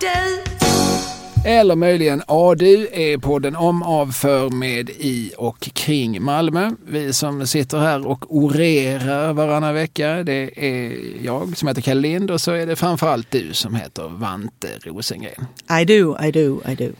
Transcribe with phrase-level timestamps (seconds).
[0.00, 0.50] du.
[1.44, 6.70] Eller möjligen ADU är podden om, av, för, med, i och kring Malmö.
[6.86, 10.92] Vi som sitter här och orerar varannan vecka, det är
[11.22, 15.46] jag som heter Kalle Lind och så är det framförallt du som heter Vante Rosengren.
[15.80, 16.92] I do, I do, I do.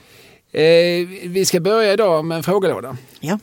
[0.58, 2.96] Eh, vi ska börja idag med en frågelåda.
[3.20, 3.38] Ja.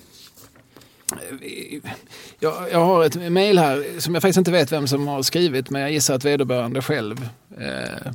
[2.39, 5.69] Jag, jag har ett mejl här som jag faktiskt inte vet vem som har skrivit
[5.69, 8.11] men jag gissar att vederbörande själv eh,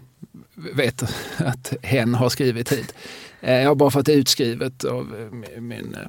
[0.75, 1.03] vet
[1.37, 2.95] att hen har skrivit hit.
[3.41, 6.09] Eh, jag har bara fått utskrivet av eh, min, eh,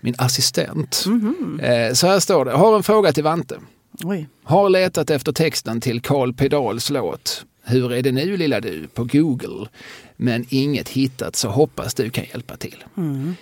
[0.00, 1.04] min assistent.
[1.06, 1.60] Mhm.
[1.62, 2.52] Eh, så här står det.
[2.52, 3.58] Har en fråga till Vante.
[4.04, 4.28] Oj.
[4.44, 9.04] Har letat efter texten till Carl Pedals låt Hur är det nu lilla du på
[9.04, 9.68] Google
[10.16, 12.84] men inget hittat så hoppas du kan hjälpa till.
[12.96, 13.34] Mm.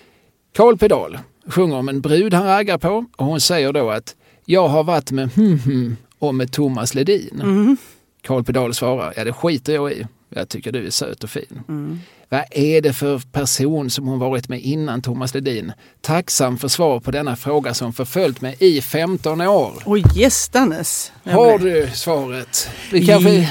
[0.57, 4.69] Carl Pedal sjunger om en brud han raggar på och hon säger då att jag
[4.69, 7.41] har varit med hm hm och med Thomas Ledin.
[7.43, 7.77] Mm.
[8.23, 10.07] Carl Pedal svarar, ja det skiter jag i.
[10.29, 11.63] Jag tycker du är söt och fin.
[11.69, 12.01] Mm.
[12.29, 15.73] Vad är det för person som hon varit med innan Thomas Ledin?
[16.01, 19.83] Tacksam för svar på denna fråga som förföljt mig i 15 år.
[19.85, 21.13] Oj, gästanes.
[21.23, 22.69] Jag Har du svaret?
[22.93, 23.35] Vi kanske...
[23.35, 23.49] Ja.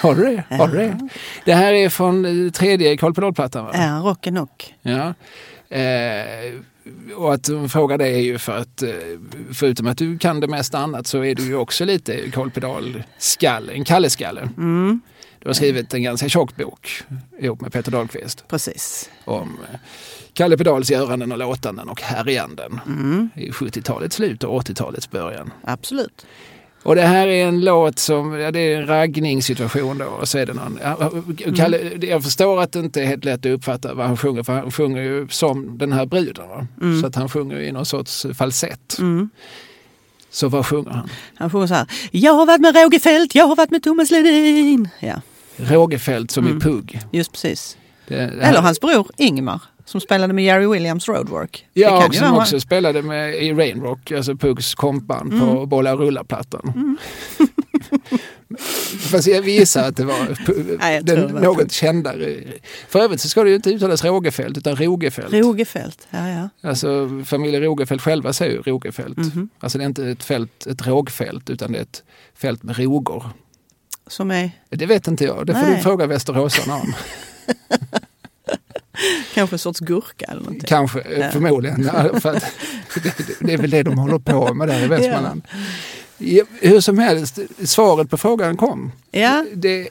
[0.00, 0.56] Har du det?
[0.56, 1.08] Har du det?
[1.44, 3.70] Det här är från eh, tredje Pedal-plattan va?
[3.74, 4.64] Ja, rocken och.
[4.82, 5.14] Ja.
[5.76, 6.54] Eh,
[7.16, 8.90] och att hon frågar det är ju för att eh,
[9.52, 13.72] förutom att du kan det mesta annat så är du ju också lite Carl Pedal-skalle,
[13.72, 14.48] en Kalle-skalle.
[14.56, 15.00] Mm.
[15.46, 17.02] Du har skrivit en ganska tjock bok
[17.38, 19.10] ihop med Peter Dahlqvist Precis.
[19.24, 19.78] om eh,
[20.32, 23.30] Kalle Pedals göranden och låtanden och härjanden Mm.
[23.34, 25.52] i 70-talets slut och 80-talets början.
[25.64, 26.26] Absolut.
[26.82, 30.04] Och det här är en låt som, ja, det är en raggningssituation då.
[30.04, 31.10] Och så är det någon, ja,
[31.56, 34.52] Kalle, Jag förstår att det inte är helt lätt att uppfatta vad han sjunger för
[34.52, 36.68] han sjunger ju som den här bruden.
[36.80, 37.00] Mm.
[37.00, 38.98] Så att han sjunger i någon sorts falsett.
[38.98, 39.30] Mm.
[40.30, 41.08] Så vad sjunger han?
[41.34, 41.86] Han sjunger så här.
[42.10, 44.88] Jag har varit med Roger Fält, jag har varit med Thomas Ledin.
[45.00, 45.20] Ja,
[45.56, 46.56] Rogefeldt som Mm.
[46.58, 47.00] i Pugg.
[47.12, 47.76] just precis.
[48.08, 51.66] Det, det Eller hans bror Ingmar som spelade med Jerry Williams Roadwork.
[51.72, 55.68] Ja, och som också spelade med i Rainrock, alltså Puggs kompband på Mm.
[55.68, 56.98] Bolla och rulla-plattan.
[59.10, 60.16] Fast jag gissar att det var
[60.78, 62.36] Nej, den det något kändare.
[62.88, 65.32] För övrigt så ska det ju inte uttalas Rogefeldt utan Rogefält.
[65.32, 66.48] Roger Fält, ja ja.
[66.68, 69.16] Alltså familjen Rogefält själva säger ju Rogefält.
[69.16, 69.48] Mhm.
[69.60, 72.02] Alltså det är inte ett, fält, ett rågfält utan det är ett
[72.34, 73.24] fält med rogor.
[74.06, 75.76] Som är Det vet inte jag, det får Nej.
[75.76, 76.94] du fråga västeråsarna om.
[79.34, 80.68] kanske en sorts gurka eller någonting.
[80.68, 81.30] Kanske, Ja.
[81.30, 81.90] förmodligen.
[81.94, 82.44] Ja, För att,
[83.40, 85.42] det, är väl det de håller på med där i Västmanland.
[86.18, 88.92] Ja, hur som helst, svaret på frågan kom.
[89.10, 89.88] Ja, Det,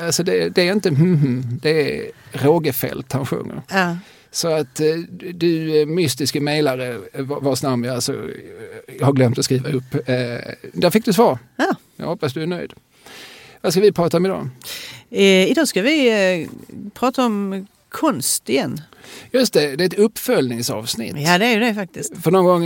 [0.00, 3.62] alltså det, det är inte hm, hm, det är Rågefält han sjunger.
[3.70, 3.96] ja.
[4.30, 4.86] Så att eh,
[5.34, 8.12] du eh, mystiske mejlare eh, vars namn jag alltså,
[9.02, 10.06] har glömt att skriva upp.
[10.72, 11.38] Där fick du svar.
[11.56, 11.74] ja.
[11.96, 12.72] Jag hoppas du är nöjd.
[13.66, 14.48] Vad ska vi prata om idag?
[15.10, 16.08] Eh, idag ska vi
[16.42, 16.48] eh,
[16.94, 18.80] prata om konst igen.
[19.32, 21.14] Just det, det är ett uppföljningsavsnitt.
[21.18, 22.22] Ja, det är ju det faktiskt.
[22.22, 22.62] För någon gång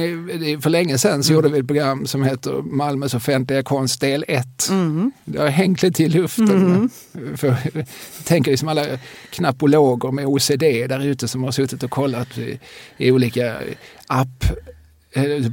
[0.60, 1.22] för länge sedan Mm.
[1.22, 4.46] så gjorde vi ett program som heter Malmös offentliga konst del 1.
[4.70, 5.12] Mhm.
[5.24, 6.90] Det har hängt lite i luften.
[7.36, 7.86] För, jag
[8.24, 8.86] tänker liksom alla
[9.30, 12.58] knappologer med OCD där ute som har suttit och kollat i,
[12.96, 13.56] i olika
[14.06, 14.44] app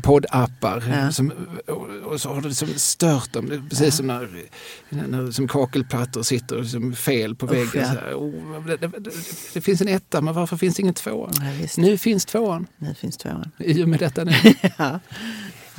[0.03, 1.11] poddappar Ja.
[1.11, 1.33] som,
[2.05, 3.67] och, så har det liksom stört dem.
[3.69, 4.29] Precis som när,
[4.89, 7.69] när som kakelplattor sitter liksom fel på Usch, väggen.
[7.95, 8.11] ja.
[8.11, 9.11] Så oh, det, det, det,
[9.53, 11.31] det finns en etta men varför finns det ingen tvåa?
[11.39, 11.67] Ja.
[11.77, 13.51] Nu finns tvåan Nu finns tvåan.
[13.57, 14.33] i och med detta nu.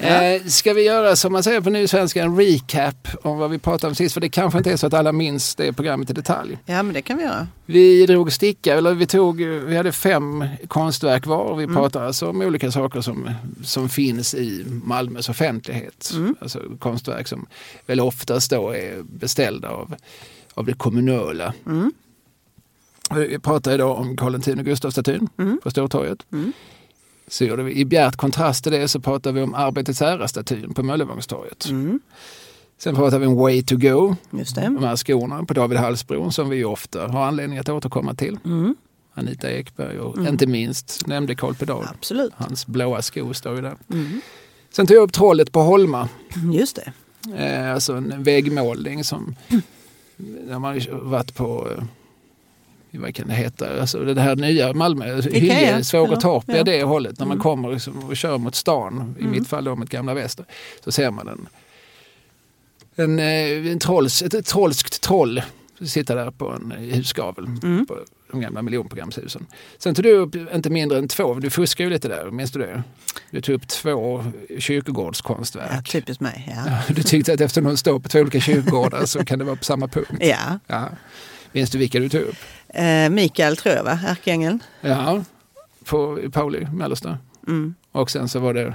[0.00, 0.22] Ja.
[0.24, 3.88] Eh, ska vi göra som man säger på Nysvenska en recap om vad vi pratade
[3.90, 4.14] om sist?
[4.14, 6.58] För det kanske inte är så att alla minns det programmet i detalj.
[6.66, 7.46] ja, men det kan vi göra.
[7.66, 12.40] Vi drog sticka, eller vi tog, vi hade fem konstverk var vi pratade alltså om
[12.42, 13.30] olika saker som,
[13.64, 16.12] som finns i Malmös offentlighet.
[16.40, 17.46] Alltså konstverk som
[17.86, 19.94] väl oftast då är beställda av,
[20.54, 21.54] av det kommunala.
[21.66, 21.92] Mm.
[23.14, 25.60] Vi pratade idag om Karl X Gustav-statyn Mm.
[25.62, 26.18] på Stortorget.
[26.32, 26.52] Mm.
[27.28, 30.82] Så gjorde vi, I bjärt kontrast till det så pratade vi om Arbetets ära-statyn på
[30.82, 31.68] Möllevångstorget.
[31.68, 32.00] Mm.
[32.78, 34.60] Sen pratade vi om Way to go, Just det.
[34.60, 38.38] de här skorna på David Hallsbron som vi ofta har anledning att återkomma till.
[38.44, 38.76] Mm.
[39.14, 40.32] Anita Ekberg och Mm.
[40.32, 41.84] inte minst nämnde Carl Pedal.
[41.94, 42.32] Absolut.
[42.36, 43.76] Hans blåa skor står ju där.
[43.92, 44.20] Mm.
[44.70, 46.08] Sen tog jag upp Trollet på Holma.
[46.54, 46.92] Just det.
[47.36, 49.34] Eh, alltså en väggmålning som
[50.46, 51.84] när man varit på eh,
[52.92, 56.64] vad kan det heta, alltså det här nya Malmö, Hyllie, Svågertorp, Ja, ja, ja.
[56.64, 57.18] det hållet.
[57.18, 57.42] När man Mm.
[57.42, 59.32] kommer liksom och kör mot stan, i Mm.
[59.32, 60.44] mitt fall då mot Gamla Väster,
[60.84, 61.48] så ser man en,
[62.96, 65.42] en, eh, en trolls, ett, ett trollskt troll
[65.84, 67.86] sitta där på en eh, husgavel Mm.
[67.86, 67.96] på
[68.30, 69.46] de gamla miljonprogramshusen.
[69.78, 72.58] Sen tog du upp inte mindre än två, du fuskar ju lite där, minns du
[72.58, 72.82] det?
[73.30, 75.88] Du tog upp två Ja, kyrkogårdskonstverk.
[75.92, 76.52] typiskt mig.
[76.56, 76.62] Ja.
[76.88, 79.56] Ja, du tyckte att eftersom de står på två olika kyrkogårdar så kan det vara
[79.56, 80.10] på samma punkt.
[80.20, 80.58] Ja.
[80.66, 80.88] Ja.
[81.52, 82.36] Minns du vilka du tog upp?
[82.74, 83.98] Eh, Mikael tror jag va?
[84.06, 84.62] Ärkeängeln.
[84.80, 85.24] Ja,
[85.84, 87.18] på Pauli, Mellersta.
[87.46, 87.74] Mm.
[87.92, 88.74] Och sen så var det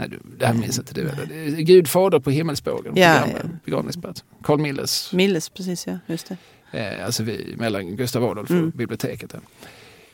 [0.00, 1.00] Nej, du, det här minns inte du.
[1.08, 1.56] eller?
[1.62, 2.92] Gud fader på himmelsbågen.
[2.96, 3.38] Ja, ja.
[3.64, 4.24] begravningsplats.
[4.42, 5.12] Carl Milles.
[5.12, 5.98] Milles, precis ja.
[6.06, 6.36] Just det.
[6.98, 8.64] Eh, alltså vi, mellan Gustav Adolf Mm.
[8.66, 9.30] och biblioteket.
[9.30, 9.40] Där.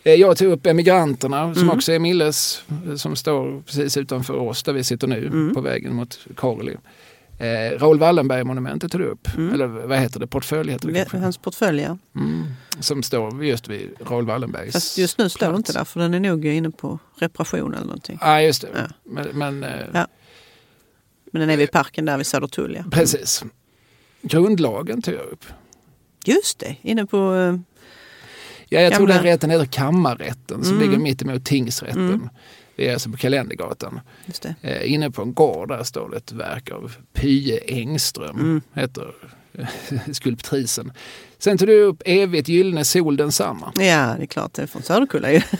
[0.05, 1.76] Eh, jag tog upp Emigranterna som Mm.
[1.76, 2.62] också är Milles.
[2.88, 5.55] eh, Som står precis utanför oss där vi sitter nu Mm.
[5.55, 6.76] på vägen mot Karli.
[7.38, 9.28] Eh, Raoul Wallenberg-monumentet tog du upp.
[9.36, 9.54] Mm.
[9.54, 10.26] Eller vad heter det?
[10.26, 11.16] Portfölj heter det kanske.
[11.19, 11.98] Hans portfölj ja.
[12.16, 12.44] Mm.
[12.81, 15.58] Som står just vid Raoul Wallenbergs Fast just nu står det plats.
[15.58, 18.19] inte där för den är nog inne på reparation eller någonting.
[18.20, 18.69] Ja, just det.
[18.75, 18.86] Ja.
[19.04, 20.06] Men, men eh, Ja.
[21.32, 22.84] Men den är vid parken där vid Södertull ja.
[22.90, 23.44] precis.
[24.22, 25.44] Grundlagen tog jag upp.
[26.25, 27.34] Just det, inne på...
[27.34, 27.56] eh,
[28.69, 30.88] Ja, jag tror Gamla- den rätten heter kammarrätten som Mm.
[30.90, 32.08] ligger mitt emot tingsrätten.
[32.08, 32.28] Mm.
[32.76, 34.00] Det är alltså på Kalendergatan.
[34.61, 38.38] Eh, inne på en gård där står det ett verk av Pye Engström.
[38.38, 38.61] Mm.
[38.75, 39.15] Heter
[39.53, 39.67] eh,
[40.12, 40.93] skulptrisen.
[41.38, 43.73] Sen tog du upp Evigt gyllene sol densamma.
[43.76, 44.55] Ja, det är klart.
[44.55, 45.41] Det är från Söderkulla ju.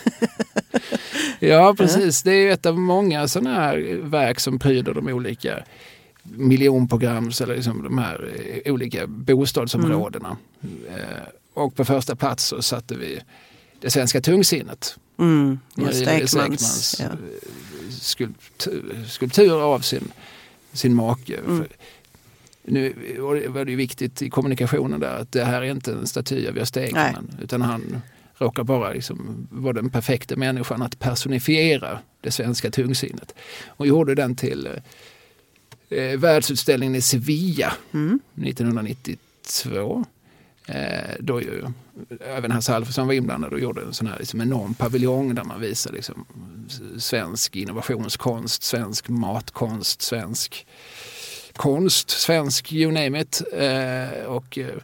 [1.39, 5.65] Ja precis, det är ett av många sådana här verk som pryder de olika
[6.23, 8.29] miljonprograms eller liksom de här
[8.65, 10.37] eh, olika bostadsområdena.
[10.89, 13.21] Eh, och på första plats så satte vi
[13.85, 14.97] det svenska tungsinnet.
[15.19, 16.97] Mm, just Ekmans.
[17.01, 17.05] Ja.
[17.05, 17.11] eh,
[17.91, 20.13] skulptur, skulptur av sin,
[20.73, 21.37] sin make.
[21.47, 21.65] Mm.
[22.63, 22.95] Nu
[23.49, 26.57] var det ju viktigt i kommunikationen där att det här är inte en staty av
[26.57, 28.03] Gösta Ekman utan han
[28.39, 33.35] råkar bara liksom vara den perfekta människan att personifiera det svenska tungsinnet.
[33.67, 34.69] Och gjorde den till
[35.89, 38.21] eh, världsutställningen i Sevilla Mm.
[38.43, 40.05] 1992.
[40.67, 41.65] Eh, då ju
[42.21, 45.61] även Hasse Alfredson var inblandad och gjorde en sån här liksom enorm paviljong där man
[45.61, 46.27] visar liksom
[46.99, 50.67] svensk innovationskonst, svensk matkonst, svensk
[51.53, 53.43] konst, svensk you name it.
[53.53, 54.75] Eh, och eh,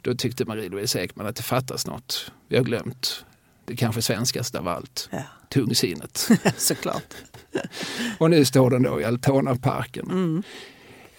[0.00, 2.32] då tyckte Marie-Louise Ekman att det fattas något.
[2.48, 3.24] Vi har glömt
[3.64, 6.28] det kanske svenskaste av allt, Ja, tungsinnet.
[6.56, 7.14] såklart.
[8.18, 10.10] och nu står den då i Altonaparken.
[10.10, 10.42] Mm.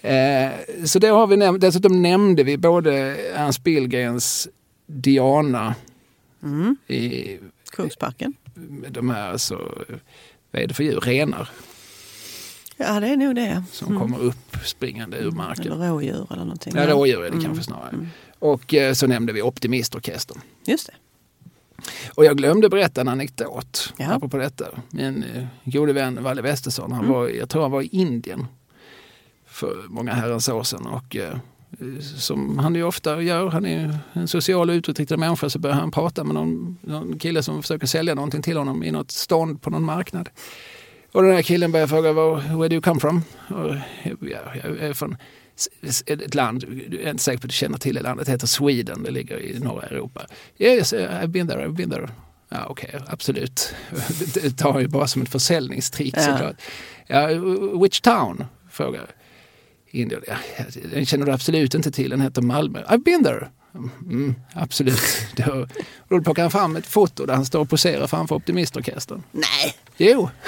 [0.00, 0.50] Eh,
[0.84, 1.60] så det har vi nämnt.
[1.60, 2.92] Dessutom nämnde vi både
[3.34, 4.48] Ernst Billgrens
[4.86, 5.74] Diana
[6.42, 6.76] Mm.
[6.86, 7.38] i
[7.70, 8.34] Kungsparken.
[8.88, 9.54] de här, alltså,
[10.50, 11.00] vad är det för djur?
[11.00, 11.48] Renar
[12.76, 13.62] Ja, det är nog det.
[13.72, 14.00] som Mm.
[14.00, 15.72] kommer upp springande ur marken.
[15.72, 16.72] Eller rådjur eller någonting.
[16.76, 17.44] Ja, rådjur är det Mm.
[17.44, 17.88] kanske snarare.
[17.92, 18.06] Mm.
[18.38, 20.40] Och eh, så nämnde vi Optimistorkestern.
[20.66, 20.94] Just det.
[22.14, 24.12] Och jag glömde berätta en anekdot Ja.
[24.12, 24.64] apropå detta.
[24.90, 27.12] Min eh, gode vän Valle Westesson, han Mm.
[27.14, 28.46] var, jag tror han var i Indien
[29.58, 30.86] för många herrans år sedan.
[30.86, 31.34] Och, eh,
[32.16, 35.90] som han ju ofta gör, han är en social och utåtriktad människa, så börjar han
[35.90, 39.70] prata med någon, någon kille som försöker sälja någonting till honom i något stånd på
[39.70, 40.28] någon marknad.
[41.12, 43.22] Och den här killen börjar fråga, "Var- where do you come from?
[43.48, 43.74] Och,
[44.20, 45.16] ja, jag är från
[46.06, 48.46] ett land, jag är inte säker på att du känner till det landet, det heter
[48.46, 50.26] Sweden, det ligger i norra Europa.
[50.58, 52.08] Yes, I've been there, I've been there.
[52.48, 53.74] Ja, okej, absolut.
[54.34, 56.22] Det tar ju bara som ett försäljningstrick Ja.
[56.22, 56.56] såklart.
[57.06, 57.26] Ja,
[57.82, 58.44] which town?
[58.70, 59.06] frågar
[59.90, 60.22] Indien.
[60.28, 60.34] Ja,
[60.92, 62.82] den känner du absolut inte till, den heter Malmö.
[62.88, 63.48] I've been there.
[64.02, 65.00] Mm, absolut.
[65.36, 65.66] Då,
[66.08, 69.22] då plockar han fram ett foto där han står och poserar framför Optimistorkestern.
[69.32, 70.30] Nej, Jo,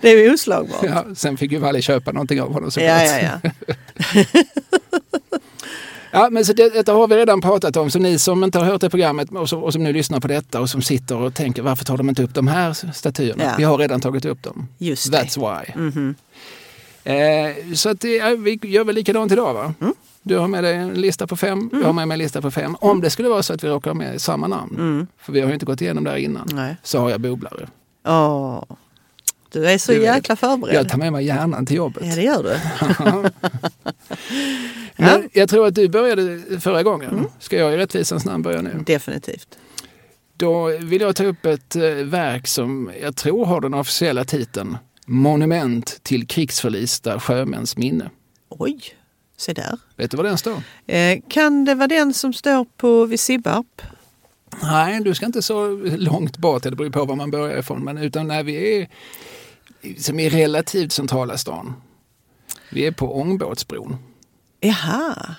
[0.00, 0.82] det är ju oslagbart.
[0.82, 3.02] Ja, ja, sen fick ju Valle köpa någonting av honom såklart.
[3.02, 3.40] ja,
[4.14, 4.24] ja.
[6.10, 8.66] Ja, men så det, detta har vi redan pratat om, så ni som inte har
[8.66, 11.34] hört det programmet och som, och som nu lyssnar på detta och som sitter och
[11.34, 13.44] tänker varför tar de inte upp de här statyerna?
[13.44, 13.54] Ja.
[13.58, 14.68] Vi har redan tagit upp dem.
[14.78, 15.18] Just det.
[15.22, 15.72] That's why.
[15.82, 16.14] Mhm.
[17.06, 19.74] Eh, så att ja, vi gör väl likadant idag va?
[19.80, 19.94] Mm.
[20.22, 22.50] Du har med dig en lista på fem, jag har med mig en lista på
[22.50, 22.76] fem.
[22.80, 25.06] Om det skulle vara så att vi råkar ha med samma namn, Mm.
[25.18, 26.76] för vi har ju inte gått igenom det här innan, Nej.
[26.82, 27.68] så har jag bubblare.
[28.06, 28.62] Åh.
[29.52, 30.74] Du är så Du vet, jäkla förberedd.
[30.74, 32.02] Jag tar med mig hjärnan till jobbet.
[32.06, 32.56] Ja, det gör du.
[34.96, 37.10] Men jag tror att du började förra gången.
[37.10, 37.24] Mm.
[37.38, 38.82] Ska jag i rättvisans namn börja nu?
[38.86, 39.48] Definitivt.
[40.36, 44.78] Då vill jag ta upp ett eh, verk som jag tror har den officiella titeln
[45.06, 48.10] Monument till krigsförlista sjömäns minne.
[48.48, 48.80] Oj,
[49.36, 49.78] se där.
[49.96, 50.62] Vet du vad den står?
[50.86, 53.82] Eh, kan det vara den som står på vid Sibbarp?
[54.62, 57.98] Nej, du ska inte så långt bort, det beror på var man börjar ifrån, men
[57.98, 58.88] utan när vi är
[59.98, 61.74] som i relativt centrala stan.
[62.70, 63.96] Vi är på Ångbåtsbron.
[64.60, 65.36] Jaha.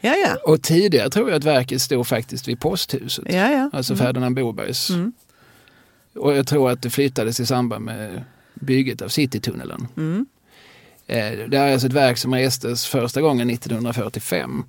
[0.00, 0.36] Ja, ja.
[0.44, 3.24] Och tidigare tror jag att verket stod faktiskt vid posthuset.
[3.28, 3.70] ja, ja.
[3.72, 4.90] Alltså Ferdinand Bobergs.
[4.90, 5.12] Mm.
[6.14, 8.24] Och jag tror att det flyttades i samband med
[8.60, 9.88] bygget av Citytunneln.
[9.96, 10.26] Mm.
[11.06, 14.64] Eh, Det är alltså ett verk som restes första gången 1945.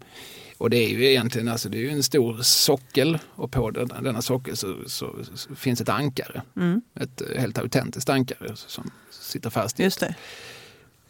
[0.57, 4.21] Och det är ju egentligen alltså, det är en stor sockel och på den, denna
[4.21, 6.41] sockel så, så, så finns ett ankare.
[6.55, 6.81] Mm.
[6.99, 9.79] Ett eh, helt autentiskt ankare som sitter fast.
[9.79, 10.15] Just det.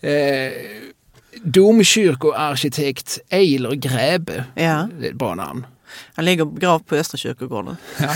[0.10, 0.54] Eh,
[1.44, 4.46] Domkyrkoarkitekt Eiler Gräbe.
[4.56, 4.90] Ja.
[5.00, 5.66] Det är ett bra namn.
[6.14, 7.78] Han ligger begravd på Östra kyrkogården.
[8.00, 8.14] Ja,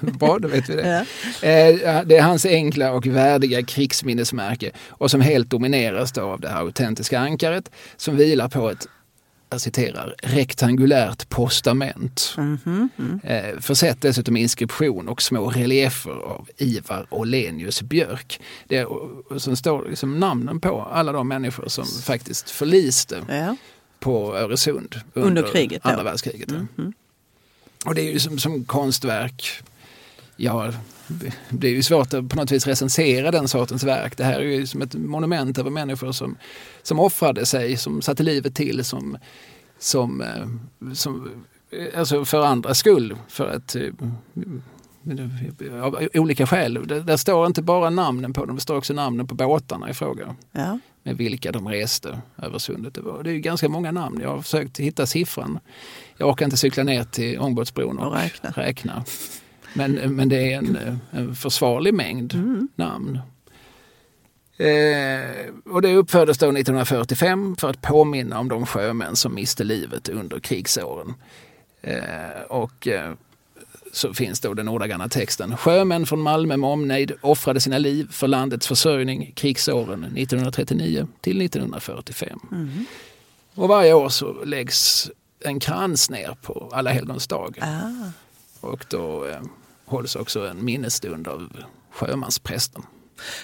[0.00, 1.06] bra, då vet vi det.
[1.42, 1.48] Ja.
[1.48, 6.48] Eh, Det är hans enkla och värdiga krigsminnesmärke och som helt domineras då av det
[6.48, 8.86] här autentiska ankaret som vilar på ett
[9.50, 12.34] jag citerar, rektangulärt postament.
[12.36, 13.20] Mhm, mm.
[13.24, 18.40] Eh, försett dessutom inskription och små reliefer av Ivar Olenius Björk.
[18.68, 18.86] Det
[19.38, 23.56] som står liksom namnen på alla de människor som faktiskt förliste Ja.
[24.00, 25.88] på Öresund Under kriget då.
[25.90, 26.48] andra världskriget.
[26.50, 26.92] Mhm.
[27.84, 29.62] Och det är ju som, som konstverk,
[30.36, 30.72] ja,
[31.48, 34.16] det är ju svårt att på något vis recensera den sortens verk.
[34.16, 36.36] Det här är ju som ett monument över människor som,
[36.82, 39.18] som offrade sig, som satte livet till, som,
[39.78, 40.46] som, eh,
[40.94, 41.30] som
[41.70, 43.16] eh, alltså för andras skull.
[43.28, 43.82] För att, eh,
[45.82, 46.86] av olika skäl.
[46.86, 49.94] Det, där står inte bara namnen på dem, det står också namnen på båtarna i
[49.94, 52.94] fråga Ja med vilka de reste över sundet.
[52.94, 54.20] Det, var, det är ganska många namn.
[54.22, 55.58] Jag har försökt hitta siffran.
[56.16, 58.50] Jag orkar inte cykla ner till ångbåtsbron och, Och räkna.
[58.50, 59.04] räkna.
[59.74, 62.68] Men, men det är en, en försvarlig mängd Mm.
[62.74, 63.18] namn.
[64.56, 70.08] Eh, och det uppfördes då 1945 för att påminna om de sjömän som miste livet
[70.08, 71.14] under krigsåren.
[71.82, 73.12] Eh, och eh,
[73.92, 75.56] så finns då den ordagranna texten.
[75.56, 82.40] Sjömän från Malmö med omnejd offrade sina liv för landets försörjning krigsåren 1939 till 1945.
[82.50, 82.86] Mhm.
[83.54, 85.10] Och varje år så läggs
[85.44, 87.58] en krans ner på alla helgons dag.
[87.60, 88.10] Ah.
[88.60, 89.40] Och då eh,
[89.84, 91.48] hålls också en minnesstund av
[91.90, 92.82] sjömansprästen.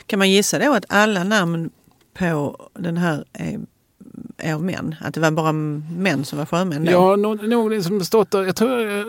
[0.06, 1.70] Kan man gissa då att alla namn
[2.14, 3.60] på den här är,
[4.38, 4.94] är av män?
[5.00, 6.90] Att det var bara män som var sjömän då?
[6.90, 9.04] Jag har nog, nog liksom stått där, jag tror, eh,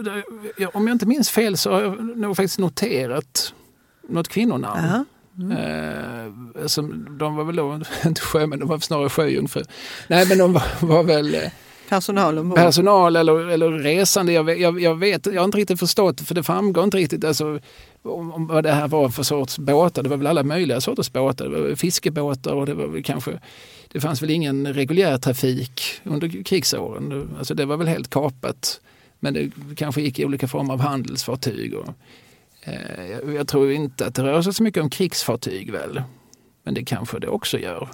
[0.58, 3.54] jag, om jag inte minns fel så har jag nog faktiskt noterat
[4.10, 4.80] något kvinnonamn.
[4.86, 5.06] Aha.
[5.60, 9.66] Eh, som, de var väl då inte sjömän, de var snarare sjöjungfrur.
[10.08, 11.42] Nej men de var, var väl eh,
[11.90, 12.58] Personal ombord?
[12.58, 14.32] personal eller, eller resande.
[14.34, 17.26] Jag, vet- jag, jag vet, jag har inte riktigt förstått för det framgår inte riktigt
[17.26, 17.60] alltså,
[18.04, 20.04] om, om vad det här var för sorts båtar.
[20.04, 21.50] Det var väl alla möjliga sorters båtar.
[21.50, 23.40] Det var fiskebåtar och det var väl kanske
[23.92, 27.36] det fanns väl ingen reguljär trafik under krigsåren.
[27.38, 28.82] Alltså det var väl helt kapat.
[29.20, 31.76] Men det kanske gick i olika former av handelsfartyg.
[31.76, 31.94] Och,
[32.62, 36.02] eh, jag, tror inte att det rör sig så mycket om krigsfartyg väl.
[36.64, 37.90] Men det kanske det också gör.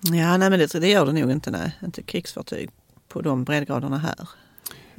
[0.00, 1.50] Ja, nej men det, det gör det nog inte.
[1.50, 1.72] Nej.
[1.84, 2.70] Inte krigsfartyg
[3.08, 4.28] på de breddgraderna här.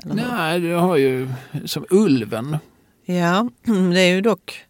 [0.03, 1.29] Nej, du har ju
[1.65, 2.57] som Ulven.
[3.05, 3.49] Ja,
[3.93, 4.65] det är ju dock...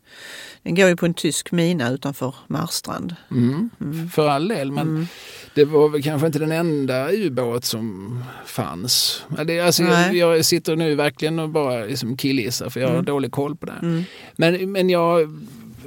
[0.65, 3.15] Den går ju på en tysk mina utanför Marstrand.
[3.31, 3.69] Mm.
[4.13, 5.07] För all del, men Mm.
[5.53, 9.23] det var väl kanske inte den enda ubåt som fanns.
[9.37, 13.05] Alltså, jag, jag sitter nu verkligen och bara liksom killgissar för jag har Mm.
[13.05, 13.79] dålig koll på det.
[13.81, 14.03] Mm.
[14.35, 15.39] Men, men jag,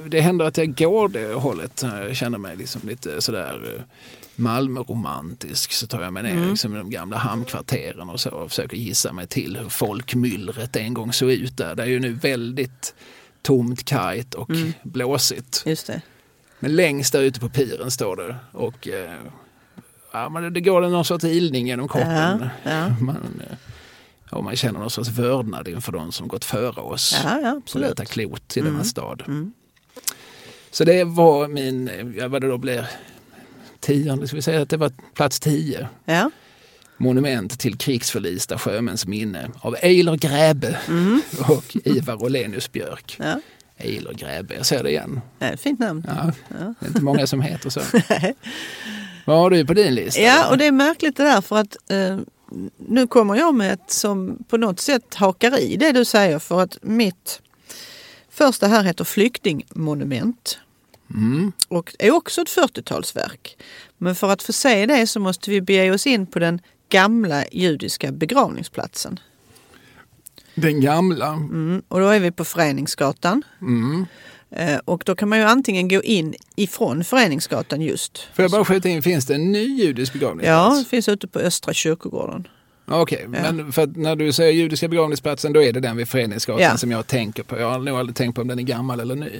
[0.07, 1.83] det händer att jag går det hållet.
[1.83, 3.81] Jag känner mig liksom lite sådär eh,
[4.35, 5.71] Malmö-romantisk.
[5.71, 6.49] Så tar jag mig ner Mm.
[6.49, 10.93] liksom, i de gamla hamnkvarteren och så och försöker gissa mig till hur folkmyllret en
[10.93, 11.75] gång såg ut där.
[11.75, 12.93] Det är ju nu väldigt
[13.41, 14.73] tomt, kajt och Mm.
[14.83, 15.63] blåsigt.
[15.65, 16.01] Just det.
[16.59, 18.35] Men längst där ute på piren står det.
[18.51, 19.13] Och eh,
[20.13, 22.49] ja, men det går någon sorts ilning genom kroppen.
[22.63, 22.89] Ja, ja.
[23.01, 23.57] Man, eh,
[24.37, 27.79] och man känner någon sorts vördnad inför de som gått före oss Ja, ja, på
[27.79, 28.83] detta klot i denna Mm.
[28.85, 29.23] stad.
[29.27, 29.53] Mm.
[30.71, 32.85] Så det var min, ja, vad det då blir,
[33.79, 35.87] tionde, ska vi säga att det var plats tio.
[36.05, 36.31] Ja.
[36.99, 41.21] Monument till krigsförlista sjömäns minne av Eiler Gräbe Mm.
[41.49, 43.15] och Ivar Olenius Björk.
[43.19, 43.39] Ja.
[43.77, 45.21] Eiler Gräbe, jag ser det igen.
[45.39, 46.03] Ja, ett fint namn.
[46.07, 46.73] Ja, Ja.
[46.79, 47.81] det är inte många som heter så.
[49.25, 50.21] Vad har du på din lista?
[50.21, 52.17] Ja, och det är märkligt det där för att eh,
[52.87, 56.61] nu kommer jag med ett som på något sätt hakar i det du säger för
[56.61, 57.41] att mitt
[58.29, 60.59] första här heter Flyktingmonument
[61.15, 61.51] Mm.
[61.67, 63.57] och är också ett 40-talsverk.
[63.97, 67.43] Men för att få se det så måste vi bege oss in på den gamla
[67.51, 69.19] judiska begravningsplatsen.
[70.55, 71.27] Den gamla.
[71.27, 73.43] Mm, och då är vi på Föreningsgatan.
[73.61, 74.05] Mm.
[74.51, 78.17] Eh, och då kan man ju antingen gå in ifrån Föreningsgatan just.
[78.33, 80.83] Får jag bara skjuta in, finns det en ny judisk Ja, begravningsplats?
[80.83, 82.47] det finns ute på Östra kyrkogården.
[82.87, 86.77] Okej, men för när du säger judiska begravningsplatsen då är det den vid Föreningsgatan Ja.
[86.77, 87.59] som jag tänker på.
[87.59, 89.31] Jag har nog aldrig tänkt på om den är gammal eller ny.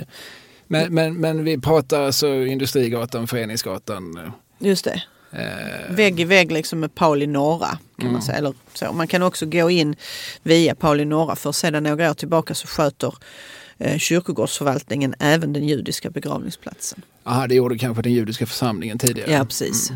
[0.68, 4.32] Men, men, men vi pratar alltså Industrigatan, Föreningsgatan.
[4.60, 5.03] Just det.
[5.31, 7.67] Eh, Vägg i vägg liksom med Pauli norra.
[7.67, 8.13] Kan Mm.
[8.13, 8.38] man, säga.
[8.38, 8.93] Eller så.
[8.93, 9.95] man kan också gå in
[10.43, 13.13] via Pauli norra för sedan några år tillbaka så sköter
[13.77, 17.01] eh, kyrkogårdsförvaltningen även den judiska begravningsplatsen.
[17.24, 19.31] aha, det gjorde kanske den judiska församlingen tidigare.
[19.31, 19.91] Ja, precis.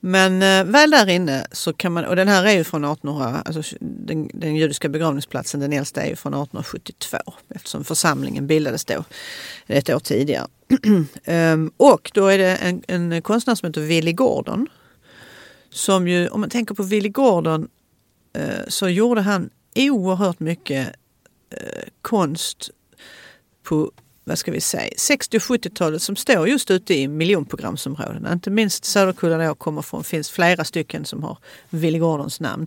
[0.00, 3.42] Men eh, väl där inne så kan man, och den här är ju från 1800,
[3.44, 7.18] alltså den, den judiska begravningsplatsen, den äldsta är ju från 1872
[7.54, 9.04] eftersom församlingen bildades då
[9.66, 10.46] ett år tidigare.
[11.24, 14.68] Ehm, och då är det en, en konstnär som heter Willy Gordon
[15.70, 17.68] Som ju, om man tänker på Willy Gordon,
[18.32, 20.88] eh, så gjorde han oerhört mycket
[21.50, 22.70] eh, konst
[23.62, 23.92] på
[24.24, 28.32] vad ska vi säga, 60 och 70-talet som står just ute i miljonprogramsområdena.
[28.32, 31.38] Inte minst Söderkulla där jag kommer från finns flera stycken som har
[31.70, 32.66] Willy Gordons namn.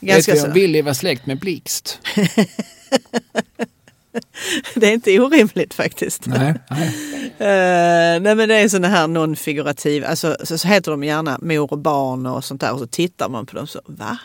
[0.00, 1.98] Ganska Vet vi om Willy var släkt med Blixt?
[4.74, 6.26] det är inte orimligt faktiskt.
[6.26, 6.88] Nej, nej.
[6.88, 11.72] uh, nej men det är sådana här non-figurativ, alltså så, så, heter de gärna mor
[11.72, 14.18] och barn och sånt där och så tittar man på dem så va?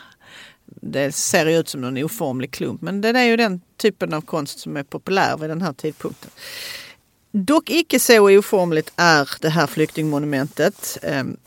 [0.65, 4.21] Det ser ju ut som någon oformlig klump men det är ju den typen av
[4.21, 6.31] konst som är populär vid den här tidpunkten.
[7.31, 10.97] Dock icke så oformligt är det här flyktingmonumentet.
[11.03, 11.37] Um,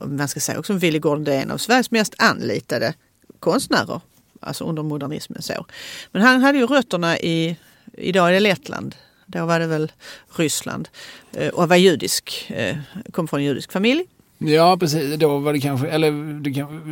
[0.00, 2.94] man ska säga också Willy Gordon, det är en av Sveriges mest anlitade
[3.40, 4.00] konstnärer
[4.42, 5.42] alltså under modernismen.
[5.42, 5.66] Så.
[6.12, 7.56] Men han hade ju rötterna i,
[7.92, 8.94] idag är det Lettland,
[9.26, 9.92] då var det väl
[10.36, 10.88] Ryssland
[11.32, 12.76] eh, och var judisk, eh,
[13.12, 14.04] kom från en judisk familj.
[14.44, 16.10] Ja precis, då var det kanske, eller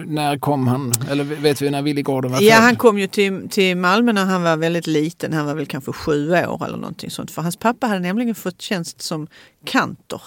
[0.07, 0.93] när kom han?
[1.11, 2.47] Eller vet vi när Willy Gordon var född?
[2.47, 5.67] Ja han kom ju till, till Malmö när han var väldigt liten, han var väl
[5.67, 7.31] kanske sju år eller någonting sånt.
[7.31, 9.27] För hans pappa hade nämligen fått tjänst som
[9.65, 10.23] kantor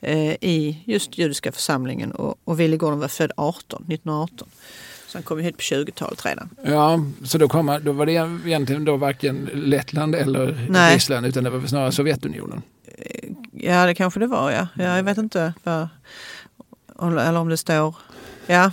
[0.00, 4.48] eh, i just judiska församlingen och, och Willy Gordon var född 18, 1918.
[5.08, 6.50] Så han kom hit på 20-talet redan.
[6.62, 10.94] Ja, så då, kom, då var det egentligen då varken Lettland eller Nej.
[10.94, 12.62] Ryssland utan det var snarare Sovjetunionen?
[13.52, 14.68] Ja, det kanske det var ja.
[14.74, 15.54] ja jag vet inte.
[15.62, 15.88] Vad,
[17.02, 17.94] eller om det står...
[18.46, 18.70] Ja,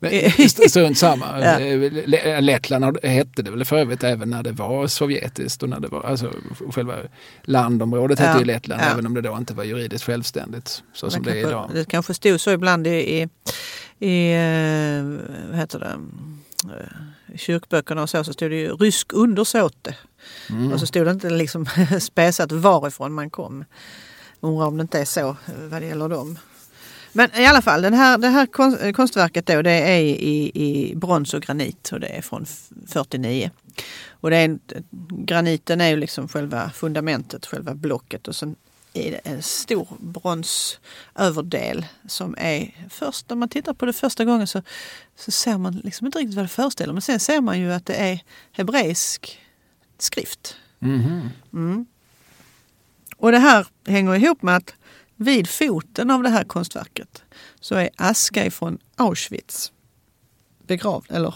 [0.68, 1.40] Strunt samma.
[1.40, 2.40] ja.
[2.40, 6.02] Lettland hette det väl för övrigt även när det var sovjetiskt och när det var,
[6.02, 6.32] alltså
[6.70, 6.94] själva
[7.42, 8.38] landområdet hette ja.
[8.38, 8.92] ju Lettland ja.
[8.92, 11.70] även om det då inte var juridiskt självständigt så som det, det är idag.
[11.74, 13.28] Det kanske stod så ibland i, i,
[13.98, 15.04] i eh,
[15.48, 15.98] vad heter det,
[16.74, 19.96] eh, kyrkböckerna och så, så stod det ju rysk undersåte.
[20.50, 20.72] Mm.
[20.72, 21.66] Och så stod det inte liksom
[22.00, 23.64] späsat varifrån man kom.
[24.40, 25.36] Undrar om det inte är så
[25.70, 26.38] vad det gäller dem.
[27.16, 31.34] Men i alla fall, den här, det här konstverket då, det är i, i brons
[31.34, 32.46] och granit och det är från
[32.88, 33.50] 49.
[34.10, 34.58] Och det är,
[35.24, 38.56] graniten är ju liksom själva fundamentet, själva blocket och sen
[38.94, 44.46] är det en stor bronsöverdel som är först när man tittar på det första gången
[44.46, 44.62] så,
[45.16, 47.86] så ser man liksom inte riktigt vad det föreställer men sen ser man ju att
[47.86, 48.20] det är
[48.52, 49.40] hebreisk
[49.98, 50.56] skrift.
[50.80, 51.28] Mm.
[51.52, 51.86] Mm.
[53.16, 54.74] Och det här hänger ihop med att
[55.16, 57.22] vid foten av det här konstverket
[57.60, 59.72] så är aska ifrån Auschwitz
[60.66, 61.34] begravd eller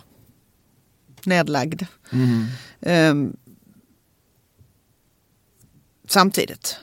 [1.25, 1.83] nedlagd.
[2.13, 2.47] Mm.
[2.81, 3.37] Um,
[6.09, 6.81] samtidigt.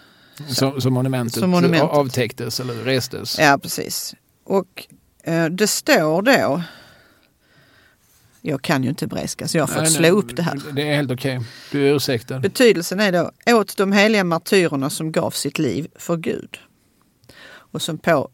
[0.48, 3.39] Så, så monumentet, så monumentet avtäcktes eller restes?
[3.39, 4.15] Ja, precis.
[4.43, 4.88] Och
[5.28, 6.62] uh, det står då
[8.48, 10.62] jag kan ju inte hebreiska så jag har nej, slå nej, upp det här.
[10.74, 11.38] Det är helt okej.
[11.38, 11.50] Okay.
[11.71, 12.39] Du är ursäktad.
[12.39, 16.58] Betydelsen är då åt de heliga martyrerna som gav sitt liv för Gud.
[17.48, 18.30] Och sen på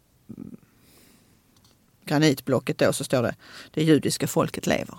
[2.05, 3.35] granitblocket då så står det
[3.71, 4.97] det judiska folket lever.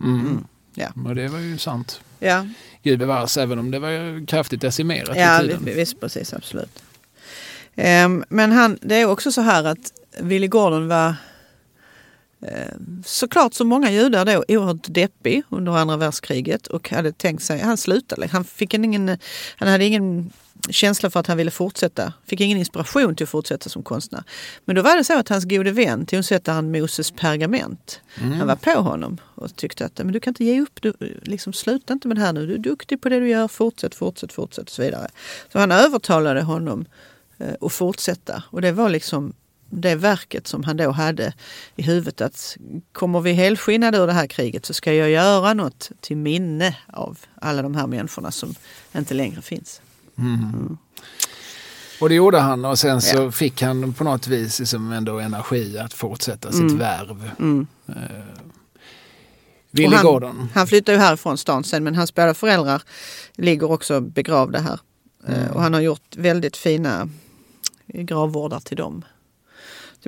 [0.00, 0.20] Mm.
[0.20, 0.46] Mm.
[0.74, 0.88] Ja.
[1.06, 2.00] Och det var ju sant.
[2.18, 2.46] Ja.
[2.82, 5.64] Gud bevaras även om det var kraftigt decimerat ja, i tiden.
[5.64, 6.82] Visst, precis, absolut.
[7.76, 11.14] Um, men han, det är också så här att Willy Gordon var
[12.48, 17.60] Ehm, såklart som många judar då oerhört deppig under andra världskriget och hade tänkt sig,
[17.60, 19.18] han slutade, han, fick ingen,
[19.56, 20.30] han hade ingen
[20.70, 24.24] känsla för att han ville fortsätta, fick ingen inspiration till att fortsätta som konstnär.
[24.64, 28.32] Men då var det så att hans gode vän, tonsättaren Moses Pergament, mm.
[28.32, 31.52] han var på honom och tyckte att men du kan inte ge upp, du, liksom,
[31.52, 34.32] sluta inte med det här nu, du är duktig på det du gör, fortsätt, fortsätt,
[34.32, 35.08] fortsätt och så vidare.
[35.52, 36.84] Så han övertalade honom
[37.38, 39.32] eh, att fortsätta och det var liksom
[39.70, 41.32] det verket som han då hade
[41.76, 42.56] i huvudet att
[42.92, 47.18] kommer vi helskinnade ur det här kriget så ska jag göra något till minne av
[47.34, 48.54] alla de här människorna som
[48.96, 49.80] inte längre finns.
[50.18, 50.34] Mm.
[50.34, 50.78] Mm.
[52.00, 53.30] Och det gjorde han och sen så ja.
[53.30, 56.78] fick han på något vis liksom ändå energi att fortsätta sitt mm.
[56.78, 57.30] värv.
[57.38, 57.66] Mm.
[57.88, 57.94] Uh,
[59.70, 60.48] Willy han, Gordon.
[60.54, 62.82] Han flyttade ju härifrån stan sen men hans båda föräldrar
[63.34, 64.80] ligger också begravda här.
[65.28, 67.08] Uh, och han har gjort väldigt fina
[67.86, 69.04] gravvårdar till dem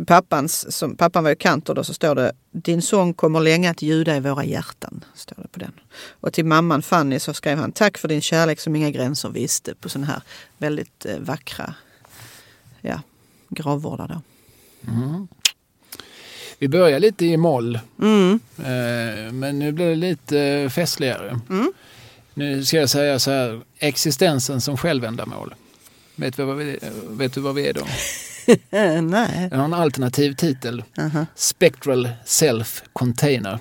[0.05, 3.83] pappans, som, pappan var ju kantor då, så står det Din sång kommer länge att
[3.83, 5.05] ljuda i våra hjärtan.
[5.15, 5.73] Står det på den.
[6.21, 9.75] Och till mamman Fanny så skrev han Tack för din kärlek som inga gränser visste
[9.75, 10.23] på sådana här
[10.59, 11.75] väldigt eh, vackra
[12.81, 13.01] ja,
[13.49, 14.09] gravvårdar.
[14.09, 14.23] Då.
[14.93, 15.29] Mm.
[16.59, 17.79] Vi börjar lite i moll.
[18.01, 18.41] Mm.
[18.59, 21.41] Eh, men nu blir det lite festligare.
[21.51, 21.73] Mm.
[22.35, 25.55] Nu ska jag säga så här, existensen som självändamål.
[26.17, 26.79] Vet du vad vi,
[27.09, 27.87] vet du vad vi är då?
[29.03, 29.49] Nej.
[29.51, 30.79] Den har en alternativ titel.
[30.81, 31.27] Uh -huh.
[31.35, 33.59] Spectral Self Container.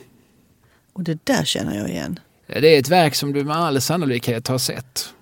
[0.93, 2.19] Och det där känner jag igen.
[2.47, 5.13] Det är ett verk som du med all sannolikhet har sett.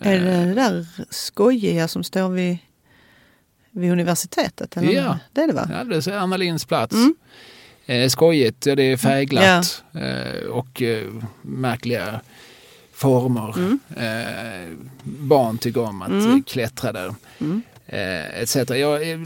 [0.00, 2.58] Är det det där skojiga som står vid,
[3.70, 4.76] vid universitetet?
[4.76, 4.92] Eller?
[4.92, 5.18] Ja.
[5.32, 5.68] Det är det va?
[5.72, 6.94] Ja, det är Anna Linds plats.
[6.94, 7.14] Mm.
[7.86, 11.06] Eh, skojigt, det är färgglatt eh, och eh,
[11.42, 12.20] märkliga
[12.92, 13.54] former.
[13.58, 13.78] Mm.
[13.96, 16.30] Eh, barn tycker om att Mm.
[16.30, 17.14] eh, klättra där.
[17.38, 17.62] Mm.
[17.88, 18.56] Eh, etc.
[18.56, 19.20] Jag, eh,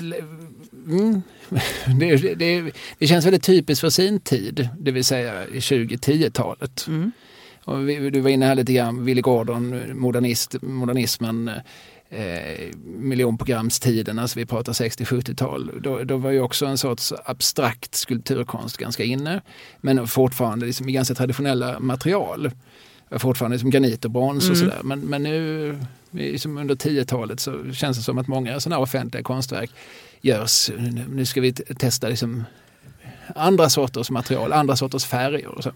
[0.87, 1.23] mm,
[1.99, 6.85] det, det, det, det känns väldigt typiskt för sin tid, det vill säga 2010-talet.
[6.89, 7.13] Mm.
[7.65, 11.51] Och vi, du var inne här lite grann, Willy Gordon, modernist, modernismen,
[12.11, 15.71] eh, miljonprogramstiden, alltså vi pratar 60-70-tal.
[15.83, 19.41] Då, då var ju också en sorts abstrakt skulpturkonst ganska inne.
[19.81, 22.51] Men fortfarande liksom i ganska traditionella material.
[23.19, 24.71] Fortfarande liksom granit och brons och Mm.
[24.71, 24.83] sådär.
[24.85, 25.79] Men, men nu
[26.11, 29.71] liksom under 10-talet så känns det som att många sådana offentliga konstverk
[30.21, 30.71] görs.
[31.09, 32.45] Nu- ska vi testa liksom
[33.37, 35.47] andra sorters material, andra sorters färger.
[35.49, 35.73] Och så.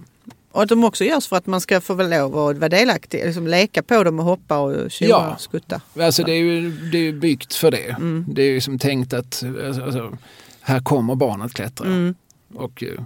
[0.53, 3.47] Och att de också görs för att man ska få lov att vara delaktig, liksom
[3.47, 5.35] leka på dem och hoppa och tjoa Ja.
[5.35, 5.81] och skutta.
[6.01, 7.91] Alltså det är ju, det är byggt för det.
[7.91, 8.25] Mm.
[8.29, 10.19] Det är ju som tänkt att alltså,
[10.61, 11.87] här kommer barn att klättra.
[11.87, 12.15] Mm.
[12.55, 13.01] Och eh,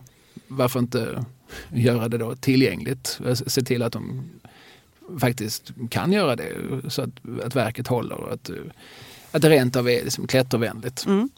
[0.48, 1.24] varför inte
[1.74, 3.20] göra det då tillgängligt?
[3.46, 4.24] Se till att de
[5.20, 6.48] faktiskt kan göra det
[6.88, 7.10] så att,
[7.44, 8.50] att verket håller och att,
[9.32, 11.06] att det rent av är liksom klättervänligt.
[11.06, 11.28] Mm.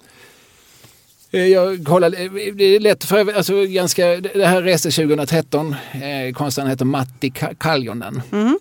[1.30, 5.74] Eh, Jag kollade, eh, det är lätt för alltså ganska, det här restes 2013.
[5.92, 8.22] Eh, konstnären heter Matti Ka- Kaljonen.
[8.32, 8.58] Mm.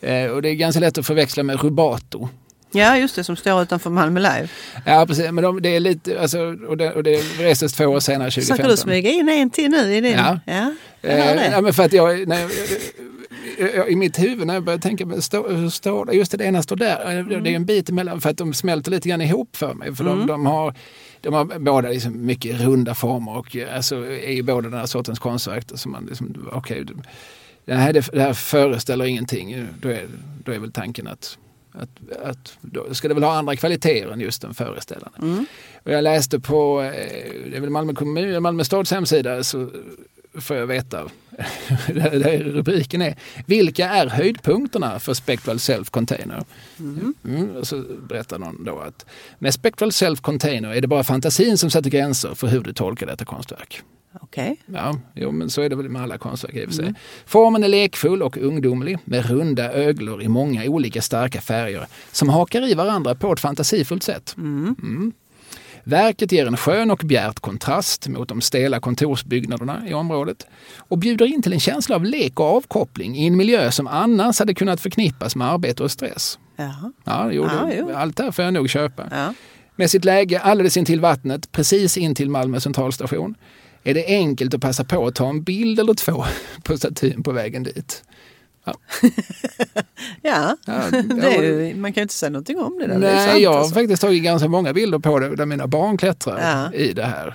[0.00, 2.28] Eh, och det är ganska lätt att förväxla med Rubato.
[2.74, 4.48] Ja, just det, som står utanför Malmö Live.
[4.86, 8.00] Ja precis, men de, det är lite, alltså, och, det, och det restes två år
[8.00, 8.56] senare, 2015.
[8.56, 10.12] Försöker du smyga in en till nu i din?
[10.12, 10.40] Ja.
[10.46, 10.72] ja
[11.06, 12.50] Eh, ja, men för att jag, när jag,
[13.76, 16.12] jag, I mitt huvud när jag började tänka, men stå, det?
[16.16, 17.18] Just det, det ena står där.
[17.18, 19.94] Eh, Det är en bit emellan för att de smälter lite grann ihop för mig.
[19.94, 20.18] För Mm.
[20.18, 20.74] de, de, har,
[21.20, 24.86] de har båda liksom mycket runda former och eh, alltså, är ju båda den här
[24.86, 25.64] sortens konstverk.
[25.74, 26.84] Som man liksom, okay,
[27.64, 29.66] det, här, det, det här föreställer ingenting.
[29.80, 30.06] Då är,
[30.44, 31.38] då är väl tanken att
[31.74, 35.18] att, att då ska det väl ha andra kvaliteter än just den föreställande.
[35.22, 35.46] Mm.
[35.82, 36.90] Och jag läste på eh,
[37.50, 39.70] det är väl Malmö, kommun, Malmö stads hemsida så
[40.34, 41.02] får jag veta,
[41.86, 46.44] där, rubriken är Vilka är höjdpunkterna för Spectral Self Container?
[46.78, 47.14] Mm.
[47.24, 49.06] Mm, och så berättar någon då att
[49.38, 53.06] med Spectral Self Container är det bara fantasin som sätter gränser för hur du tolkar
[53.06, 53.82] detta konstverk.
[54.20, 54.56] Okej.
[54.66, 56.84] Ja, jo, men så är det väl med alla konstverk i och för sig.
[56.84, 56.94] Mm.
[57.26, 62.70] Formen är lekfull och ungdomlig med runda öglor i många olika starka färger som hakar
[62.70, 64.34] i varandra på ett fantasifullt sätt.
[64.38, 64.76] Mm.
[64.82, 65.12] Mm.
[65.86, 70.46] Verket ger en skön och bjärt kontrast mot de stela kontorsbyggnaderna i området
[70.78, 74.38] och bjuder in till en känsla av lek och avkoppling i en miljö som annars
[74.38, 76.38] hade kunnat förknippas med arbete och stress.
[76.56, 76.92] Jaha.
[77.04, 77.90] Ja, jo, det- jo.
[77.94, 79.02] Allt det här får jag nog köpa.
[79.10, 79.34] Ja.
[79.76, 83.34] Med sitt läge alldeles intill vattnet, precis intill Malmö centralstation,
[83.84, 86.24] är det enkelt att passa på att ta en bild eller två
[86.62, 88.04] på statyn på vägen dit.
[88.64, 88.74] ja.
[90.22, 90.56] Ja,
[90.90, 92.86] Det är ju, man kan ju inte säga någonting om det.
[92.86, 92.98] Där.
[92.98, 93.74] det är Nej, sant, jag har alltså.
[93.74, 96.40] faktiskt tagit ganska många bilder på det där mina barn klättrar
[96.72, 96.72] Ja.
[96.78, 97.34] i det här.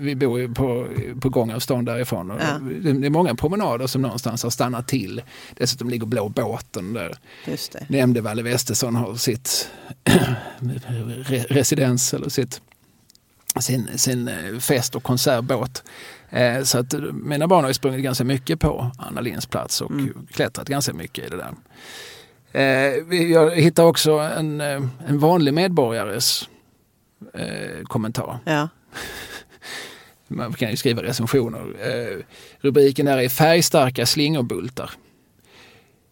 [0.00, 0.86] Vi, bor ju på,
[1.20, 2.30] på gångavstånd därifrån.
[2.30, 2.58] Och Ja.
[2.82, 5.22] det, det är många promenader som någonstans har stannat till.
[5.54, 7.18] Dessutom ligger Blå båten där.
[7.46, 7.86] Just det.
[7.88, 9.68] Nämnde Valle Westesson har sitt
[11.28, 12.60] re, residens eller sitt,
[13.60, 15.82] sin, sin eh, fest och konsertbåt.
[16.30, 19.80] Eh, Så att eh, mina barn har ju sprungit ganska mycket på Anna Linds plats
[19.80, 20.26] och Mm.
[20.32, 21.52] klättrat ganska mycket i det där.
[22.52, 26.48] Eh, Jag hittar också en, en vanlig medborgares
[27.34, 28.38] eh, kommentar.
[28.44, 28.68] Ja.
[30.28, 31.74] Man kan ju skriva recensioner.
[32.60, 34.90] Rubriken där är Färgstarka slingerbultar.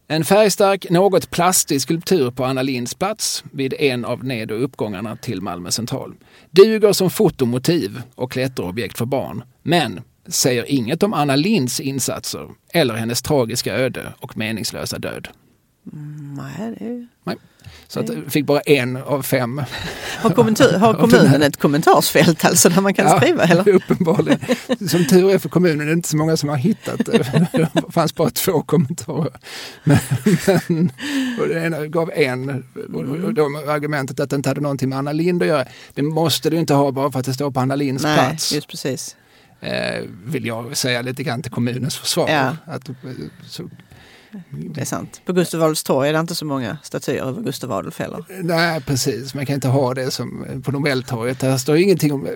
[0.09, 5.17] En färgstark, något plastig skulptur på Anna Linds plats vid en av ned och uppgångarna
[5.17, 6.15] till Malmö central.
[6.51, 9.45] Duger som fotomotiv och klätterobjekt för barn.
[9.63, 15.29] Men säger inget om Anna Linds insatser eller hennes tragiska öde och meningslösa död.
[15.93, 17.07] Mm, nej, det är ju...
[17.89, 19.63] Så att jag fick bara en av fem.
[20.19, 23.45] Har, kommentar, har kommunen ett kommentarsfält alltså där man kan Ja, skriva?
[23.45, 23.69] Eller?
[23.75, 24.41] Uppenbarligen.
[24.89, 27.49] Som tur är för kommunen är det inte så många som har hittat det.
[27.73, 29.37] Det fanns bara två kommentarer.
[29.85, 29.99] Men,
[30.47, 30.93] men,
[31.41, 32.65] och den ena gav en.
[32.95, 35.65] Och, med argumentet att det inte hade någonting med Anna Lind att göra.
[35.95, 38.53] Det måste du inte ha bara för att det står på Anna Linds Nej, plats.
[38.53, 39.17] just precis.
[39.61, 42.29] Eh, vill jag säga lite grann till kommunens försvar.
[42.31, 42.57] Ja.
[42.67, 42.95] Att, eh,
[43.47, 43.71] så,
[44.51, 45.21] Det är sant.
[45.25, 48.25] På Gustav Adolfs torg är det inte så många statyer över Gustav Adolf heller.
[48.43, 49.35] Nej, precis.
[49.35, 51.41] Man kan inte ha det som på Nobeltorget.
[51.41, 52.29] Där står ingenting om,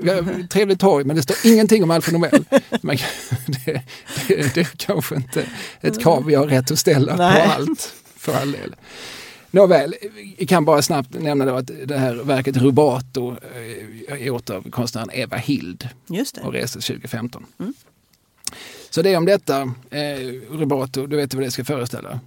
[0.51, 2.45] trevligt torg, men det står ingenting om Alfred Nobel.
[2.83, 3.09] Man, kan-
[3.65, 3.83] det,
[4.29, 5.45] det, det är kanske inte
[5.81, 7.47] ett krav vi har rätt att ställa Nej.
[7.47, 8.75] på allt, för all del.
[9.53, 9.95] Nåväl,
[10.39, 14.71] vi kan bara snabbt nämna då att det här verket Rubato eh, är gjort av
[14.71, 15.89] konstnären Eva Hild
[16.43, 17.47] och restes 2015.
[17.61, 17.75] Mm.
[18.90, 19.62] Så det är om detta.
[19.90, 20.18] Eh,
[20.50, 22.20] Rubato, du vet vad det ska föreställa?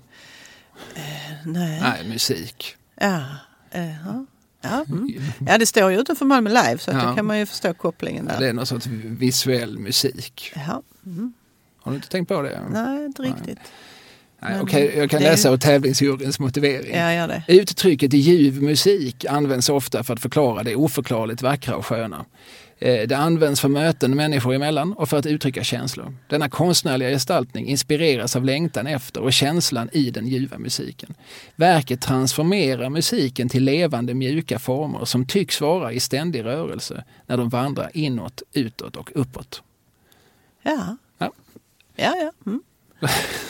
[1.46, 1.82] Nej.
[1.82, 2.76] Nej, musik.
[2.96, 3.24] Ja.
[3.72, 4.26] Eh, ja.
[4.62, 5.10] Ja, mm.
[5.48, 7.06] ja det står ju utanför Malmö Live så Ja.
[7.10, 8.40] då kan man ju förstå kopplingen där.
[8.40, 10.52] Det är någon sorts visuell musik.
[10.56, 10.82] Ja.
[11.06, 11.34] Mm.
[11.82, 12.62] Har du inte tänkt på det?
[12.70, 13.60] Nej, inte riktigt.
[14.40, 16.96] Nej, Okej, jag kan läsa ur tävlingsjuryns motivering.
[16.96, 17.44] Ja, gör det.
[17.48, 22.26] Uttrycket ljuv musik används ofta för att förklara det oförklarligt vackra och sköna.
[22.84, 26.16] Eh, Det används för möten människor emellan och för att uttrycka känslor.
[26.28, 31.14] Denna konstnärliga gestaltning inspireras av längtan efter och känslan i den ljuva musiken.
[31.56, 37.50] Verket transformerar musiken till levande mjuka former som tycks vara i ständig rörelse när de
[37.50, 39.62] vandrar inåt, utåt och uppåt.
[40.64, 41.32] Ja, Ja.
[41.96, 42.14] ja.
[42.22, 42.32] ja.
[42.46, 42.62] Mm.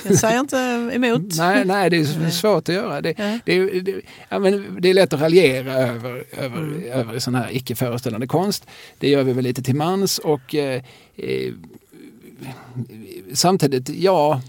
[0.05, 0.57] Jag säger inte
[0.93, 1.21] emot.
[1.37, 3.01] Nej, nej, det är svårt att göra.
[3.01, 3.39] Det, Ja.
[3.45, 6.83] det, är- det, ja, men det är lätt att raljera över, över, Mm.
[6.91, 8.67] över sån här icke föreställande konst.
[8.99, 10.81] Det gör vi väl lite till mans och eh,
[11.15, 11.53] eh,
[13.33, 14.41] samtidigt, ja,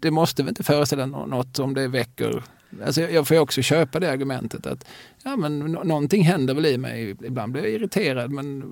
[0.00, 2.42] det måste väl inte föreställa nå- något om det väcker
[2.86, 4.84] Alltså jag får ju också köpa det argumentet att
[5.24, 7.10] ja, men nå- någonting händer väl i mig.
[7.10, 8.62] Ibland blir jag irriterad men,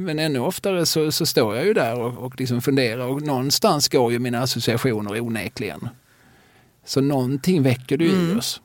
[0.00, 3.88] men ännu oftare så, så står jag ju där och, och liksom funderar och någonstans
[3.88, 5.88] går ju mina associationer onekligen.
[6.84, 8.60] Så någonting väcker du i oss.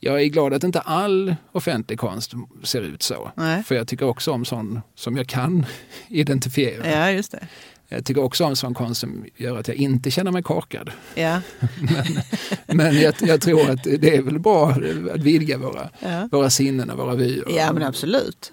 [0.00, 3.32] Jag är glad att inte all offentlig konst ser ut så.
[3.34, 3.62] Nej.
[3.62, 5.66] För jag tycker också om sån som jag kan
[6.08, 6.90] identifiera.
[6.90, 7.48] Ja, just det.
[7.88, 10.90] Jag tycker också om sån konst som gör att jag inte känner mig korkad.
[11.14, 11.40] Ja,
[12.66, 14.70] Men jag, jag tror att det är väl bra
[15.14, 16.28] att vidga våra, ja.
[16.32, 17.44] våra sinnen och våra vyer.
[17.56, 18.52] ja men absolut.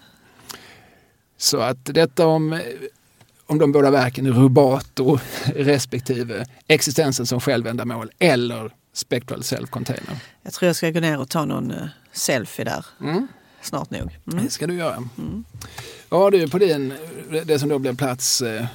[1.43, 2.59] Så att detta om,
[3.45, 5.19] om de båda verken Rubato
[5.55, 10.15] respektive existensen som självändamål eller spectral self-container.
[10.41, 13.27] Jag tror jag ska gå ner och ta någon uh, selfie där Mm.
[13.61, 14.19] snart nog.
[14.31, 14.43] Mm.
[14.45, 15.09] Det ska du göra.
[16.09, 16.93] Vad har du på din,
[17.45, 18.65] det som då blir plats eh?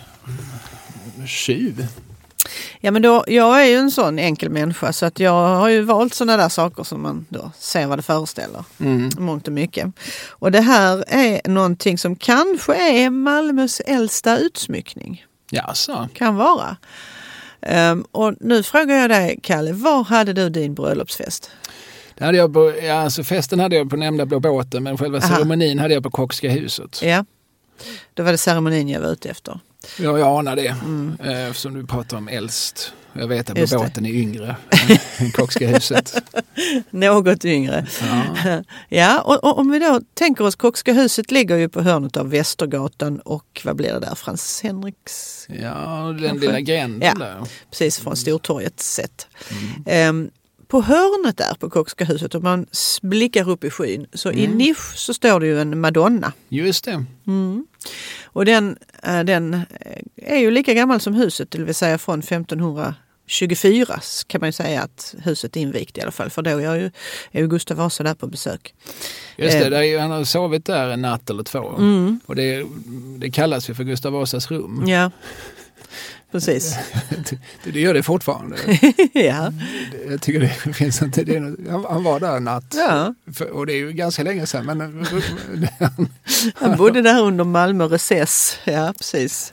[2.81, 5.83] Ja men då, jag är ju en sån enkel människa så att jag har ju
[5.83, 8.65] valt sådana där saker som man då ser vad det föreställer.
[8.81, 9.11] Mm.
[9.19, 9.87] Mångt och mycket.
[10.29, 15.25] Och det här är någonting som kanske är Malmös äldsta utsmyckning.
[15.51, 16.09] Jaså?
[16.15, 16.77] Kan vara.
[17.61, 21.51] Ehm, och nu frågar jag dig Kalle, var hade du din bröllopsfest?
[22.15, 25.19] Det hade jag på, ja, alltså festen hade jag på nämnda Blå båten men själva
[25.19, 25.29] Aha.
[25.37, 27.01] ceremonin hade jag på Kockska huset.
[27.03, 27.25] Ja,
[28.15, 29.61] då var det ceremonin jag var ute efter.
[29.99, 30.67] Ja, jag anar det.
[31.31, 32.93] Eh, Eftersom du pratar om äldst.
[33.13, 33.79] Jag vet att Just det.
[33.79, 34.57] båten är yngre
[35.19, 36.15] än Kockska huset.
[36.91, 37.87] Något yngre.
[38.01, 38.63] Ja.
[38.89, 42.31] Ja, och, och om vi då tänker oss Kockska huset ligger ju på hörnet av
[42.31, 44.15] Västergatan och vad blir det där?
[44.15, 45.47] Frans Henriks?
[45.63, 46.47] Ja, den Kanske.
[46.47, 47.25] lilla gränden Ja.
[47.27, 47.43] där.
[47.71, 49.27] Precis från Stortorget sett.
[49.87, 50.31] Ehm,
[50.69, 52.67] på hörnet där på Kockska huset, om man
[53.03, 56.33] blickar upp i skyn, så i nisch så står det ju en Madonna.
[56.49, 57.05] Just det.
[57.27, 57.67] Mm.
[58.25, 59.63] Och den, eh, den eh,
[60.17, 64.83] är ju lika gammal som huset, det vill säga från 1524 kan man ju säga
[64.83, 66.31] att huset är invigt i alla fall.
[66.31, 66.91] För då är ju,
[67.33, 68.75] är ju Gustav Vasa där på besök.
[69.37, 69.67] Just det, Eh.
[69.67, 69.83] Mm.
[69.89, 71.59] ju- han har sovit där en natt eller två.
[72.27, 72.67] Och det,
[73.19, 74.85] det kallas ju för Gustav Vasas rum.
[74.89, 75.11] Ja,
[76.33, 76.77] precis.
[77.09, 77.39] Det,
[77.73, 78.57] det gör det fortfarande.
[79.13, 79.53] ja.
[80.09, 82.75] Jag tycker det finns inte, det något, han, han var där en natt.
[82.77, 83.15] Ja.
[83.35, 84.67] För, och det är ju ganska länge sedan.
[84.67, 85.07] Men,
[86.55, 88.59] Han bodde där under Malmö recess.
[88.65, 89.53] Ja, precis.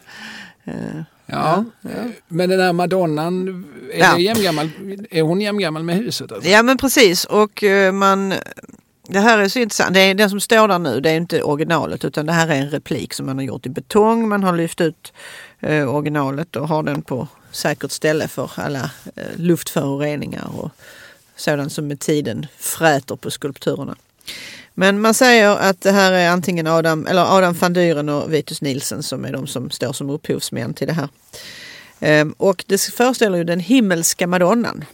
[0.63, 0.73] Eh,
[1.25, 1.65] ja,
[2.27, 4.19] Men den här Madonnan, är, Ja.
[4.19, 4.69] jämngammal,
[5.09, 6.31] är hon jämngammal med huset?
[6.31, 6.49] Alltså?
[6.49, 8.33] Ja men precis och eh, man
[9.07, 9.93] det här är så intressant.
[9.93, 12.55] Det är, den som står där nu det är inte originalet utan det här är
[12.55, 14.29] en replik som man har gjort i betong.
[14.29, 15.13] Man har lyft ut
[15.65, 20.71] eh, originalet och har den på säkert ställe för alla eh, luftföroreningar och
[21.35, 23.95] sådant som med tiden fräter på skulpturerna.
[24.73, 28.61] Men man säger att det här är antingen Adam, eller Adam van Dyren och Vitus
[28.61, 31.09] Nielsen som är de som står som upphovsmän till det här.
[31.99, 34.85] Ehm, och det föreställer ju den himmelska madonnan.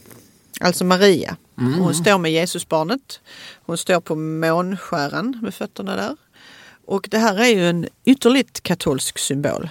[0.60, 1.36] Alltså Maria.
[1.78, 3.20] Hon står med Jesusbarnet.
[3.66, 6.16] Hon står på månskäran med fötterna där.
[6.86, 9.70] Och det här är ju en ytterligt katolsk symbol.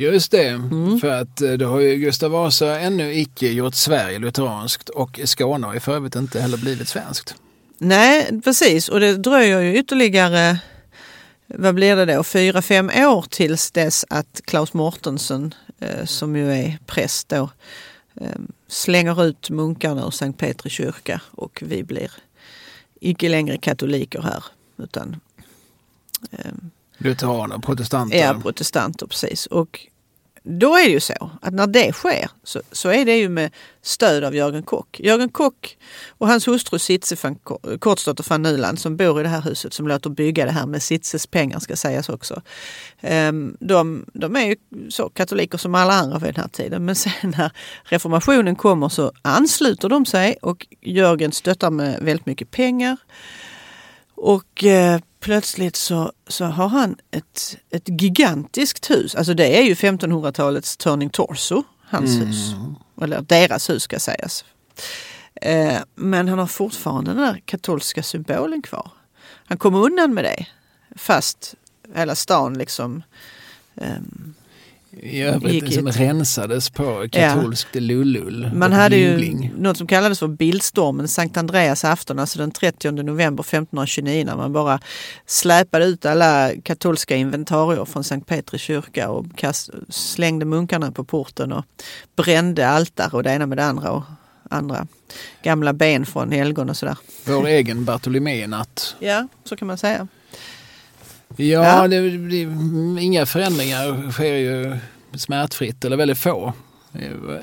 [0.00, 1.00] Just det, Mm.
[1.00, 5.66] för att eh, det har ju Gustav Vasa ännu icke gjort Sverige lutheranskt och Skåne
[5.66, 7.34] har ju för övrigt inte heller blivit svenskt.
[7.78, 8.88] Nej, precis.
[8.88, 10.58] Och det dröjer ju ytterligare,
[11.46, 16.52] vad blir det då, fyra, fem år tills dess att Klaus Mortensen, eh, som ju
[16.52, 17.50] är präst då,
[18.20, 18.26] eh,
[18.68, 22.10] slänger ut munkarna ur Sankt Petri kyrka och vi blir
[23.00, 24.44] icke längre katoliker här
[24.82, 25.16] utan
[26.30, 26.52] eh,
[26.98, 28.18] Lutheraner, protestanter.
[28.18, 29.06] är protestanter.
[29.06, 29.46] Precis.
[29.46, 29.87] Och
[30.50, 33.50] då är det ju så att när det sker så, så är det ju med
[33.82, 35.00] stöd av Jörgen Kock.
[35.00, 37.38] Jörgen Kock och hans hustru Sitze van
[37.78, 40.82] Kortsdotter van Nyland som bor i det här huset som låter bygga det här med
[40.82, 42.42] Sitzes pengar ska sägas också.
[43.00, 44.56] Ehm, de, de är ju
[44.90, 47.52] så katoliker som alla andra vid den här tiden men sen när
[47.84, 52.96] reformationen kommer så ansluter de sig och Jörgen stöttar med väldigt mycket pengar.
[54.14, 59.14] Och eh, plötsligt så, så har han ett, ett gigantiskt hus.
[59.14, 62.26] Alltså det är ju 1500-talets Turning Torso, hans Mm.
[62.26, 62.52] hus.
[63.02, 64.44] Eller deras hus ska sägas.
[65.34, 68.90] Eh, men han har fortfarande den där katolska symbolen kvar.
[69.44, 70.46] Han kom undan med det.
[70.96, 71.54] Fast
[71.94, 73.02] hela stan liksom
[73.76, 74.34] ehm,
[74.90, 78.50] I övrigt som rensades på katolskt lullull.
[78.54, 79.52] Man hade ju jubling.
[79.56, 84.52] något som kallades för bildstormen, Sankt Andreas afton, alltså den 30 november 1529 när man
[84.52, 84.80] bara
[85.26, 91.52] släpade ut alla katolska inventarier från Sankt Petri kyrka och kast, slängde munkarna på porten
[91.52, 91.64] och
[92.16, 94.02] brände altare och det ena med det andra och
[94.50, 94.86] andra
[95.42, 96.96] gamla ben från helgon och sådär.
[97.24, 98.96] Vår egen Bartoloménatt.
[98.98, 100.08] Ja, så kan man säga.
[101.36, 101.88] Ja, Ja.
[101.88, 102.40] Det, det,
[103.02, 104.76] inga förändringar sker ju
[105.14, 106.52] smärtfritt eller väldigt få.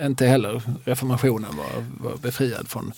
[0.05, 2.91] Inte heller reformationen var, var befriad från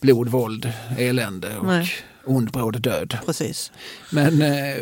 [0.00, 1.88] blod, våld, elände och Nej.
[2.24, 3.18] ond bråd död.
[3.26, 3.72] Precis.
[4.10, 4.76] Men eh,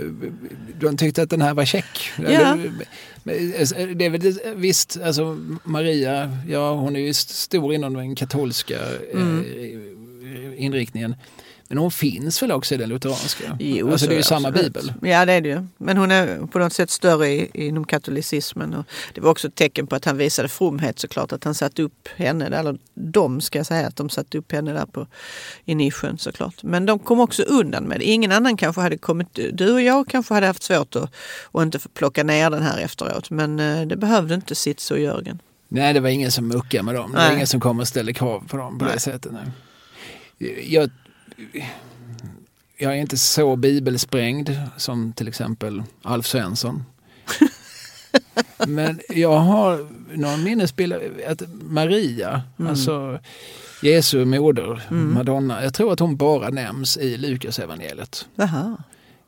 [0.80, 2.10] de tyckte att den här var check.
[2.28, 2.56] Ja.
[3.24, 3.32] Det,
[3.76, 8.78] eh, det är väl visst, alltså Maria, ja hon är ju stor inom den katolska
[9.14, 9.40] Mm.
[9.40, 11.14] eh, inriktningen.
[11.68, 13.56] Men hon finns väl också i den lutheranska?
[13.60, 14.72] Jo, alltså så det är ju samma absolut.
[14.72, 14.92] bibel.
[15.02, 15.66] Ja det är det ju.
[15.78, 18.74] Men hon är på något sätt större i, inom katolicismen.
[18.74, 21.32] Och det var också ett tecken på att han visade fromhet såklart.
[21.32, 24.52] Att han satte upp henne, där, eller de ska jag säga, att de satte upp
[24.52, 25.06] henne där på,
[25.64, 26.62] i nischen såklart.
[26.62, 28.04] Men de kom också undan med det.
[28.04, 31.10] Ingen annan kanske hade kommit, du och jag kanske hade haft svårt att,
[31.52, 33.30] att inte plocka ner den här efteråt.
[33.30, 35.42] Men eh, det behövde inte Sitz och Jörgen.
[35.68, 37.12] Nej, det var ingen som muckade med dem.
[37.12, 39.00] Det var ingen som kom och ställde krav på dem på det Nej.
[39.00, 39.32] sättet.
[39.32, 39.52] Nej.
[40.68, 40.90] Jag,
[42.78, 46.84] jag är inte så bibelsprängd som till exempel Alf Svensson.
[48.66, 50.92] Men jag har någon minnesbild
[51.28, 52.70] att Maria, Mm.
[52.70, 53.18] alltså
[53.82, 58.28] Jesu moder, Madonna, jag tror att hon bara nämns i Lukas evangeliet.
[58.34, 58.76] Jaha.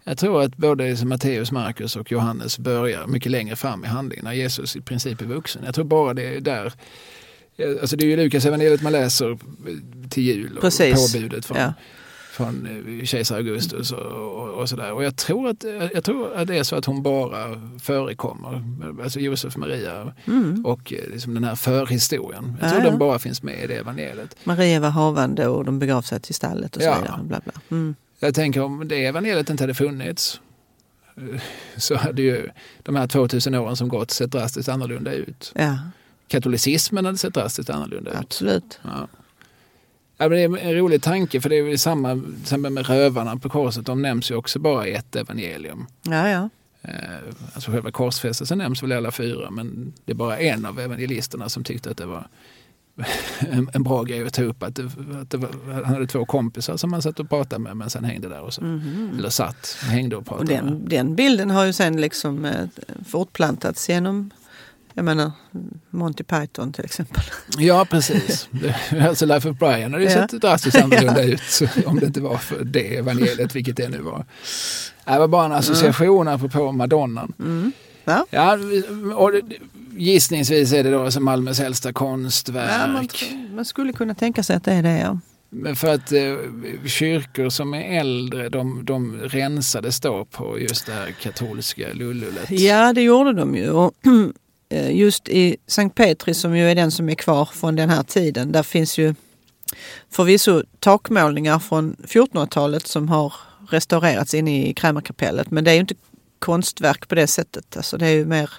[0.05, 4.33] Jag tror att både Matteus, Markus och Johannes börjar mycket längre fram i handlingen när
[4.33, 5.63] Jesus i princip är vuxen.
[5.65, 6.73] Jag tror bara det är där.
[7.81, 9.39] Alltså det är ju Lukas evangeliet man läser
[10.09, 11.13] till jul och Precis.
[11.13, 11.73] påbudet från, Ja.
[12.45, 12.67] Från
[13.01, 14.93] eh, kejsar Augustus och, och, sådär.
[14.93, 18.63] Och jag tror, att, jag tror att det är så att hon bara förekommer,
[19.03, 20.67] alltså Josef, Maria Mm.
[20.67, 22.57] och eh, liksom den här förhistorien.
[22.61, 22.91] Jag Ja, tror ja.
[22.91, 24.37] den bara finns med i det evangeliet.
[24.45, 26.99] Maria var havande och de begav sig till stallet och så Ja.
[27.01, 27.21] vidare.
[27.23, 27.53] Bla bla.
[27.71, 27.95] Mm.
[28.21, 30.41] Jag tänker om det evangeliet inte hade funnits
[31.17, 31.41] eh,
[31.77, 32.49] så hade ju
[32.83, 35.53] de här 2000 åren som gått sett drastiskt annorlunda ut.
[35.55, 35.79] Ja,
[36.29, 38.17] Katolicismen hade sett drastiskt annorlunda ut.
[38.17, 38.79] absolut.
[38.83, 39.09] Ja.
[40.21, 43.49] Ja, men det är en rolig tanke för det är väl samma med rövarna på
[43.49, 43.87] korset.
[43.87, 45.87] De nämns ju också bara i ett evangelium.
[46.03, 46.49] Ja, ja.
[46.83, 46.91] Eh,
[47.55, 51.49] Alltså själva korsfästelsen nämns väl i alla fyra men det är bara en av evangelisterna
[51.49, 52.29] som tyckte att det var
[53.51, 54.63] en, en bra grej att ta upp.
[54.63, 54.85] Att, det,
[55.23, 58.05] att det var, han hade två kompisar som han satt och pratade med men sen
[58.05, 58.63] hängde där och så.
[58.65, 59.11] Mhm.
[59.19, 60.73] Eller satt och hängde och Och pratade med.
[60.73, 62.67] den, den bilden har ju sen liksom eh,
[63.09, 64.31] fortplantats genom
[64.95, 65.33] jag menar
[65.91, 67.23] Monty Python till exempel.
[67.59, 68.49] Ja precis.
[69.09, 70.29] Alltså Life of Brian hade ju Ja.
[70.29, 71.41] sett drastiskt annorlunda ut
[71.87, 74.25] om det inte var för det evangeliet, vilket det nu var.
[75.05, 77.33] Det var bara en association apropå Madonnan.
[77.39, 77.73] Mm.
[78.05, 78.27] Ja.
[78.31, 78.59] Ja,
[79.17, 79.33] och
[79.97, 82.93] gissningsvis är det då som Malmös äldsta Ja, konstverk.
[82.93, 85.19] man, tror- man skulle kunna tänka sig att det är det ja.
[85.53, 86.21] Men för att eh,
[86.87, 92.51] kyrkor som är äldre, de, de rensades då på just det här katolska lullullet.
[92.51, 93.71] Ja det gjorde de ju.
[93.71, 93.95] Och,
[94.71, 98.53] just i Sankt Petri som ju är den som är kvar från den här tiden.
[98.53, 99.15] Där finns ju
[100.11, 103.33] förvisso takmålningar från 1400-talet som har
[103.71, 105.51] restaurerats inne i krämarkapellet.
[105.51, 105.95] Men det är ju inte
[106.39, 107.77] konstverk på det sättet.
[107.77, 108.51] Alltså det är ju mer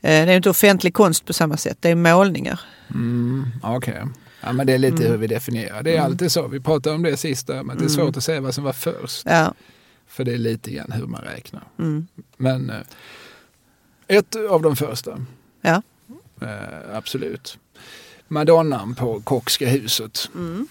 [0.00, 1.76] eh, det är inte offentlig konst på samma sätt.
[1.80, 2.60] Det är målningar.
[2.90, 4.02] Mm, Okej.
[4.40, 5.10] Ja, men det är lite Mm.
[5.10, 5.82] hur vi definierar.
[5.82, 6.46] Det är alltid så.
[6.48, 7.88] Vi pratade om det sista, men det är Mm.
[7.88, 9.22] svårt att säga vad som var först.
[9.26, 9.54] Ja.
[10.08, 11.62] För det är lite grann hur man räknar.
[11.78, 12.06] Mm.
[12.36, 12.76] Men eh,
[14.08, 15.24] ett av de första.
[15.60, 15.82] Ja.
[16.42, 17.58] Eh, absolut.
[18.28, 20.30] Madonnan på Kockska huset.
[20.34, 20.68] Mm.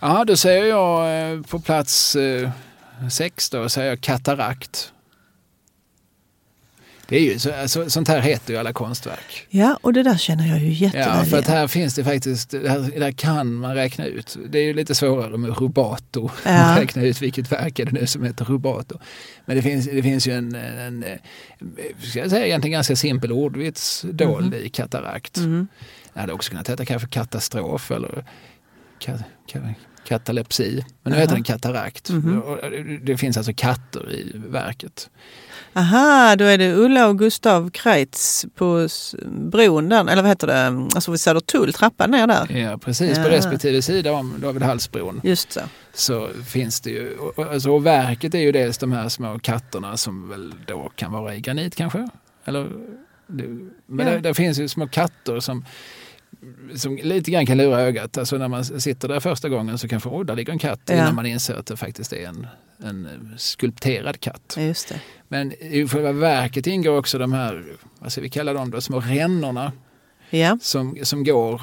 [0.00, 2.50] Ja, då säger jag eh, på plats eh,
[3.10, 4.92] sex då, säger jag katarakt.
[7.12, 9.46] Det är ju så, alltså, sånt här heter ju alla konstverk.
[9.50, 12.50] ja, och det där känner jag ju jätteväl Ja, för att här finns det faktiskt,
[12.50, 14.36] det här, där kan man räkna ut.
[14.48, 16.76] Det är ju lite svårare med rubato, Ja.
[16.80, 18.98] räkna ut vilket verk är det nu som heter rubato.
[19.46, 21.18] Men det finns, det finns ju en, en, en
[22.02, 25.36] ska jag säga, egentligen ganska simpel ordvits dold i katarakt.
[25.36, 25.68] Mhm.
[26.12, 28.24] Jag hade också kunnat heta kanske katastrof eller
[28.98, 29.12] ka,
[29.52, 29.58] ka,
[30.08, 30.84] katalepsi.
[31.02, 31.20] Men nu Jaha.
[31.20, 32.10] heter den katarakt.
[32.44, 32.58] Och
[33.02, 35.10] Det finns alltså katter i verket.
[35.74, 38.88] Aha, då är det Ulla och Gustav Kreitz på
[39.26, 42.56] bron där, eller vad heter det, alltså vid Södertull, trappan ner där.
[42.56, 43.18] Ja, precis.
[43.18, 43.30] På Ja.
[43.30, 45.60] respektive sida om David-Hallsbron Just så.
[45.94, 50.28] så finns det ju, alltså, och verket är ju dels de här små katterna som
[50.28, 52.08] väl då kan vara i granit kanske?
[52.44, 52.68] Eller,
[53.86, 54.12] men Ja.
[54.12, 55.64] det, det finns ju små katter som,
[56.74, 58.18] som lite grann kan lura ögat.
[58.18, 60.94] Alltså när man sitter där första gången så kanske, oj, där ligger en katt Ja.
[60.94, 62.46] innan man inser att det faktiskt är en,
[62.84, 64.56] en skulpterad katt.
[64.58, 64.96] Ja.
[65.28, 67.64] Men i själva verket ingår också de här,
[67.98, 69.72] vad ska vi kalla dem då, små rännorna
[70.30, 71.62] Ja, som, som går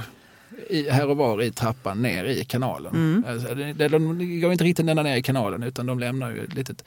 [0.69, 2.95] i, här och var i trappan ner i kanalen.
[2.95, 3.23] Mm.
[3.27, 6.53] Alltså, det, de går inte riktigt ända ner i kanalen utan de lämnar ju ett
[6.53, 6.81] litet,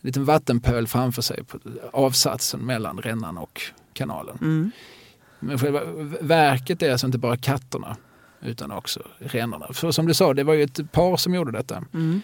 [0.00, 1.58] en liten vattenpöl framför sig på
[1.92, 3.60] avsatsen mellan rännan och
[3.92, 4.38] kanalen.
[4.40, 4.70] mm.
[5.40, 5.80] Men själva
[6.20, 7.96] verket är alltså inte bara katterna
[8.42, 9.66] utan också rännorna.
[9.72, 11.84] För som du sa, det var ju ett par som gjorde detta.
[11.94, 12.20] Mm.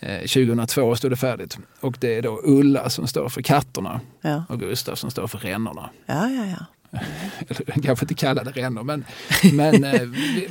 [0.00, 4.44] Eh, 2002 stod det färdigt och det är då Ulla som står för katterna Ja.
[4.48, 5.90] och Gustav som står för rännorna.
[6.06, 6.66] ja, ja, ja.
[7.48, 9.04] eller kanske inte kallade rännor, men,
[9.52, 10.48] men eh, vi-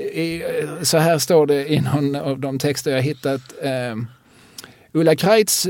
[0.00, 0.42] i,
[0.82, 3.40] så här står det i någon av de texter jag hittat.
[3.62, 3.96] Eh,
[4.94, 5.66] Ulla Kreitz,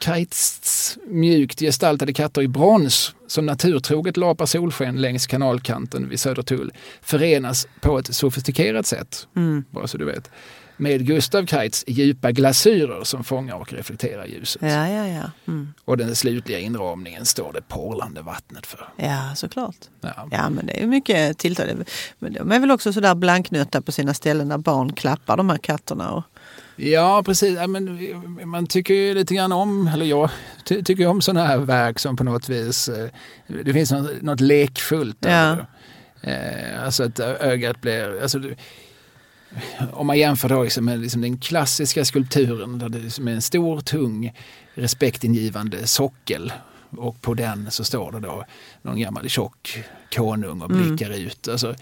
[0.00, 7.66] Kreitz mjukt gestaltade katter i brons som naturtroget lapar solsken längs kanalkanten vid Södertull förenas
[7.80, 9.64] på ett sofistikerat sätt, Mm.
[9.70, 10.30] bara så du vet,
[10.76, 14.62] med Gustav Kreitz djupa glasyrer som fångar och reflekterar ljuset.
[14.62, 15.30] Ja, ja, ja.
[15.48, 15.68] Mm.
[15.84, 18.88] Och den slutliga inramningen står det porlande vattnet för.
[18.96, 19.76] Ja, såklart.
[20.00, 20.28] Ja.
[20.30, 21.84] Ja, men det är mycket tilltalande.
[22.18, 25.58] Men de är väl också sådär blanknötta på sina ställen när barn klappar de här
[25.58, 26.10] katterna.
[26.10, 26.24] Och,
[26.80, 27.56] Ja, precis.
[27.56, 27.98] Ja, men
[28.48, 30.30] man tycker ju lite grann om, eller jag
[30.64, 33.08] ty tycker om sådana här verk som på något vis, eh,
[33.64, 35.28] det finns något, något lekfullt Ja.
[35.30, 35.66] över
[36.20, 36.30] det.
[36.30, 38.40] Eh, Alltså att ögat blir, alltså,
[39.92, 43.42] om man jämför då liksom med liksom den klassiska skulpturen där det liksom är en
[43.42, 44.32] stor, tung,
[44.74, 46.52] respektingivande sockel
[46.90, 48.44] och på den så står det då
[48.82, 49.78] någon gammal tjock
[50.14, 50.96] konung och Mm.
[50.96, 51.48] blickar ut.
[51.48, 51.74] Alltså,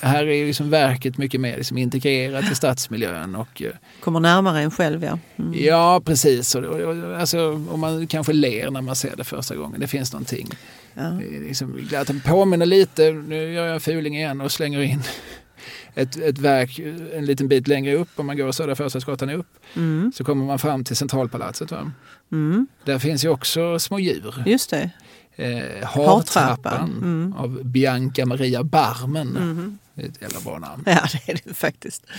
[0.00, 3.34] här är liksom verket mycket mer liksom integrerat i stadsmiljön.
[3.34, 5.18] Och, eh, kommer närmare en själv, ja.
[5.36, 5.64] Mm.
[5.64, 6.54] Ja, precis.
[6.54, 7.38] Och, och, alltså,
[7.70, 9.80] och man kanske ler när man ser det första gången.
[9.80, 10.48] Det finns någonting.
[10.94, 11.10] Ja.
[11.20, 15.02] Liksom, att den påminner lite, nu gör jag fuling igen och slänger in
[15.94, 16.78] ett, ett verk
[17.14, 19.46] en liten bit längre upp om man går Södra Förstadsgatan upp.
[19.76, 20.12] Mm.
[20.14, 21.70] Så kommer man fram till Centralpalatset.
[21.70, 21.92] Va?
[22.32, 22.66] Mm.
[22.84, 24.42] Där finns ju också små djur.
[24.46, 24.90] Just det.
[25.36, 26.90] Eh, Hartrappan.
[27.02, 27.34] Mm.
[27.38, 29.28] av Bianca Maria Barmen.
[29.28, 29.78] Mhm.
[30.00, 30.82] Det är ett jävla bra namn.
[30.86, 32.06] Ja, det är det faktiskt.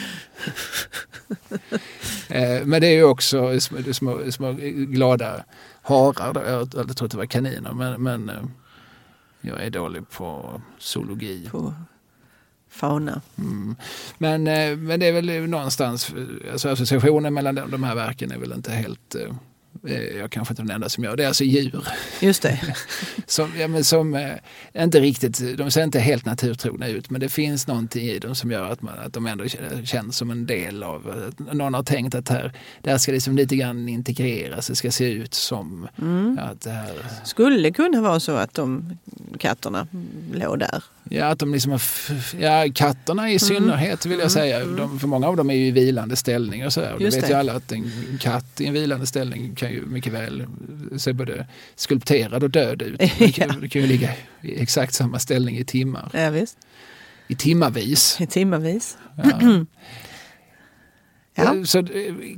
[2.29, 5.43] Eh, men det är ju också små, små, små glada
[5.81, 6.49] harar.
[6.49, 7.73] Jag, att det var kaniner.
[7.73, 8.43] Men, men eh,
[9.41, 11.49] jag är dålig på zoologi.
[11.51, 11.73] På
[12.69, 13.21] fauna.
[13.37, 13.75] Mm.
[14.17, 16.13] Men, eh, men det är väl någonstans,
[16.51, 19.15] alltså associationen mellan de, här verken är väl inte helt
[20.19, 21.23] jag kanske inte är den enda som gör det.
[21.23, 21.87] är alltså djur
[22.19, 22.75] Just det.
[23.25, 24.31] som, ja, men som eh,
[24.83, 28.51] inte riktigt, de ser inte helt naturtrogna ut men det finns någonting i dem som
[28.51, 29.45] gör att, man, att de ändå
[29.83, 33.35] känns som en del av, att någon har tänkt att här, det här ska liksom
[33.35, 36.39] lite grann integreras, det ska se ut som Mm.
[36.39, 36.93] att det här,
[37.23, 38.97] Skulle kunna vara så att de
[39.39, 39.87] katterna
[40.33, 40.83] låg där.
[41.13, 41.81] Ja, att de liksom har,
[42.39, 43.35] ja, katterna Mm.
[43.35, 44.65] i synnerhet vill jag säga.
[44.65, 46.93] De, för många av dem är ju i vilande ställning och så här.
[46.93, 47.27] Och det vet det.
[47.27, 47.91] ju alla att en
[48.21, 50.45] katt i en vilande ställning kan ju mycket väl
[50.97, 52.99] se både skulpterad och död ut.
[53.19, 54.09] Det kan, det kan ju ligga
[54.41, 56.09] i exakt samma ställning i timmar.
[56.13, 56.57] Ja, visst.
[57.27, 58.17] I timmavis.
[58.21, 58.97] I timmavis.
[59.23, 59.39] Ja.
[61.35, 61.55] Ja.
[61.65, 61.85] Så eh,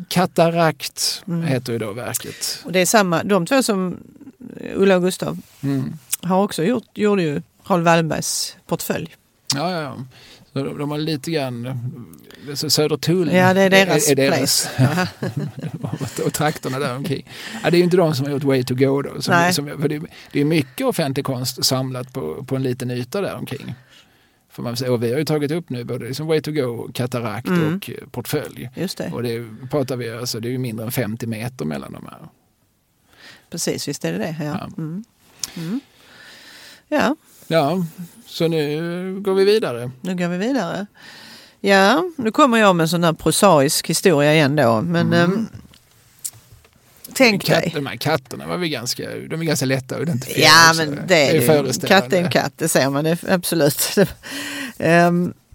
[0.07, 1.43] Katarakt Mm.
[1.43, 2.61] heter ju då verket.
[2.65, 3.97] Och det är samma, de två som
[4.75, 5.93] Ulla och Gustav Mm.
[6.21, 9.15] har också gjort, gjorde ju Raoul Wallenbergs portfölj.
[9.55, 9.97] Ja, ja, ja.
[10.53, 11.79] Så de, de har lite grann,
[12.55, 14.69] så Södertull Ja, det är deras är, är place.
[14.77, 15.09] deras.
[16.19, 17.29] och, och trakterna där omkring.
[17.63, 19.21] Ja, det är ju inte de som har gjort Way to go då.
[19.21, 19.53] Som, Nej.
[19.53, 20.01] som, för det,
[20.31, 23.75] det är mycket offentlig konst samlat på, på en liten yta där omkring.
[24.49, 24.91] Får man säga.
[24.91, 27.75] Och vi har ju tagit upp nu både liksom Way to go, Katarakt Mm.
[27.75, 28.69] och eh, Portfölj.
[28.75, 31.91] Just det, Och det pratar vi, alltså, det är ju mindre än 50 meter mellan
[31.93, 32.27] de här.
[33.49, 34.35] precis visst är det det.
[34.39, 34.45] Ja.
[34.45, 34.69] Ja.
[34.77, 35.03] Mm.
[35.57, 35.79] Mm.
[36.87, 37.15] ja,
[37.47, 37.85] Ja,
[38.25, 39.91] så nu går vi vidare.
[40.01, 40.85] nu går vi vidare.
[41.61, 44.81] Ja, nu kommer jag med en sån här prosaisk historia igen då.
[44.81, 45.13] Men Mm.
[45.31, 45.47] ehm,
[47.13, 47.71] tänk Katt, dig.
[47.75, 50.45] de här katterna var vi ganska, de är ganska lätta att identifiera.
[50.47, 51.73] Ja, men det är, ju.
[51.87, 53.95] Katt är en katt, det ser man det, absolut.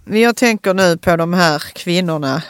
[0.03, 2.41] Men jag tänker nu på de här kvinnorna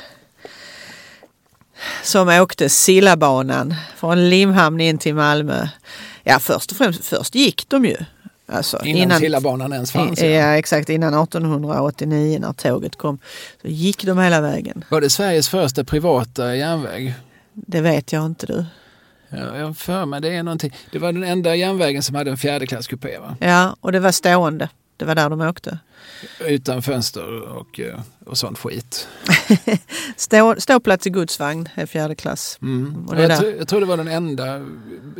[2.03, 5.67] som åkte Sillabanan från Limhamn in till Malmö.
[6.23, 7.97] Ja, först och främst, först gick de ju.
[8.51, 10.21] Alltså, innan Sillabanan ens fanns.
[10.21, 10.27] Ja.
[10.27, 10.89] ja, exakt.
[10.89, 13.19] Innan 1889 när tåget kom.
[13.61, 14.83] Så gick de hela vägen.
[14.89, 17.13] Var det Sveriges första privata järnväg?
[17.53, 18.65] Det vet jag inte du.
[19.29, 20.75] Ja, jag för mig det är någonting.
[20.91, 23.35] Det var den enda järnvägen som hade en fjärdeklasskupé va?
[23.39, 24.69] Ja, och det var stående.
[24.99, 25.79] Det var där de åkte.
[26.47, 29.07] Utan fönster och, eh, och sånt skit.
[30.15, 32.57] Stå, ståplats i godsvagn är fjärde klass.
[32.61, 33.07] Mm.
[33.07, 34.65] Och jag, tr jag, tror det var den enda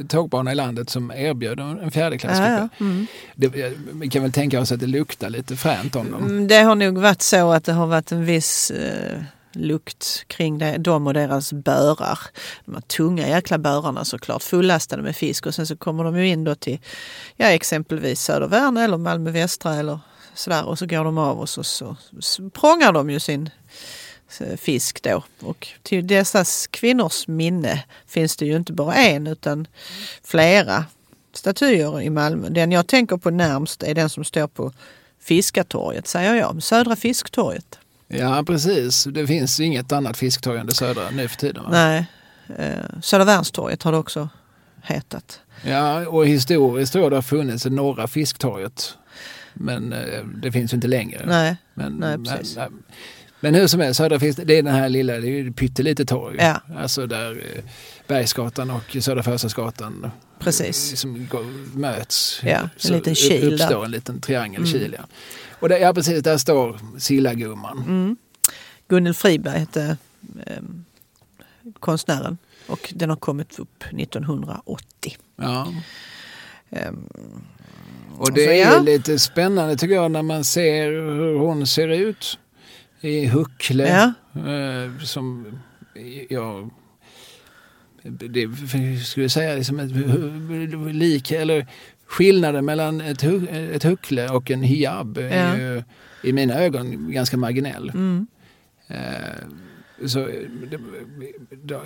[0.08, 2.40] tågbana i landet som erbjöd en fjärde klass.
[2.40, 2.70] Ja, ja.
[2.80, 3.08] Mm.
[3.36, 6.24] Det, vi kan väl tänka oss att det luktar lite fränt om dem.
[6.24, 9.22] Mm, det har nog varit så att det har varit en viss eh,
[9.60, 12.20] lukt kring det, dem och deras börar.
[12.66, 16.28] De här tunga jäkla börarna såklart, fullastade med fisk och sen så kommer de ju
[16.28, 16.80] in då till
[17.36, 20.00] ja, exempelvis Södervärn eller Malmö västra eller
[20.34, 23.50] sådär och så går de av och så, så, så prångar de ju sin
[24.40, 25.24] eh, fisk då.
[25.42, 29.68] Och till dessa kvinnors minne finns det ju inte bara en utan
[30.24, 30.86] flera
[31.34, 32.50] statyer i Malmö.
[32.50, 34.72] Den jag tänker på närmst är den som står på
[35.20, 37.79] Fiskartorget säger jag, Södra Fisktorget.
[38.12, 41.64] Ja precis, det finns inget annat fisktorg än det södra nu för tiden.
[41.64, 41.70] Va?
[41.72, 42.06] Nej,
[42.58, 44.30] eh, Södervärnstorget har det också
[44.82, 45.42] hetat.
[45.66, 48.98] Ja och historiskt jag det har funnits det norra fisktorget.
[49.54, 51.26] Men eh, det finns ju inte längre.
[51.26, 52.56] Nej, men, nej precis.
[52.56, 52.84] Men,
[53.40, 56.06] men hur som helst, Södra finns det är den här lilla, det är ju pyttelite
[56.06, 56.38] torg.
[56.40, 56.62] Ja.
[56.78, 57.64] Alltså där eh,
[58.08, 61.00] Bergsgatan och Södra Förstadsgatan Precis.
[61.00, 62.42] Som går, möts.
[62.44, 63.86] Ja, en liten kil uppstår där.
[63.86, 64.86] en liten triangelkil.
[64.86, 64.94] Mm.
[64.98, 65.08] Ja.
[65.60, 67.78] Och där, ja precis, där står Sillagumman.
[67.78, 68.18] Mm.
[68.88, 69.98] Gunnel Friberg hette
[70.46, 70.64] eh,
[71.80, 72.38] konstnären
[72.68, 75.18] och den har kommit upp 1980.
[75.36, 75.74] Ja.
[76.70, 77.10] Um,
[78.18, 82.40] och det så, är lite spännande tycker jag när man ser hur hon ser ut
[83.02, 83.88] i huckle.
[83.88, 84.14] Ja.
[84.52, 85.46] Eh, som
[86.30, 86.70] jag
[88.04, 88.48] det
[89.06, 89.92] skulle jag säga liksom ett
[90.96, 91.68] lik eller
[92.06, 95.24] skillnaden mellan ett, ett huckle och en hijab ja.
[95.24, 95.84] är ju
[96.24, 97.90] i mina ögon ganska marginell.
[97.90, 98.28] Mm.
[98.88, 98.98] Eh,
[100.06, 100.80] så det,
[101.52, 101.80] det,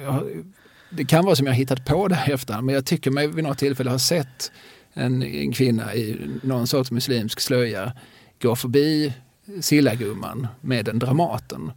[0.89, 3.57] det, kan vara som jag hittat på det efter men jag tycker mig vid något
[3.57, 4.51] tillfälle ha sett
[4.93, 7.93] en, en kvinna i någon sorts muslimsk slöja
[8.41, 9.13] gå förbi
[9.61, 11.71] Sillagumman med en Dramaten.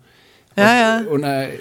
[0.55, 1.01] Ja, ja.
[1.01, 1.57] Och, och, när,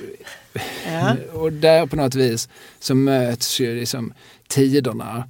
[0.86, 1.16] ja.
[1.34, 2.50] och där på något vis
[2.80, 4.14] så möts ju liksom
[4.48, 5.30] tiderna.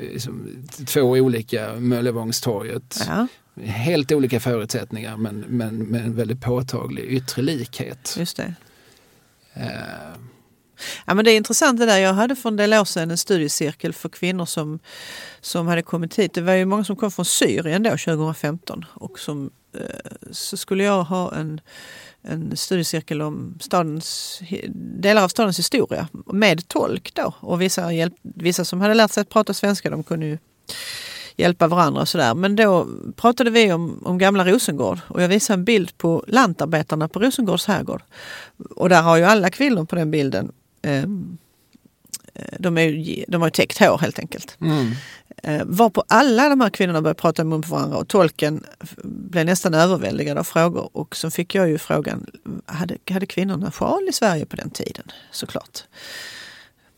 [0.00, 3.00] Liksom, två olika Möllevångstorget.
[3.08, 3.26] Ja.
[3.64, 8.14] Helt olika förutsättningar men, men med en väldigt påtaglig yttre likhet.
[8.18, 8.54] Just det.
[9.56, 10.22] Uh,
[11.06, 11.98] Ja, men det är intressant det där.
[11.98, 14.78] Jag hade för en del år sedan en studiecirkel för kvinnor som,
[15.40, 16.34] som hade kommit hit.
[16.34, 20.56] Det var ju många som kom från Syrien då 2015 och som, eh, Eh, så
[20.56, 21.60] skulle jag ha en,
[22.22, 24.40] en studiecirkel om stadens,
[24.74, 27.34] delar av stadens historia med tolk då.
[27.40, 30.38] Och vissa, hjälp, vissa som hade lärt sig att prata svenska de kunde ju
[31.36, 32.34] hjälpa varandra och sådär.
[32.34, 37.08] Men då pratade vi om, om gamla Rosengård och jag visade en bild på lantarbetarna
[37.08, 38.02] på Rosengårds herrgård.
[38.76, 40.52] Och där har ju alla kvinnor på den bilden
[40.82, 41.38] ehm,
[42.34, 44.56] eh, de, är, de har ju täckt hår helt enkelt.
[44.60, 44.90] Mm.
[45.44, 48.64] Eh, var på alla de här kvinnorna började prata mun på varandra och tolken
[49.04, 50.90] blev nästan överväldigad av frågor.
[50.92, 52.26] Och så fick jag ju frågan,
[52.66, 55.04] hade, hade kvinnorna sjal i Sverige på den tiden?
[55.30, 55.84] Såklart.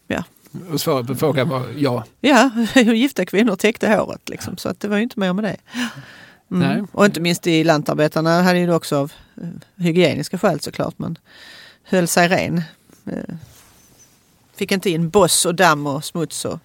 [0.06, 0.24] Ja.
[0.72, 2.04] Och svaret på frågan var ja.
[2.20, 5.56] Ja, gifta kvinnor täckte håret liksom, så att det var ju inte mer med det.
[6.50, 6.86] Mm.
[6.92, 11.18] Och inte minst i lantarbetarna hade ju det också av eh, hygieniska skäl såklart, men
[11.82, 12.62] höll sig ren.
[14.56, 16.58] Fick inte in boss och damm och smuts och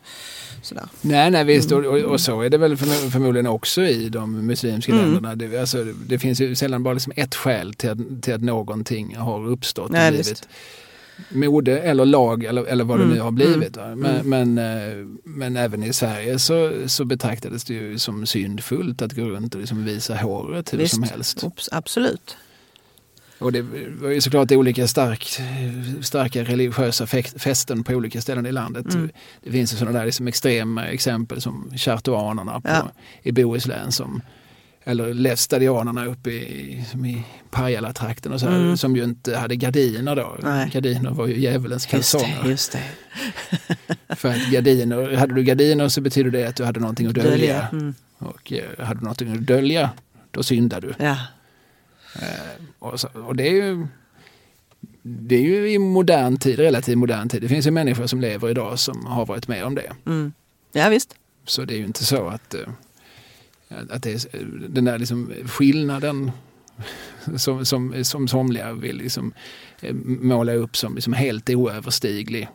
[0.61, 0.85] sådär.
[1.01, 4.91] Nej, nej visst och, och, och så är det väl förmodligen också i de muslimska
[4.91, 5.05] mm.
[5.05, 5.35] länderna.
[5.35, 9.15] Det, alltså, det finns ju sällan bara liksom ett skäl till att, till att någonting
[9.15, 10.27] har uppstått nej, i livet.
[10.27, 10.49] Visst.
[11.29, 13.09] Mode eller lag eller, eller vad mm.
[13.09, 13.77] det nu har blivit.
[13.77, 13.99] Mm.
[13.99, 19.13] Men, men, eh, men, även i Sverige så, så betraktades det ju som syndfullt att
[19.13, 20.93] gå runt och liksom visa håret hur Visst.
[20.95, 21.43] som helst.
[21.43, 22.37] Oops, absolut.
[23.39, 23.61] Och det
[24.01, 25.39] var ju såklart olika stark,
[26.01, 28.93] starka religiösa fästen på olika ställen i landet.
[28.93, 29.09] Mm.
[29.43, 32.91] Det finns ju sådana där liksom extrema exempel som chartuanerna ja.
[33.23, 34.21] i Bohuslän som
[34.83, 38.77] eller lästadianerna uppe i, i Pajala-trakten och så mm.
[38.77, 40.37] som ju inte hade gardiner då.
[40.43, 40.69] Nej.
[40.73, 42.45] Gardiner var ju djävulens kalsonger.
[42.45, 44.15] Just det, just det.
[44.15, 47.31] För att gardiner, hade du gardiner så betyder det att du hade någonting att dölja.
[47.31, 47.67] dölja.
[47.71, 47.93] Mm.
[48.17, 49.89] Och eh, hade du någonting att dölja,
[50.31, 51.05] då syndade du.
[51.05, 51.17] Ja.
[52.15, 53.87] Eh, och, så, och, det är ju
[55.01, 57.41] det är ju i modern tid, relativt modern tid.
[57.41, 59.91] Det finns ju människor som lever idag som har varit med om det.
[60.05, 60.33] Mm.
[60.71, 61.15] Ja visst.
[61.45, 62.67] Så det är ju inte så att, eh,
[63.89, 66.31] att det är den där liksom skillnaden
[67.37, 69.33] som, som, som somliga vill liksom
[69.81, 72.47] eh, måla upp som liksom helt oöverstiglig.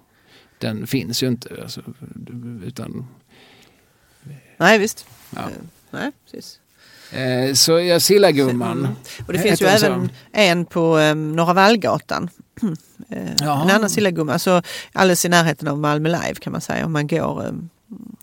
[0.58, 1.62] Den finns ju inte.
[1.62, 1.82] Alltså,
[2.64, 3.06] utan
[4.56, 5.06] Nej, visst.
[5.36, 5.48] Ja.
[5.90, 6.60] Nej, precis.
[7.14, 8.78] Eh, så ja, Sillagumman.
[8.78, 8.90] Mm.
[9.26, 12.28] Och det finns ju även en på eh, Norra Vallgatan.
[13.10, 13.62] Eh, Jaha.
[13.64, 14.62] en annan sillagumma, alltså
[14.92, 17.44] alldeles i närheten av Malmö Live kan man säga om man går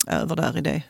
[0.08, 0.84] eh, över där i det.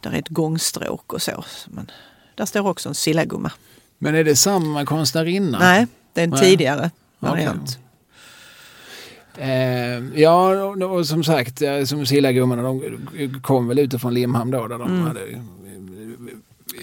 [0.00, 1.44] Där är ett gångstråk och så.
[1.66, 1.90] Man,
[2.34, 3.50] där står också en sillagumma.
[3.98, 5.58] Men är det samma konstnärinna?
[5.58, 6.40] Nej, det är en Nej.
[6.40, 7.78] tidigare variant.
[9.38, 13.00] Eh, ja, och, och som sagt, eh, som Sillagummarna de
[13.42, 14.66] kom väl utifrån Limhamn då.
[14.68, 15.06] Där de Mm.
[15.06, 15.20] hade,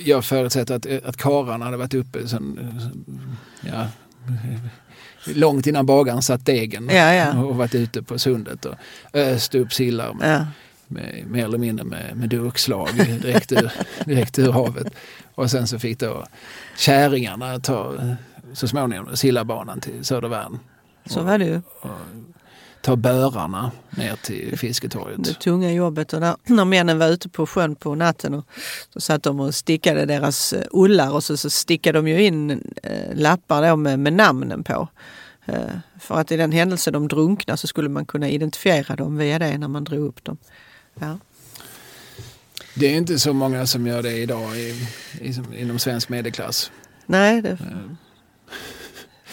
[0.04, 2.60] jag förutsätter att, att karlarna hade varit uppe sen,
[3.62, 3.88] ja,
[5.36, 7.44] långt innan bagaren satt degen Ja, ja.
[7.44, 8.76] och varit ute på sundet och
[9.14, 10.48] öst upp sillar med, Ja.
[10.88, 13.72] med, mer eller mindre med, med durkslag direkt ur,
[14.06, 14.88] direkt ur havet.
[15.36, 16.26] Och sen så fick då
[16.78, 17.94] käringarna ta
[18.54, 20.60] så småningom Sillabanan till Södervärn.
[21.06, 21.62] Så var det ju.
[22.84, 25.40] Ta börarna ner till Det fisketorget.
[25.40, 28.46] tunga jobbet och när, när männen var ute på sjön på natten och
[28.94, 32.52] så satt de och stickade deras eh, ullar och så, så stickade de ju in
[32.84, 34.88] eh, lappar då med, med namnen på.
[35.46, 35.56] Eh,
[36.00, 39.58] för att i den händelse de drunknar så skulle man kunna identifiera dem via det
[39.58, 40.38] när man drog upp dem.
[41.00, 41.18] Ja.
[42.76, 44.88] Det är inte så många som gör det idag i,
[45.22, 46.72] i, inom svensk medelklass.
[47.06, 47.58] Nej, det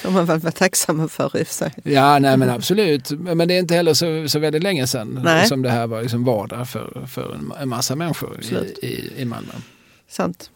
[0.00, 1.72] får man väl vara tacksamma för i och för sig.
[1.84, 3.10] Ja, nej men absolut.
[3.10, 5.46] Men det är inte heller så, så väldigt länge sedan Nej.
[5.46, 8.78] som det här var liksom vardag för, för en, massa människor Absolut.
[8.82, 9.52] i, i, i Malmö.
[10.08, 10.50] Sant.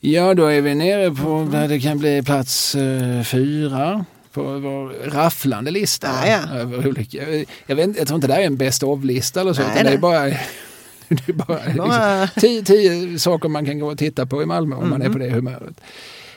[0.00, 5.10] Ja, då är vi nere på där det kan bli plats eh, fyra på vår
[5.10, 6.08] rafflande lista.
[6.26, 6.54] Ja, ja.
[6.58, 7.18] Över olika,
[7.66, 9.70] jag, vet, inte- jag tror inte det här är en best of-lista eller så, Nej,
[9.72, 9.98] utan det är nej.
[9.98, 10.24] bara,
[11.08, 14.46] det är bara, liksom, Bara, tio, tio saker man kan gå och titta på i
[14.46, 15.80] Malmö om man är på det humöret.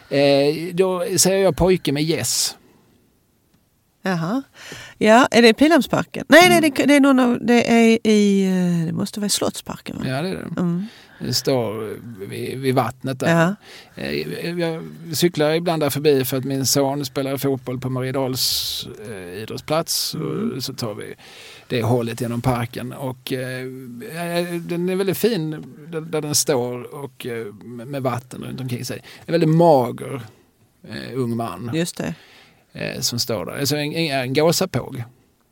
[0.09, 2.55] Eh, då säger jag pojke med gäss.
[4.01, 4.41] jaha.
[4.97, 6.25] Ja, är det Pildammsparken?
[6.29, 9.29] Nej, nej det, det är någon av, det är i, eh, det måste vara i
[9.29, 9.97] Slottsparken.
[9.99, 10.03] Va?
[10.07, 10.61] Ja, det är det.
[10.61, 10.85] Mm.
[11.21, 11.97] Det står
[12.27, 13.55] vid, vid vattnet där.
[13.95, 14.03] Ja.
[14.03, 14.83] Eh, Jag
[15.13, 20.13] cyklar ibland där förbi för att min son spelar fotboll på Mariedals eh, idrottsplats.
[20.15, 21.15] Och så tar vi
[21.69, 22.93] det hållet genom parken.
[22.93, 25.51] Och, eh, eh, den är väldigt fin
[25.91, 29.03] där, där den står och eh, med, med vatten runt omkring sig.
[29.25, 30.21] En väldigt mager
[30.87, 32.13] eh, ung man Just det.
[32.73, 33.59] eh, som står där.
[33.59, 35.03] Alltså en, en, en gåsapåg.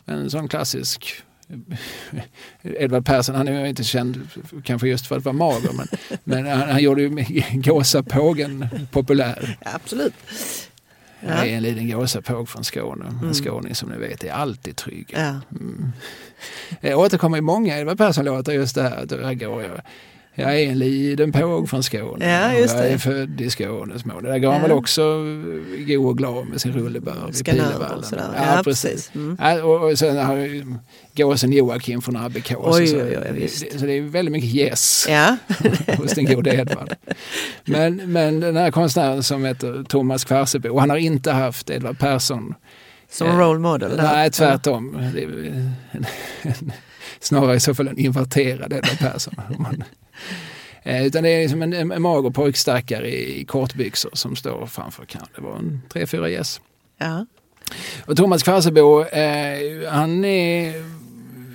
[0.06, 1.24] En sån klassisk
[2.62, 4.30] Edvard Persson, han är ju inte känd
[4.64, 5.88] kanske just för att vara mager men,
[6.24, 7.10] men han, han gjorde ju
[7.54, 9.58] gåsapågen populär.
[9.66, 10.14] Ja, absolut.
[11.20, 13.06] Jag är en liten gåsapåg från Skåne.
[13.24, 15.14] En skåning som ni vet är alltid trygg.
[15.14, 15.42] Ja.
[15.52, 15.92] Mm.
[16.82, 19.04] Det återkommer i många Edvard Persson-låtar just det här.
[19.04, 19.82] att Där går jag.
[20.40, 22.32] Jag är en liten påg från Skåne.
[22.32, 24.24] Ja, och jag är född i Skånes mål.
[24.24, 24.68] Det där går han Ja.
[24.68, 27.98] väl också eh, god och glad med sin rullebör vid Pilevallen.
[28.00, 28.30] och sådär.
[28.36, 29.12] Ja, precis.
[29.16, 29.38] Mm.
[29.42, 30.64] Ja, och, och sen har
[31.18, 32.78] gåsen Joakim från Abbekås.
[32.78, 33.48] Oj, så, oj, oj,
[33.80, 35.38] så det är väldigt mycket yes Ja.
[35.98, 36.94] hos den gode Edvard.
[37.66, 42.54] Men, men den här konstnären som heter Thomas Kvarsebo, han har inte haft Edvard Persson.
[43.12, 43.92] Som Eh, role model.
[43.98, 44.98] Nej, tvärtom.
[45.14, 46.06] Det är en,
[46.42, 46.72] en,
[47.20, 49.34] snarare i så fall en inverterad Edvard Persson.
[49.60, 49.84] Man-
[50.84, 55.22] Eh, Utan det är liksom en, en mager pojkstackare i kortbyxor som står framför, kan
[55.36, 56.62] det vara en tre, fyra gäss.
[56.98, 57.26] Ja.
[58.06, 60.74] Och Thomas Kvarsebo, eh, han är,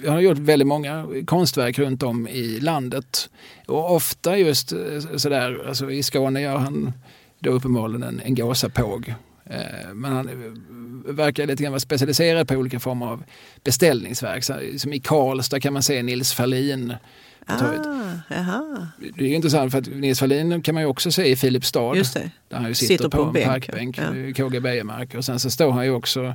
[0.07, 3.31] han har gjort väldigt många konstverk runt om i landet.
[3.67, 4.79] Och ofta just eh,
[5.17, 6.93] sådär, alltså i Skåne gör han
[7.39, 9.15] då uppenbarligen en, en gåsapåg.
[9.45, 13.25] Eh, men han eh, verkar lite grann vara specialiserad på olika former av
[13.65, 14.45] beställningsverk.
[14.81, 16.95] Som i Karlstad kan man se Nils Ferlin.
[17.47, 17.55] på.
[18.29, 18.87] Ah.
[19.19, 21.97] Det är intressant för att Nils Ferlin kan man ju också se i Filipstad.
[21.97, 22.31] Just det.
[22.49, 24.17] Där han ju sitter, på, en bänk, parkbänk, ja.
[24.17, 25.15] i KG Bejermark.
[25.15, 26.35] Och sen så står han ju också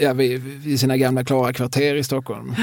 [0.00, 2.54] ja, vid, vid sina gamla Klara kvarter i Stockholm.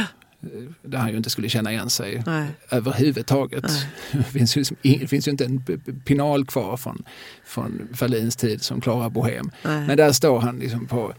[0.81, 2.47] Där han ju inte skulle känna igen sig Nej.
[2.69, 3.63] överhuvudtaget.
[4.11, 5.63] Det finns ju, liksom det finns ju inte en
[6.05, 7.03] pinal kvar från,
[7.45, 9.51] från Ferlins tid som Klara Bohem.
[9.63, 9.87] Nej.
[9.87, 11.13] Men där står han liksom på,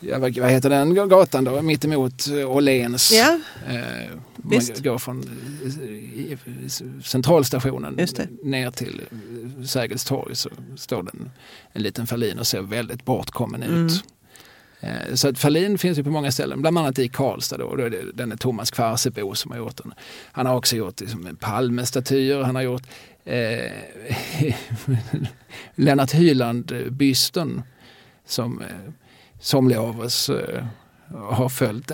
[0.00, 3.12] ja, vad, vad heter den gatan då, mittemot eh, Åhléns.
[3.12, 5.22] Ja, Eh, man går från
[6.30, 6.38] eh,
[7.02, 7.94] centralstationen
[8.42, 11.30] ner till eh, Sergels torg så står den
[11.72, 13.86] en liten Ferlin och ser väldigt bortkommen Mm.
[13.86, 14.04] ut.
[14.82, 17.56] Eh, så att Ferlin finns ju på många ställen, bland annat i Karlstad.
[17.56, 19.94] Då, och då är det, den är Thomas Kvarsebo som har gjort den.
[20.32, 22.82] Han har också gjort liksom, Palmestatyer, han har gjort
[23.24, 23.72] eh,
[25.74, 27.62] Lennart Hyland-bysten
[28.26, 28.92] som eh,
[29.40, 30.64] somliga av oss eh,
[31.14, 31.90] har följt.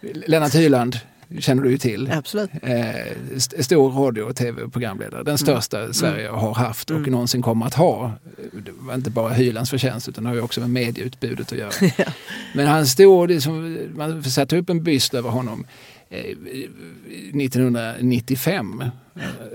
[0.00, 0.98] Lennart Hyland
[1.38, 2.10] känner du ju till.
[2.12, 2.50] absolut.
[2.62, 2.96] Eh,
[3.36, 5.22] st- stor radio och tv-programledare.
[5.22, 8.12] Den största Sverige har haft och någonsin kommer att ha.
[8.52, 11.70] Det var inte bara Hylands förtjänst utan det har ju också med medieutbudet att göra.
[12.54, 15.66] Men han stod, liksom, man satte upp en byst över honom
[16.10, 16.20] eh,
[17.44, 18.84] 1995.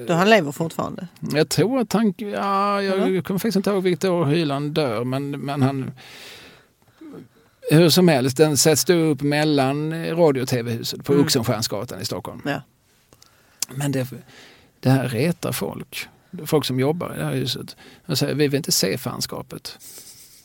[0.07, 1.07] Då han lever fortfarande?
[1.33, 5.31] Jag tror att han, ja, jag kommer faktiskt inte ihåg vilket år Hyland dör, men,
[5.31, 5.91] men han
[7.75, 11.25] hur som helst, den sätts då upp mellan radio och tv-huset på mm.
[11.25, 12.41] Oxenstiernsgatan i Stockholm.
[12.45, 12.61] Ja.
[13.75, 14.07] Men det,
[14.79, 16.07] det här retar folk.
[16.45, 17.75] Folk som jobbar i det här huset.
[18.05, 19.77] De säger, vi vill inte se fanskapet.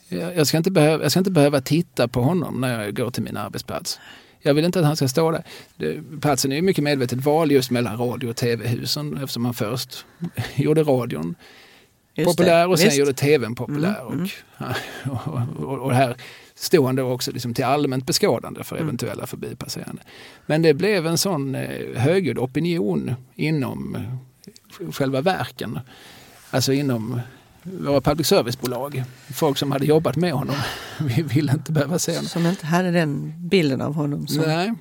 [0.08, 3.22] Jag ska, inte behöva, jag ska inte behöva titta på honom när jag går till
[3.22, 4.00] min arbetsplats.
[4.40, 5.44] Jag vill inte att han ska stå där.
[5.76, 10.06] Det, platsen är ju mycket medvetet val just mellan radio och tv-husen eftersom han först
[10.54, 11.34] gjorde radion
[12.14, 12.98] just populär och sen Visst.
[12.98, 14.00] gjorde tvn populär.
[14.00, 14.72] Mm, mm.
[15.04, 15.28] Och,
[15.62, 16.16] och, och, och, här
[16.58, 18.88] stod han då också liksom till allmänt beskådande för mm.
[18.88, 20.02] eventuella förbipasserande.
[20.46, 23.96] Men det blev en sån eh, högljudd opinion inom
[24.80, 25.78] eh, själva verken.
[26.50, 27.20] Alltså inom
[27.62, 29.04] våra public service-bolag.
[29.34, 30.56] Folk som hade jobbat med honom.
[31.00, 32.28] Vi ville inte behöva se honom.
[32.28, 34.26] Som inte hade den bilden av honom?
[34.26, 34.42] Som...
[34.42, 34.74] Nej,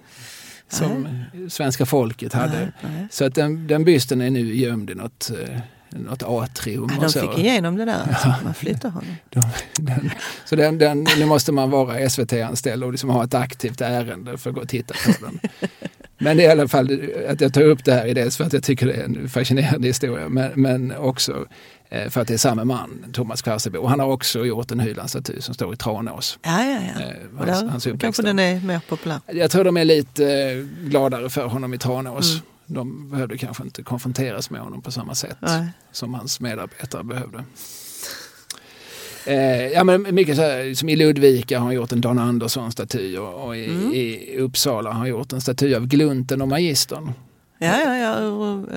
[0.68, 1.50] som nej.
[1.50, 2.60] svenska folket hade.
[2.60, 3.08] Nej, nej.
[3.12, 5.60] Så att den, den bysten är nu gömd i något eh,
[5.90, 6.90] något atrium.
[6.94, 8.34] Ja, de fick igenom det där, alltså.
[8.44, 9.16] man flyttade honom.
[9.30, 9.42] De,
[9.76, 10.12] den,
[10.46, 14.50] så den, den, nu måste man vara SVT-anställd och liksom ha ett aktivt ärende för
[14.50, 15.40] att gå och titta på den.
[16.18, 18.64] Men i alla fall att jag tar upp det här är dels för att jag
[18.64, 21.46] tycker det är en fascinerande historia men, men också
[21.90, 23.80] eh, för att det är samma man, Thomas Kvarsebo.
[23.80, 26.40] Och han har också gjort en Hylandstaty som står i Tranås.
[26.42, 27.02] Ja, ja, ja.
[27.02, 29.20] Eh, hans, där, hans kanske den är mer populär.
[29.28, 32.34] Jag tror de är lite eh, gladare för honom i Tranås.
[32.34, 35.68] Mm de behövde kanske inte konfronteras med honom på samma sätt Nej.
[35.92, 37.44] som hans medarbetare behövde.
[39.26, 43.18] Eh, ja, men mycket så här, som I Ludvika har han gjort en Dan Andersson-staty
[43.18, 43.94] och, och i, mm.
[43.94, 47.12] i, Uppsala har han gjort en staty av Glunten och Magistern.
[47.58, 48.20] Ja, ja, ja,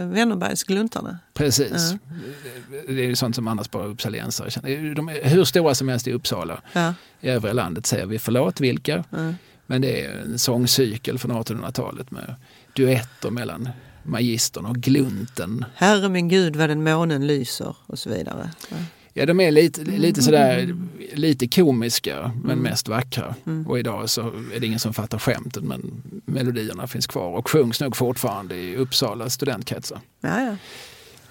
[0.06, 1.18] Wennerbergs Gluntarna.
[1.34, 1.92] Precis.
[1.92, 2.14] Ja.
[2.88, 4.94] Det är sånt som annars bara uppsaliensare känner.
[4.94, 6.60] De är hur stora som helst i Uppsala.
[6.72, 6.94] Ja.
[7.20, 9.04] I övriga landet säger vi förlåt vilka.
[9.10, 9.32] Ja.
[9.66, 12.34] Men det är en sångcykel från 1800-talet med
[12.78, 13.68] duetter mellan
[14.02, 15.64] magistern och glunten.
[15.74, 18.50] Herre min gud vad den månen lyser och så vidare.
[19.12, 20.76] Ja, de är lite, lite sådär,
[21.12, 22.58] lite komiska men mm.
[22.58, 23.34] mest vackra.
[23.46, 23.66] Mm.
[23.66, 24.20] Och idag så
[24.54, 28.76] är det ingen som fattar skämten men melodierna finns kvar och sjungs nog fortfarande i
[28.76, 30.00] Uppsala studentkretsar.
[30.20, 30.56] Ja, ja.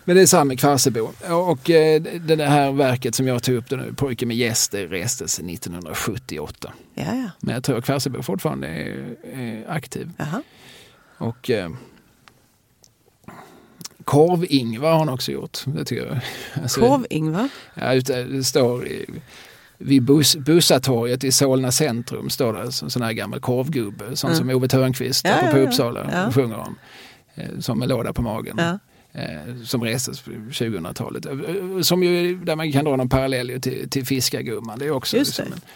[0.05, 1.11] Men det är samma Kvarsebo.
[1.29, 5.39] Och eh, det här verket som jag tog upp, nu, Pojke med gäst, det restes
[5.39, 6.73] 1978.
[6.93, 7.29] Ja, ja.
[7.39, 10.11] Men jag tror att Kvarsebo fortfarande är, är aktiv.
[10.19, 10.43] Aha.
[11.17, 11.69] Och eh,
[14.03, 15.59] Korv-Ingvar har han också gjort.
[15.65, 16.19] Det tycker jag.
[16.61, 17.49] Alltså, Korv-Ingvar?
[17.73, 19.05] Ja, det står i,
[19.77, 24.37] vid bus, Bussatorget i Solna centrum står det en sån här gammal korvgubbe, sån mm.
[24.37, 26.31] som Ove Thörnqvist ja, ja, på Uppsala ja.
[26.31, 26.75] sjunger om.
[27.35, 28.55] Eh, som med låda på magen.
[28.57, 28.79] Ja.
[29.21, 31.25] Eh, som restes på 2000-talet.
[31.25, 34.79] Eh, som ju, där man kan dra någon parallell till, till Fiskargumman.
[34.79, 35.43] Det är också Just det.
[35.43, 35.69] Liksom en,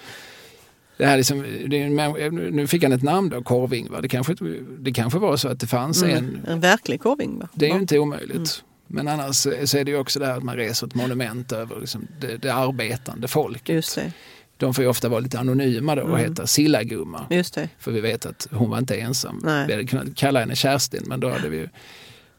[1.02, 1.90] det här liksom, det
[2.30, 4.02] nu fick han ett namn då, Korvingvar.
[4.02, 4.36] Det kanske,
[4.80, 6.46] det kanske var så att det fanns mm, en...
[6.48, 7.50] En verklig Korvingvar.
[7.54, 8.36] Det är ju inte omöjligt.
[8.36, 8.46] Mm.
[8.88, 11.80] Men annars så är det ju också det här att man reser ett monument över
[11.80, 13.70] liksom det, det arbetande folket.
[13.70, 14.12] Just det.
[14.58, 16.30] De får ju ofta vara lite anonyma då och mm.
[16.30, 17.26] heta Sillagumma.
[17.30, 17.70] Just det.
[17.80, 19.42] För vi vet att hon var inte ensam.
[19.44, 19.68] Nej.
[19.68, 21.70] Vi hade kunnat kalla henne Kerstin men då hade vi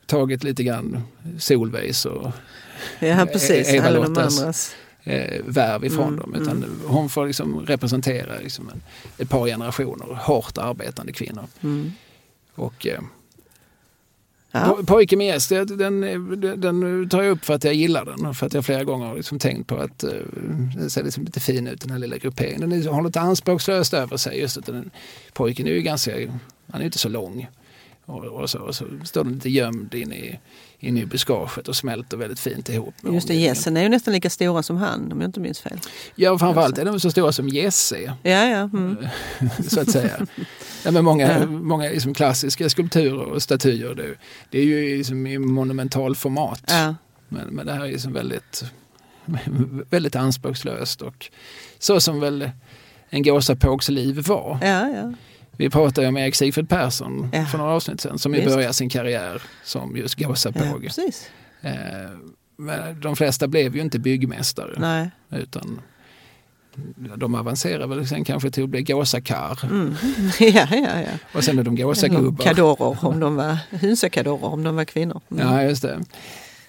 [0.07, 1.03] tagit lite grann
[1.39, 2.33] Solveis och
[3.01, 3.69] ja, precis.
[3.69, 4.75] Eva-Lottas
[5.05, 6.35] eh, värv ifrån mm, dem.
[6.35, 6.81] Utan mm.
[6.87, 8.83] Hon får liksom representera liksom en,
[9.19, 11.45] ett par generationer hårt arbetande kvinnor.
[11.63, 11.93] Mm.
[12.55, 13.01] Och eh,
[14.51, 14.79] ja.
[14.87, 18.35] Pojke med gäst, den, den, den, tar jag upp för att jag gillar den.
[18.35, 20.11] För att jag flera gånger har liksom tänkt på att uh,
[20.77, 22.71] den ser liksom lite fin ut den här lilla grupperingen.
[22.71, 24.41] Den har lite anspråkslöst över sig.
[24.41, 24.91] Just att den,
[25.33, 26.13] pojken är ju ganska,
[26.71, 27.49] han är inte så lång.
[28.05, 30.39] Och, och, så, och så står den lite gömd inne i,
[30.83, 32.95] inne i buskaget och smälter väldigt fint ihop.
[33.03, 35.79] Just det, gässen är ju nästan lika stora som han om jag inte minns fel.
[36.15, 38.13] Ja, framförallt är de så stora som gäss är.
[38.23, 38.61] Ja, ja.
[38.61, 38.97] Mm.
[39.69, 40.27] så att säga.
[40.85, 41.47] Ja, men många ja.
[41.47, 44.15] många liksom klassiska skulpturer och statyer det,
[44.51, 46.63] det är ju liksom i monumental format.
[46.67, 46.95] Ja.
[47.29, 48.65] Men, men det här är liksom väldigt,
[49.91, 51.31] väldigt anspråkslöst och
[51.79, 52.51] så som väl
[53.11, 54.59] en gåsapågs liv var.
[54.63, 55.13] Ja, ja.
[55.57, 57.45] Vi pratade om Erik Sigfrid Persson ja.
[57.45, 60.89] för några avsnitt sedan som ju började sin karriär som just gåsapåg.
[60.97, 61.75] Ja, eh,
[62.57, 64.75] men de flesta blev ju inte byggmästare.
[64.79, 65.11] Nej.
[65.31, 65.81] Utan
[67.17, 69.59] de avancerade väl sen kanske till att bli gåsakar.
[69.65, 69.95] Mm.
[70.41, 71.19] Ja, ja, ja.
[71.35, 72.45] Och sen är de gåsagubbar.
[72.45, 75.21] Kadorer om de var hönsakadorer om de var kvinnor.
[75.31, 75.47] Mm.
[75.47, 76.01] Ja, just det.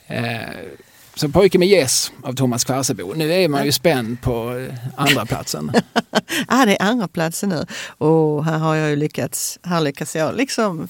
[0.07, 0.49] Eh,
[1.15, 3.13] så Pojke med gäss av Thomas Kvarsebo.
[3.13, 5.71] Nu är man ju spänd på eh, andra platsen.
[6.47, 7.65] ah, det är andra platsen nu.
[7.97, 10.87] Och här har jag ju lyckats, här lyckas jag liksom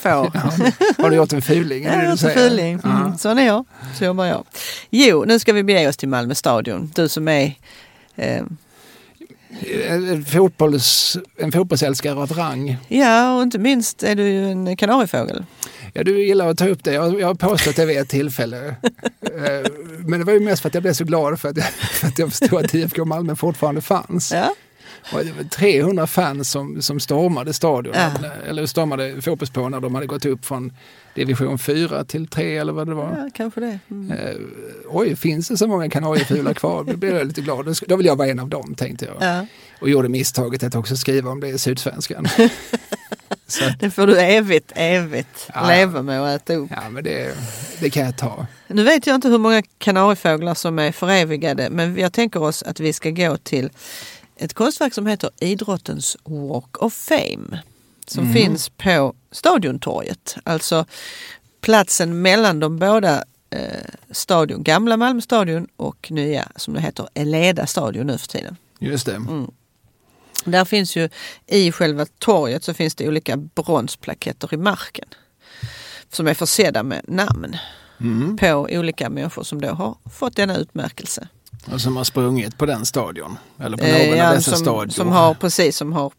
[0.00, 0.08] få...
[0.34, 0.52] ja,
[0.98, 1.84] har du gjort en fuling?
[1.84, 2.80] Jag har gjort en fuling.
[2.84, 3.64] Mm, sån är jag,
[3.98, 4.44] så jobbar jag.
[4.90, 6.92] Jo, nu ska vi bege oss till Malmö stadion.
[6.94, 7.54] Du som är
[8.16, 8.42] eh,
[9.88, 12.76] En, fotbolls, en fotbollsälskare av rang.
[12.88, 15.44] Ja, och inte minst är du ju en kanariefågel.
[15.96, 16.92] Ja, du gillar att ta upp det.
[16.92, 18.74] Jag, jag har påstått det vid ett tillfälle.
[19.34, 19.70] Eh,
[20.06, 22.06] men det var ju mest för att jag blev så glad för att jag, för
[22.06, 24.32] att jag förstod att IFK Malmö fortfarande fanns.
[24.32, 24.54] Ja.
[25.12, 28.10] Och det var 300 fans som, som stormade stadion, Ja.
[28.48, 30.72] eller stormade fotbollsplan när de hade gått upp från
[31.14, 33.16] division 4 till 3 eller vad det var.
[33.24, 33.78] ja, kanske det.
[33.90, 34.12] Mm.
[34.18, 34.34] Eh,
[34.88, 36.84] oj, finns det så många kanariefuglar kvar?
[36.84, 37.76] Då blev jag lite glad.
[37.88, 39.16] Då vill jag vara en av dem, tänkte jag.
[39.20, 39.46] Ja.
[39.80, 42.26] Och gjorde misstaget att också skriva om det i Sydsvenskan.
[43.46, 45.66] så, Det får du evigt, evigt Ja.
[45.68, 46.70] leva med och äta upp.
[46.70, 47.34] ja, men det,
[47.80, 48.46] det kan jag ta.
[48.66, 52.80] Nu vet jag inte hur många kanariefåglar som är förevigade men jag tänker oss att
[52.80, 53.70] vi ska gå till
[54.36, 57.58] ett konstverk som heter Idrottens Walk of Fame.
[58.06, 60.36] Som finns på Stadiontorget.
[60.44, 60.86] Alltså
[61.60, 63.60] platsen mellan de båda eh,
[64.10, 68.56] stadion, gamla Malmö stadion och nya som det heter Eleda stadion nu för tiden.
[68.78, 69.14] Just det.
[69.14, 69.50] Mm.
[70.44, 71.08] Där finns ju
[71.46, 75.08] i själva torget så finns det olika bronsplaketter i marken.
[76.12, 77.56] Som är försedda med namn
[78.00, 78.36] Mm.
[78.36, 81.28] på olika människor som då har fått denna utmärkelse.
[81.72, 83.38] Och som har sprungit på den stadion.
[83.60, 84.90] Eller på någon Eh, av ja, dessa som, stadion.
[84.90, 86.12] som har precis som har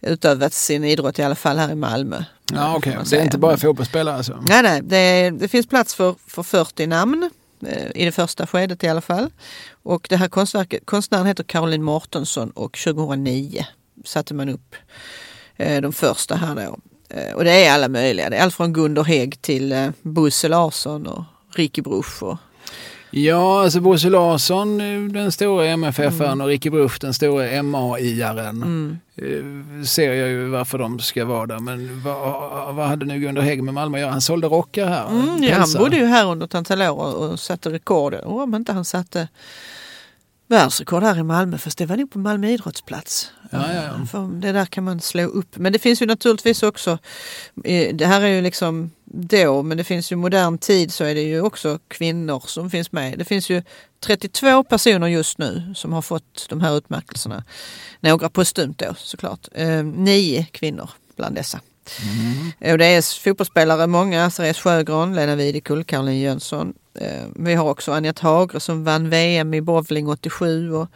[0.00, 2.24] utövat sin idrott i alla fall här i Malmö.
[2.52, 2.96] Ja, okej.
[2.96, 4.44] man Det är inte bara fotbollsspelare alltså?
[4.48, 7.30] Nej, nej, det, det finns plats för, för 40 namn
[7.66, 9.30] eh, i det första skedet i alla fall.
[9.82, 13.66] Och det här konstverket, konstnären heter Caroline Mårtensson och 2009
[14.04, 14.74] satte man upp
[15.56, 16.78] eh, de första här då.
[17.34, 18.30] Och det är alla möjliga.
[18.30, 21.24] Det är allt från Gunder Hägg till Bosse Larsson och
[21.54, 22.22] Ricky Bruch.
[22.22, 22.38] Och,
[23.18, 28.62] Ja, alltså Bosse Larsson, eh, den stora MFF-aren och Ricky Bruch, den stora MAI-aren.
[28.62, 28.98] mm.
[29.16, 31.58] Eh, Ser jag ju varför de ska vara där.
[31.58, 34.10] Men vad, vad hade nu Gunder Hägg med Malmö att göra?
[34.10, 35.08] Han sålde rockar här.
[35.08, 38.14] Mm, ja, han bodde ju här under ett antal år och, satte rekord.
[38.14, 39.28] Och om inte han satte
[40.46, 43.30] världsrekord här i Malmö, fast det var nog på Malmö idrottsplats.
[43.50, 44.18] Ja, ja, ja.
[44.18, 45.56] Det där kan man slå upp.
[45.56, 46.98] Men det finns ju naturligtvis också,
[47.64, 51.14] eh, det här är ju liksom då, men det finns ju modern tid så är
[51.14, 53.18] det ju också kvinnor som finns med.
[53.18, 53.62] Det finns ju
[54.00, 57.44] 32 personer just nu som har fått de här utmärkelserna.
[58.00, 59.48] Några postumt då såklart.
[59.52, 61.60] Eh, nio kvinnor bland dessa.
[62.02, 62.72] Mm.
[62.72, 66.74] Och det är fotbollsspelare många, Therese Sjögran, Lena Videkull, Caroline Jönsson.
[66.94, 70.88] Eh, Vi har också Anette Hagre som vann VM i bowling 87 och,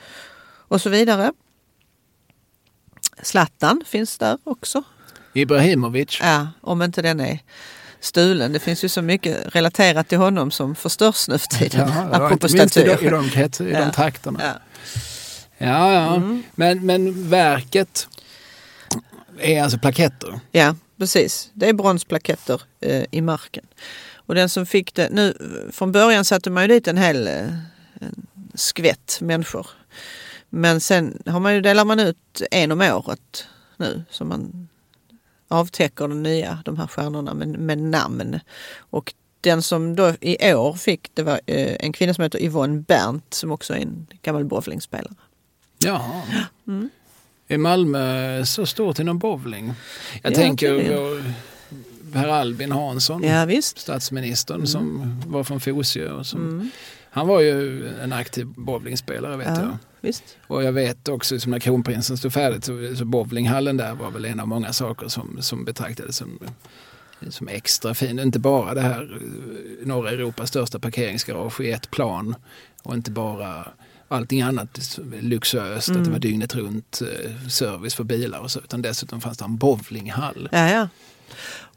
[0.68, 1.32] och så vidare.
[3.22, 4.82] Zlatan finns där också.
[5.32, 6.18] Ibrahimovic.
[6.22, 7.38] Ja, om inte den är
[8.00, 8.52] stulen.
[8.52, 11.88] Det finns ju så mycket relaterat till honom som förstörs nu för tiden.
[11.88, 13.10] Ja, var apropå minst i de, i statyer.
[13.58, 13.84] de, i Ja.
[13.84, 14.40] de trakterna.
[14.42, 14.52] Ja.
[15.58, 16.14] Ja, ja.
[16.16, 16.42] Mm.
[16.54, 18.08] Men, men verket
[19.38, 20.40] är alltså plaketter.
[20.52, 21.50] Ja, precis.
[21.54, 23.64] Det är bronsplaketter eh, i marken.
[24.14, 25.34] Och den som fick det, nu
[25.72, 27.34] från början satte man ju dit en hel eh,
[28.00, 29.66] en skvätt människor.
[30.48, 33.46] Men sen har man ju, delar man ut en om året
[33.76, 34.68] nu som man
[35.50, 38.40] avtäcker de nya, de här stjärnorna med, med namn.
[38.78, 42.80] Och den som då i år fick, det var eh, en kvinna som heter Yvonne
[42.80, 45.14] Berndt som också är en gammal bowlingspelare.
[45.78, 46.22] Jaha.
[46.66, 46.90] Mm.
[47.48, 49.72] Är Malmö så stort inom bowling?
[50.22, 51.24] Jag Ja, tänker
[52.12, 53.78] Per Albin Hansson, Ja visst.
[53.78, 56.24] statsministern som var från Fosie.
[56.24, 56.70] Som, Mm.
[57.12, 59.78] Han var ju en aktiv bowlingspelare vet Ja, jag.
[60.00, 60.24] Visst.
[60.46, 64.24] Och jag vet också som när kronprinsen stod färdigt så, så bowlinghallen där var väl
[64.24, 66.38] en av många saker som, som betraktades som,
[67.28, 68.18] som extra fin.
[68.18, 72.34] Inte bara det här eh, norra Europas största parkeringsgarage i ett plan
[72.82, 73.68] och inte bara
[74.08, 78.82] allting annat luxuöst, att det var dygnet runt eh, service för bilar och så, utan
[78.82, 80.48] dessutom fanns det en bowlinghall.
[80.52, 80.88] Ja, ja.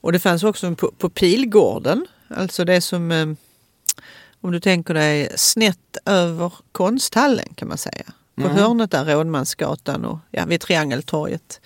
[0.01, 3.27] Och det fanns också på, på Pilgården, alltså det som eh,
[4.43, 8.05] om du tänker dig snett över konsthallen kan man säga.
[8.35, 8.55] På Mm.
[8.55, 11.61] hörnet där, Rådmansgatan och ja, vid Triangeltorget.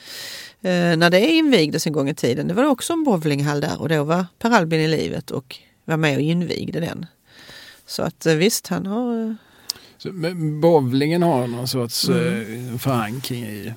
[0.62, 3.90] Eh, när det invigdes en gång i tiden, det var också en bowlinghall där och
[3.90, 5.56] då var Per Albin i livet och
[5.86, 7.06] var med och invigde den.
[7.86, 9.24] Så att eh, visst, han har...
[9.30, 9.34] eh,
[9.98, 12.70] Så, men bowlingen har någon sorts Mm.
[12.74, 13.74] eh, förankring i,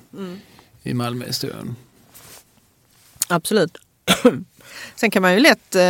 [0.83, 1.75] i Malmöhistorien.
[3.27, 3.77] Absolut.
[4.95, 5.81] Sen kan man ju lätt, eh,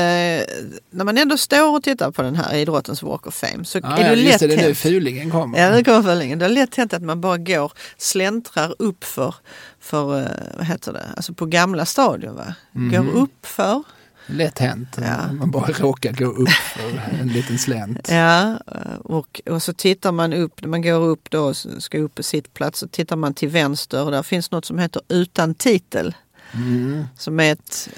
[0.91, 3.97] när man ändå står och tittar på den här idrottens Walk of Fame så Ja,
[3.97, 5.59] är det ja, lätt det, det är nu fulingen kommer.
[5.59, 6.39] Ja, det kommer fölningen.
[6.39, 9.35] Det är lätt hänt att man bara går, släntrar upp för,
[9.79, 10.27] för eh,
[10.57, 12.53] vad heter det, alltså på gamla stadion va?
[12.73, 13.09] Går Mhm.
[13.15, 13.83] upp för,
[14.25, 14.97] Lätt hänt.
[15.01, 15.31] Ja.
[15.31, 18.07] Man bara råkar gå upp för en liten slänt.
[18.11, 22.15] ja, eh, och, och så tittar man upp, när man går upp då ska upp
[22.15, 25.55] på sitt plats så tittar man till vänster och där finns något som heter utan
[25.55, 26.15] titel.
[26.53, 27.03] Mm.
[27.17, 27.89] Som är ett,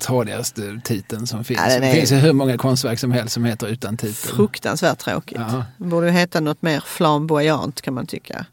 [0.00, 1.60] tradigaste titeln som finns.
[1.68, 4.14] Ja, det finns ju hur många konstverk som helst som heter utan titel.
[4.14, 5.38] Fruktansvärt tråkigt.
[5.40, 5.64] Ja.
[5.78, 8.46] Borde ju heta något mer flamboyant kan man tycka.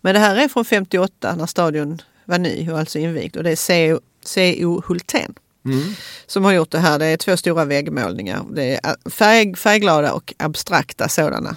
[0.00, 3.50] Men det här är från 58 när stadion var ny och alltså invigd och det
[3.50, 4.82] är C.O.
[4.86, 5.34] Hultén
[5.66, 5.82] Mm.
[6.26, 6.98] som har gjort det här.
[6.98, 8.44] Det är två stora väggmålningar.
[8.50, 11.56] Det är färg, färgglada och abstrakta sådana.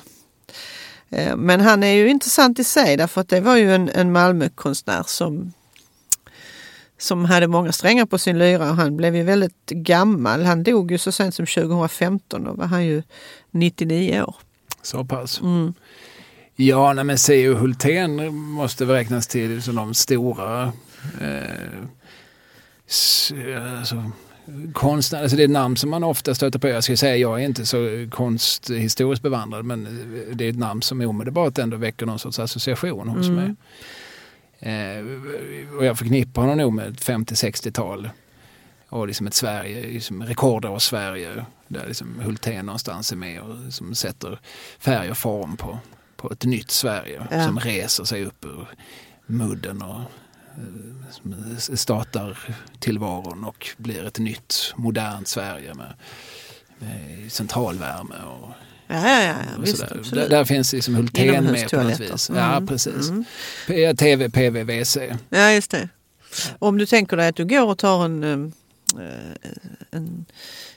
[1.10, 4.12] Eh, Men han är ju intressant i sig därför att det var ju en, en
[4.12, 5.54] Malmökonstnär som
[6.98, 10.44] som hade många strängar på sin lyra och han blev ju väldigt gammal.
[10.44, 13.04] Han dog ju så sent som 2015 då var han ju
[13.52, 14.36] 99 år.
[14.82, 15.42] Så pass.
[15.42, 15.74] Mm.
[16.56, 17.54] Ja, nej, men C.O.
[17.54, 20.72] Hultén måste väl räknas till som de stora
[21.22, 21.42] eh,
[23.80, 24.12] alltså,
[24.74, 25.22] konstnärer.
[25.24, 26.68] Alltså det är ett namn som man ofta stöter på.
[26.68, 29.84] Jag ska säga jag är inte så konsthistoriskt bevandrad men
[30.34, 33.36] det är ett namn som omedelbart ändå väcker någon sorts association hos Mm.
[33.36, 33.56] mig.
[34.60, 35.06] Eh,
[35.78, 38.10] och jag förknippar honom nog med ett 50-60-tal
[38.90, 43.96] och liksom ett Sverige, liksom rekordår Sverige där liksom Hultén någonstans är med och liksom
[43.96, 44.40] sätter
[44.80, 45.80] färg och form på,
[46.16, 47.46] på ett nytt Sverige Ja.
[47.46, 48.68] som reser sig upp ur
[49.26, 50.00] mudden och
[50.58, 51.36] eh, som
[51.78, 52.38] startar
[52.80, 55.94] tillvaron och blir ett nytt modernt Sverige med,
[56.80, 58.50] med centralvärme och,
[58.88, 59.84] Ja, ja, ja, och visst.
[60.14, 62.30] Där, där finns liksom Hultén med på något vis.
[62.30, 62.42] Mm.
[62.44, 63.10] Ja, precis.
[63.10, 63.96] Mm.
[63.98, 64.98] TV, PV, WC.
[65.30, 65.90] Ja, just det.
[66.60, 68.52] Om du tänker dig att du går och tar en, um,
[69.00, 69.52] eh,
[69.92, 70.26] en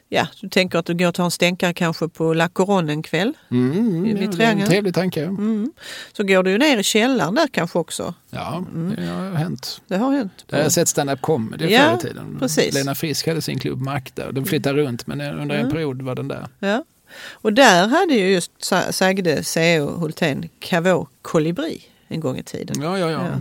[0.08, 3.02] ja, du tänker att du går och tar en stänkare kanske på La Couronne en
[3.02, 3.32] kväll.
[3.50, 5.24] Mm, Vid ja, det är en trevlig tanke.
[5.24, 5.72] Mm.
[6.12, 8.14] Så går du ner i källaren där kanske också.
[8.30, 8.94] Ja, Mm.
[8.96, 9.80] det har hänt.
[9.88, 10.44] Det har hänt.
[10.46, 12.36] Där har jag sett stand-up comedy Ja, förr i tiden.
[12.40, 12.74] precis.
[12.74, 14.32] Lena Frisk hade sin klubb Makta.
[14.32, 15.70] Den flyttade runt men under en Mm.
[15.72, 16.46] period var den där.
[16.58, 16.84] Ja.
[17.32, 19.90] Och där hade ju just sa- sagde C.O.
[19.90, 22.82] Hultén Cavaux kolibri en gång i tiden.
[22.82, 23.20] Ja, ja, ja.
[23.26, 23.40] Ja.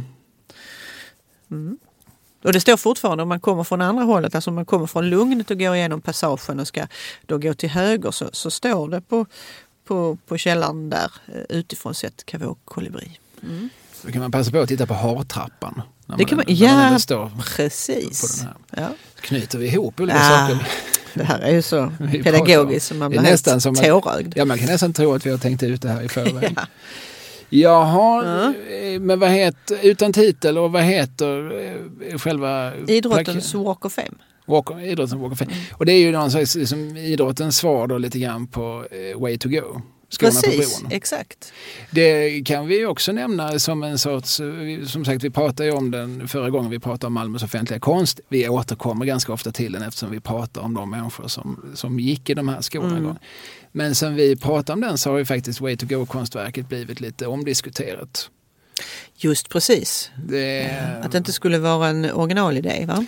[1.51, 1.77] Mm.
[2.43, 5.09] Och det står fortfarande om man kommer från andra hållet, alltså om man kommer från
[5.09, 6.87] Lugnet och går igenom passagen och ska
[7.25, 9.25] då gå till höger så, så står det på,
[9.85, 13.19] på, på källaren där eh, utifrån sett Cavaux kolibri.
[13.43, 13.69] Mm.
[14.01, 15.81] Då kan man passa på att titta på hartrappan.
[16.17, 16.55] Det kan man- när
[17.09, 17.31] ja.
[17.55, 18.21] Precis.
[18.21, 18.83] på den här.
[18.83, 18.95] Ja.
[19.21, 20.67] Knyter vi ihop olika Ah, saker.
[21.13, 21.91] Det här är ju så
[22.23, 24.33] pedagogiskt som man blir nästan helt tårögd.
[24.35, 26.53] Ja, man kan nästan tro att vi har tänkt ut det här i förväg.
[26.55, 26.65] Ja.
[27.49, 31.51] Jaha, eh, men vad heter, utan titel och vad heter
[32.11, 32.75] eh, själva...
[32.87, 34.17] Idrottens Walk of Fame.
[34.45, 35.51] Walk, idrottens Walk of Fame.
[35.73, 39.37] Och det är ju någon slags liksom, idrottens svar då lite grann på eh, Way
[39.37, 39.81] to Go.
[40.09, 40.91] Skorna på Precis, bron.
[40.91, 41.53] exakt.
[41.91, 45.91] Det kan vi också nämna som en sorts, eh, som sagt vi pratade ju om
[45.91, 48.19] den förra gången vi pratade om Malmös offentliga konst.
[48.29, 52.29] Vi återkommer ganska ofta till den eftersom vi pratar om de människor som, som gick
[52.29, 53.15] i de här skorna Mm.
[53.71, 57.27] Men sen vi pratade om den så har ju faktiskt Way to Go-konstverket blivit lite
[57.27, 58.29] omdiskuterat.
[59.15, 60.11] Just precis.
[60.27, 63.05] Det, Att det inte skulle vara en originalidé va?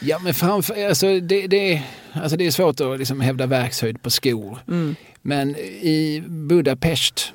[0.00, 1.82] Ja men framför, alltså det, det,
[2.12, 4.58] alltså det är svårt att liksom hävda verkshöjd på skor.
[4.68, 4.96] Mm.
[5.22, 7.32] Men i Budapest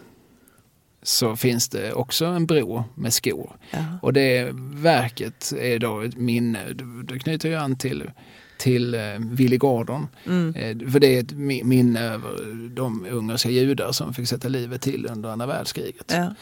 [1.04, 3.56] så finns det också en bro med skor.
[3.72, 3.86] Ja.
[4.02, 6.60] Och det verket är då ett minne,
[7.04, 8.12] det knyter ju an till,
[8.58, 10.08] till eh, Willy Gordon.
[10.26, 10.56] Mm.
[10.56, 14.82] Eh, för det är ett mi- minne över de ungerska judar som fick sätta livet
[14.82, 16.12] till under andra världskriget.
[16.16, 16.36] Ja.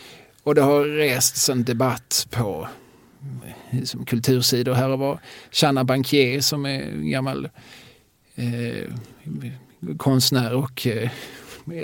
[0.43, 2.67] Och det har rests en debatt på
[3.71, 5.19] eh, som kultursidor här och var.
[5.51, 7.49] Channa Bankier som är en gammal
[8.35, 8.91] eh,
[9.97, 11.09] konstnär och eh,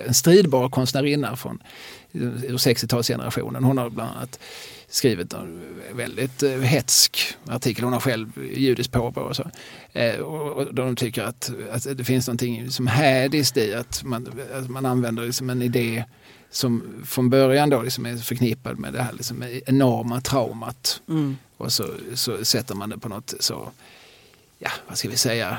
[0.08, 1.64] en stridbar konstnärinna från
[2.12, 3.64] ur 60-talsgenerationen.
[3.64, 4.40] Hon har bland annat
[4.88, 5.62] skrivit en
[5.94, 7.84] väldigt eh, hetsk artikel.
[7.84, 9.50] Hon har själv judiskt påbrå och så.
[9.94, 14.70] Eh, och de tycker att, att det finns någonting som hädiskt i att man, att
[14.70, 16.04] man använder liksom en idé
[16.52, 21.02] som från början då liksom är förknippad med det här liksom enorma traumat.
[21.10, 21.38] Mm.
[21.58, 23.72] Och så, så sätter man det på något så,
[24.60, 25.58] ja vad ska vi säga,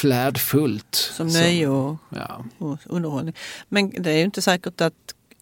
[0.00, 0.94] flärdfullt.
[0.94, 2.44] Som nöje och, Ja.
[2.58, 3.34] och underhållning.
[3.68, 4.94] Men det är ju inte säkert att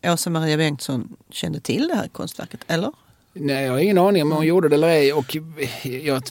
[0.07, 2.93] Åsa Maria Bengtsson kände till det här konstverket, eller?
[3.33, 5.37] Nej, jag har ingen aning om hon gjorde det eller ej och
[5.83, 6.23] jag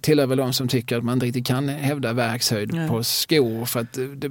[0.00, 2.88] tillhör väl de som tycker att man inte riktigt kan hävda verkshöjd Nej.
[2.88, 4.30] på skor för att det,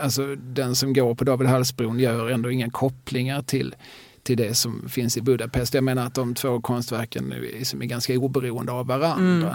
[0.00, 3.74] alltså, den som går på David Hallsbron gör ändå inga kopplingar till,
[4.22, 5.74] till det som finns i Budapest.
[5.74, 9.48] Jag menar att de två konstverken är, som är ganska oberoende av varandra.
[9.48, 9.54] Mm.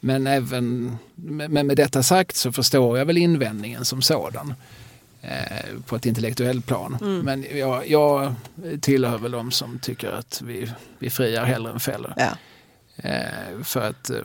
[0.00, 4.54] Men även men med detta sagt så förstår jag väl invändningen som sådan.
[5.22, 6.98] Eh, på ett intellektuellt plan.
[7.00, 7.20] Mm.
[7.20, 8.34] Men jag, jag
[8.80, 12.14] tillhör väl de som tycker att vi, vi friar hellre än fäller.
[12.16, 12.30] Ja.
[12.96, 14.16] Eh, för att eh,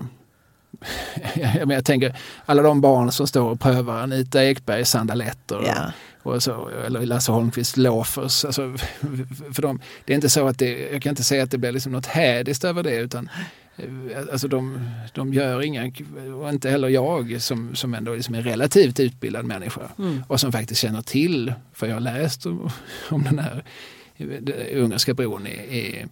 [1.36, 5.68] jag, men jag tänker alla de barn som står och prövar Anita Ekbergs sandaletter och,
[5.68, 5.92] ja.
[6.24, 8.46] och så, eller Lasse Holmqvist loafers.
[8.46, 8.62] Alltså,
[9.54, 11.72] för dem, det är inte så att det, jag kan inte säga att det blir
[11.72, 13.30] liksom något hädiskt över det utan
[14.32, 15.92] Alltså de, de gör inga,
[16.42, 20.24] och inte heller jag som, som ändå liksom är relativt utbildad människa Mm.
[20.28, 22.70] och som faktiskt känner till, för jag har läst om,
[23.10, 23.64] om den här
[24.74, 26.06] ungerska bron i, i,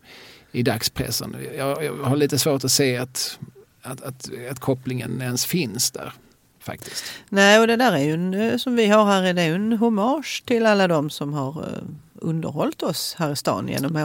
[0.52, 1.36] i dagspressen.
[1.58, 3.40] Jag, jag har lite svårt att se att,
[3.82, 6.14] att, att, att kopplingen ens finns där.
[6.62, 7.04] Faktiskt.
[7.30, 9.74] Nej, och det där är ju en, eh, som vi har här, är det en
[9.74, 11.84] hommage till alla de som har eh,
[12.14, 13.96] underhållit oss här i stan genom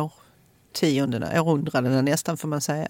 [0.75, 2.89] årtiondena, århundradena nästan får man säga.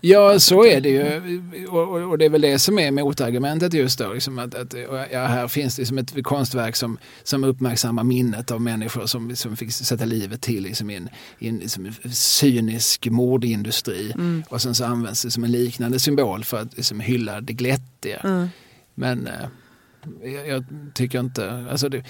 [0.00, 1.66] Ja, så är det ju.
[1.68, 4.12] Och, och, det är väl det som är motargumentet just då.
[4.12, 4.74] Liksom att, att,
[5.12, 9.56] ja, här finns det liksom ett konstverk som, som uppmärksammar minnet av människor som, som
[9.56, 11.08] fick sätta livet till liksom i en,
[11.38, 14.12] i en liksom cynisk mordindustri.
[14.12, 14.44] Mm.
[14.48, 18.20] Och sen så används det som en liknande symbol för att liksom hylla det glättiga.
[18.24, 18.48] Mm.
[18.94, 20.64] Men eh, jag, jag
[20.94, 21.66] tycker inte...
[21.70, 22.04] Alltså det,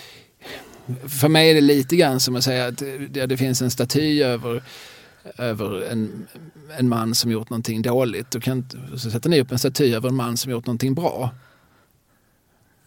[1.09, 4.23] för mig är det lite grann som att säga att det, det finns en staty
[4.23, 4.63] över,
[5.39, 6.27] över en,
[6.79, 8.35] en man som gjort någonting dåligt.
[8.35, 8.65] Och kan,
[8.97, 11.31] så sätter ni upp en staty över en man som gjort någonting bra.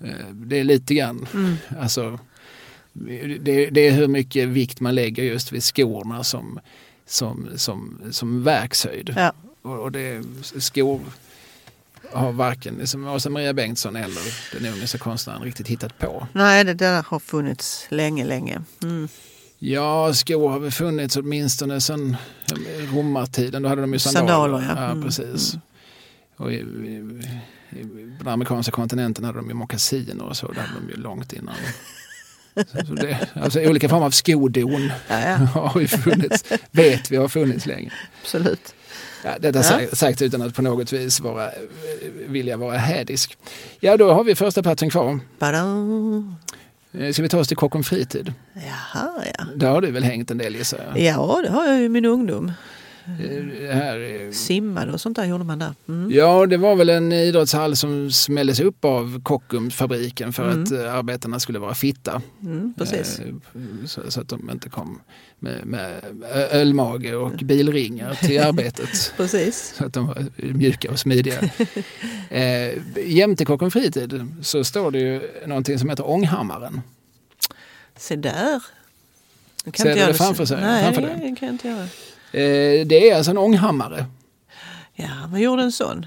[0.04, 1.56] Eh, Det är lite grann, Mm.
[1.80, 2.20] alltså,
[3.40, 6.60] det, det är hur mycket vikt man lägger just vid skorna som,
[7.06, 9.14] som, som, som verkshöjd.
[9.18, 9.34] Ja.
[9.62, 10.24] Och, och det,
[10.60, 11.02] skor
[12.14, 14.22] har varken liksom Åsa Maria Bengtsson eller
[14.60, 16.28] den ungerska konstnären riktigt hittat på.
[16.34, 18.62] Nej, det där har funnits länge, länge.
[18.84, 19.08] Mm.
[19.60, 22.18] Ja, skor har väl funnits åtminstone sedan
[22.94, 23.62] romartiden.
[23.64, 24.60] Då hade de ju sandaler.
[24.60, 24.86] Sandaler, ja.
[24.86, 25.54] ja Mm, precis.
[26.38, 27.22] Och i, i,
[27.70, 27.84] i,
[28.18, 30.52] på den amerikanska kontinenten hade de ju mockasiner och så.
[30.52, 31.56] Det hade de ju långt innan.
[32.56, 37.16] Så, så det, alltså olika former av skodon Ja, ja, har ju funnits, vet vi
[37.18, 37.92] har funnits länge.
[38.22, 38.74] absolut.
[39.24, 39.64] Ja, detta Ja.
[39.64, 41.50] sagt, sagt utan att på något vis vara,
[42.28, 43.38] vilja vara hädisk.
[43.80, 45.20] Ja, då har vi första platsen kvar.
[45.40, 46.36] Badam.
[46.92, 48.34] Eh, Ska vi ta oss till Kockums fritid?
[48.54, 49.46] Jaha, ja.
[49.56, 51.00] Där har du väl hängt en del gissar jag?
[51.04, 52.52] Ja, det har jag i min ungdom.
[53.20, 55.74] Eh, det Här, eh, Simmade och sånt där gjorde man där.
[55.88, 56.12] Mm.
[56.12, 60.64] ja, det var väl en idrottshall som smälldes upp av Kockumsfabriken för Mm.
[60.64, 62.22] att eh, arbetarna skulle vara fitta.
[62.44, 63.22] Mm, precis.
[63.86, 65.00] Så, så att de inte kom
[65.40, 66.02] med, med
[66.52, 69.14] ölmage och bilringar till arbetet.
[69.18, 69.74] Precis.
[69.78, 71.40] Så att de var mjuka och smidiga.
[72.30, 72.74] eh,
[73.06, 76.82] jämte Kockums fritid så står det ju någonting som heter Ånghammaren.
[77.98, 78.64] Se där.
[79.66, 81.36] Det Ser du det framför sig- Nej, framför det dig?
[81.40, 81.88] kan jag inte göra.
[82.34, 84.06] Eh, det är alltså en ånghammare.
[84.96, 86.06] Ja, man gjorde en sån.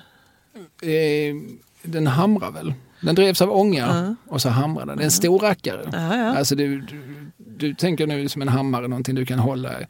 [0.82, 1.34] Eh,
[1.82, 2.74] den hamrar väl?
[3.00, 4.14] Den drevs av ånga Ja.
[4.32, 4.96] och så hamrade den.
[4.98, 5.80] Det är en stor rackare.
[5.92, 6.36] Ja, ja.
[6.38, 9.84] Alltså du, du, du tänker nu som en hammare, någonting du kan hålla i,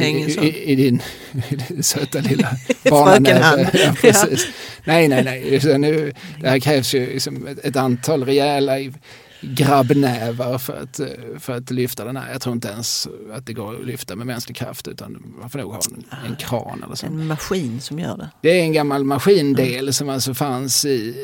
[0.00, 1.02] i, i, i, din,
[1.68, 2.48] din söta lilla
[2.90, 3.70] barnanäve.
[3.84, 4.46] Ja, precis.
[4.84, 5.60] Nej, nej, nej.
[5.60, 8.78] Så nu, det här krävs ju liksom ett, ett antal rejäla
[9.40, 11.00] grabbnävar för att,
[11.38, 12.32] för att lyfta den här.
[12.32, 15.58] Jag tror inte ens att det går att lyfta med mänsklig kraft utan man får
[15.58, 17.06] nog ha en, en kran eller så.
[17.06, 18.30] En maskin som gör det.
[18.40, 21.14] Det är en gammal maskindel som alltså fanns i,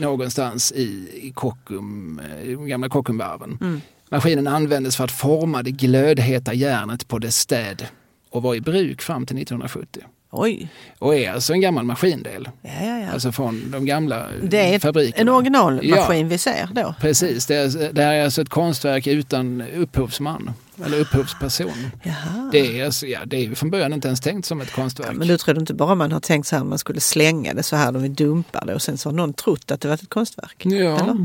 [0.00, 3.58] någonstans i, i Kockum, eh, i de gamla Kockumvarven.
[3.60, 3.80] Mm.
[4.10, 7.86] Maskinen användes för att forma det glödheta järnet på dess städ
[8.30, 10.00] och var i bruk fram till 1970.
[10.38, 10.68] Oj,
[10.98, 13.12] Och är alltså en gammal maskindel, ja, ja, ja.
[13.12, 15.20] alltså från de gamla det är fabrikerna.
[15.20, 16.94] en originalmaskin vi ser då.
[17.00, 20.50] Precis, det, är, det här är alltså ett konstverk utan upphovsman
[20.84, 21.90] eller upphovsperson.
[22.02, 22.48] Jaha.
[22.52, 25.16] Det är, alltså, ja, det är ju från början inte ens tänkt som ett konstverk.
[25.16, 27.76] Men du trodde inte bara man har tänkt så här man skulle slänga det så
[27.76, 30.66] här vi dumpar det och sen så har någon trott att det var ett konstverk?
[30.66, 31.16] Ja,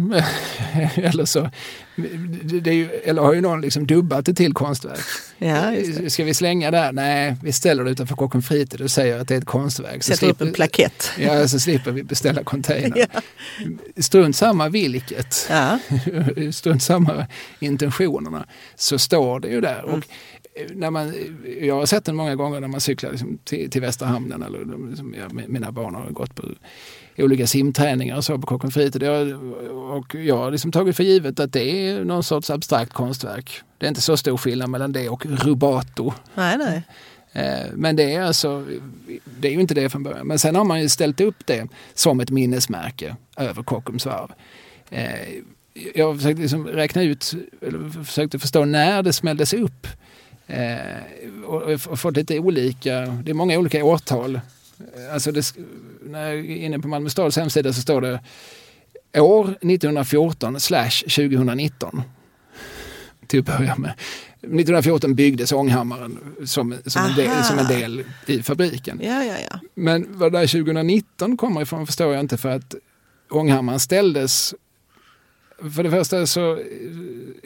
[0.95, 1.49] eller så
[2.43, 5.05] det är ju, eller har ju någon liksom dubbat det till konstverk.
[5.37, 5.75] Ja.
[6.07, 6.91] Ska vi slänga det här?
[6.91, 10.03] Nej, vi ställer det utanför Kockums fritid och säger att det är ett konstverk.
[10.03, 11.11] Så Sätter upp en plakett.
[11.19, 12.97] Ja, så slipper vi beställa container.
[13.13, 13.21] Ja.
[13.97, 15.79] Strunt samma vilket, Ja,
[16.51, 17.27] strunt samma
[17.59, 18.45] intentionerna,
[18.75, 19.83] så står det ju där.
[19.83, 19.95] Mm.
[19.95, 20.07] Och
[20.55, 21.13] eh, när man,
[21.61, 24.43] jag har sett den många gånger när man cyklar liksom till, till Västra hamnen.
[24.43, 26.43] Eller, liksom, ja, mina barn har gått på
[27.17, 29.03] olika simträningar och så på Kockums fritid.
[29.03, 29.43] Jag,
[29.97, 33.61] och jag har liksom tagit för givet att det är någon sorts abstrakt konstverk.
[33.77, 36.13] Det är inte så stor skillnad mellan det och rubato.
[36.35, 36.83] nej, nej.
[37.33, 38.65] Eh, Men det är alltså,
[39.39, 40.27] det är ju inte det från början.
[40.27, 44.31] Men sen har man ju ställt upp det som ett minnesmärke över Kockums varv.
[45.95, 49.87] Jag försökte liksom räkna ut, eller försökte förstå när det smälldes upp.
[50.47, 50.77] Eh,
[51.45, 54.35] Och och fått lite olika, det är många olika årtal.
[54.35, 55.53] Eh, Alltså det,
[56.05, 58.19] när jag är inne på Malmö stads hemsida så står det
[59.21, 62.01] år 1914 slash 2019
[63.27, 63.93] till att börja med.
[64.41, 68.99] 1914 byggdes ånghammaren som, som, en, del, som en del i fabriken.
[69.03, 69.59] Ja, ja, ja.
[69.75, 72.75] Men vad där 2019 kommer ifrån förstår jag inte för att
[73.29, 74.55] ånghammaren ställdes
[75.75, 76.59] för det första så eh,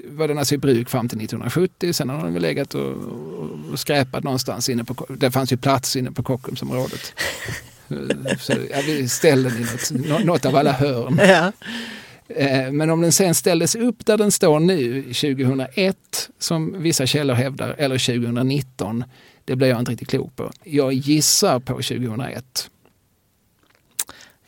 [0.09, 1.93] var den alltså i bruk fram till 1970.
[1.93, 2.91] Sen har den väl legat och,
[3.71, 5.05] och, skräpat någonstans inne på...
[5.17, 7.13] Det fanns ju plats inne på Kockumsområdet.
[8.39, 11.19] Så, ja, vi ställer den i något, nå- något av alla hörn.
[11.19, 11.51] Ja.
[12.35, 17.33] Eh, Men om den sen ställdes upp där den står nu 2001 som vissa källor
[17.33, 19.03] hävdar eller 2019
[19.45, 20.51] det blir jag inte riktigt klok på.
[20.63, 22.69] Jag gissar på 2001.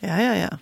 [0.00, 0.58] ja, ja, ja.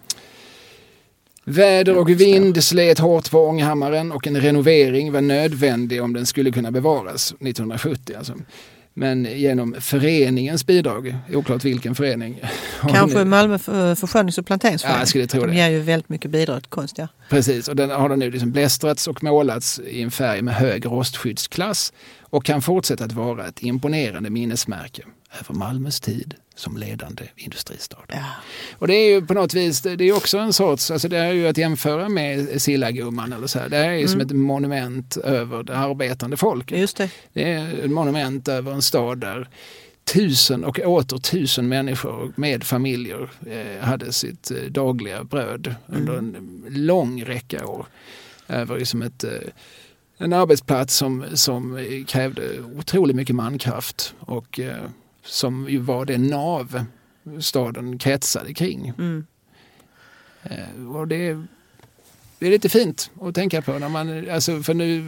[1.49, 6.51] Väder och vind slet hårt på ånghammaren och en renovering var nödvändig om den skulle
[6.51, 8.15] kunna bevaras 1970.
[8.19, 8.35] Alltså.
[8.95, 12.41] Men genom föreningens bidrag, oklart vilken förening.
[12.89, 14.95] Kanske Malmö för- förskönnings och planteringsförening.
[14.97, 15.55] Ja, jag skulle tro De det.
[15.57, 16.99] ger ju väldigt mycket bidrag till konst.
[16.99, 17.09] Ja.
[17.31, 20.87] Precis, och den har den nu liksom blästrats och målats i en färg med hög
[20.87, 25.03] rostskyddsklass och kan fortsätta att vara ett imponerande minnesmärke
[25.41, 27.99] över Malmös tid som ledande industristad.
[28.09, 28.25] Ja.
[28.79, 31.33] Och det är ju på något vis, det är också en sorts, alltså det är
[31.33, 33.69] ju att jämföra med Sillagumman eller så här.
[33.69, 36.79] Det här är ju som ett monument över det arbetande folket.
[36.79, 37.11] Just det.
[37.33, 39.49] Det är ett monument över en stad där
[40.05, 46.65] tusen och åter tusen människor med familjer eh, hade sitt eh, dagliga bröd under en
[46.69, 47.87] lång räcka år.
[48.49, 49.31] Över liksom ett, eh,
[50.19, 52.43] en arbetsplats som, som krävde
[52.79, 54.85] otroligt mycket mankraft och eh,
[55.27, 56.85] som ju var det nav
[57.41, 58.93] staden kretsade kring.
[58.99, 59.27] Mm.
[60.43, 61.43] Eh, och det,
[62.39, 63.79] det är lite fint att tänka på.
[63.79, 64.99] När man, alltså, för nu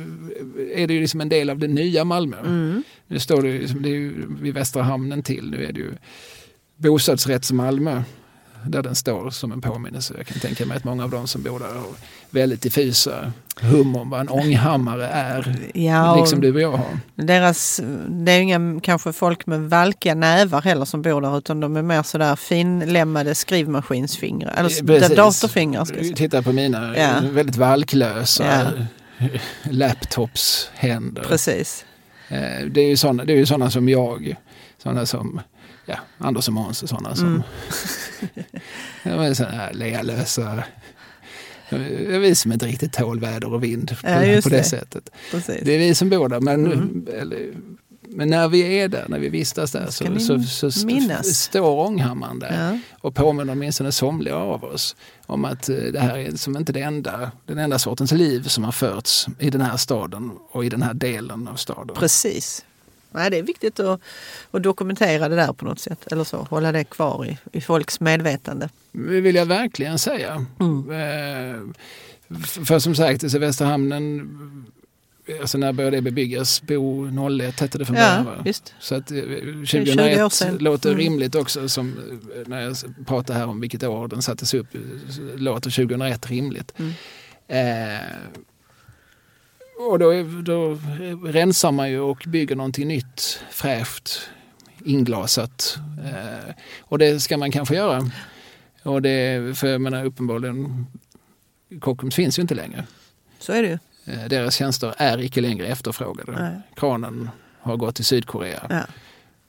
[0.74, 2.40] är det ju liksom en del av det nya Malmö.
[2.40, 2.82] Mm.
[3.07, 5.51] Nu står det, liksom, det är ju vid Västra hamnen till.
[5.51, 5.93] Nu är det ju
[6.77, 8.03] bostadsrätts Malmö
[8.67, 10.15] där den står som en påminnelse.
[10.17, 11.85] Jag kan tänka mig att många av de som bor där har
[12.31, 15.57] väldigt diffusa hum om vad en ånghammare är.
[15.75, 16.99] Ja, liksom du och jag har.
[17.15, 21.77] deras, det är inga kanske folk med valkiga nävar heller som bor där utan de
[21.77, 24.55] är mer sådär finlämmade skrivmaskinsfingrar.
[24.57, 25.17] Eller Precis.
[25.17, 25.85] datorfingrar.
[25.85, 26.17] Ska jag.
[26.17, 27.11] Titta på mina Ja.
[27.23, 28.45] väldigt valklösa
[29.19, 29.29] Ja.
[29.71, 31.23] laptopshänder.
[31.23, 31.85] Precis.
[32.29, 34.37] Eh, det är ju sådana som jag,
[34.83, 35.41] sådana som
[35.89, 37.43] ja, Anders och Måns och sådana som
[39.05, 39.35] Mm.
[39.35, 40.65] sådana här lealösa
[42.20, 44.65] vi som inte riktigt tål väder och vind på, Ja, på det, det.
[44.65, 45.10] sättet.
[45.31, 45.60] Precis.
[45.65, 47.06] Det är vi som bor där men, Mm.
[47.15, 47.52] eller,
[48.09, 51.27] men när vi är där, när vi vistas där så, så, så st- minnas.
[51.39, 52.78] står ånghammaren där Ja.
[53.01, 54.97] och påminner åtminstone somliga av oss
[55.27, 58.65] om att eh, det här är som inte det enda, den enda sortens liv som
[58.65, 61.97] har förts i den här staden och i den här delen av staden.
[61.97, 62.65] Precis.
[63.11, 64.01] Nej, det är viktigt att,
[64.51, 66.13] att dokumentera det där på något sätt.
[66.13, 68.69] Eller så, hålla det kvar i, i folks medvetande.
[68.93, 70.47] Det vill jag verkligen säga.
[70.61, 70.91] Mm.
[70.91, 71.61] Eh,
[72.65, 74.29] för som sagt, så Västra hamnen,
[75.41, 76.63] alltså när började det bebyggas?
[76.63, 78.27] Bo 01 hette det från början?
[78.37, 78.75] Ja, visst.
[78.81, 80.59] Så att eh, 20 år 2001 sedan.
[80.61, 81.01] låter Mm.
[81.01, 82.77] rimligt också som eh, när jag
[83.07, 84.67] pratar här om vilket år den sattes upp.
[85.37, 86.75] Låter 2001 rimligt.
[86.79, 86.93] Mm.
[87.49, 88.01] Eh,
[89.79, 90.79] och då, då
[91.29, 94.21] rensar man ju och bygger någonting nytt, fräscht,
[94.85, 95.79] inglasat.
[96.05, 98.11] Eh, och det ska man kanske göra.
[98.83, 100.87] Och det, för jag menar uppenbarligen,
[101.81, 102.85] Kockums finns ju inte längre.
[103.39, 103.79] Så är det ju.
[104.15, 106.33] Eh, deras tjänster är icke längre efterfrågade.
[106.43, 106.61] Nej.
[106.77, 107.31] Kranen
[107.61, 108.81] har gått till Sydkorea Ja.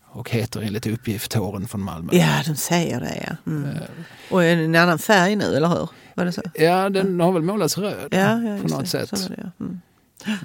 [0.06, 2.10] och heter enligt uppgift Tåren från Malmö.
[2.16, 3.52] ja, de säger det ja.
[3.52, 3.70] Mm.
[3.70, 3.82] Eh,
[4.30, 5.90] Och en annan färg nu, eller hur?
[6.14, 6.42] Var det så?
[6.54, 8.88] Ja, den har väl målats röd Ja, ja på något det.
[8.88, 9.10] sätt.
[9.12, 9.66] Det, ja.
[9.66, 9.82] mm.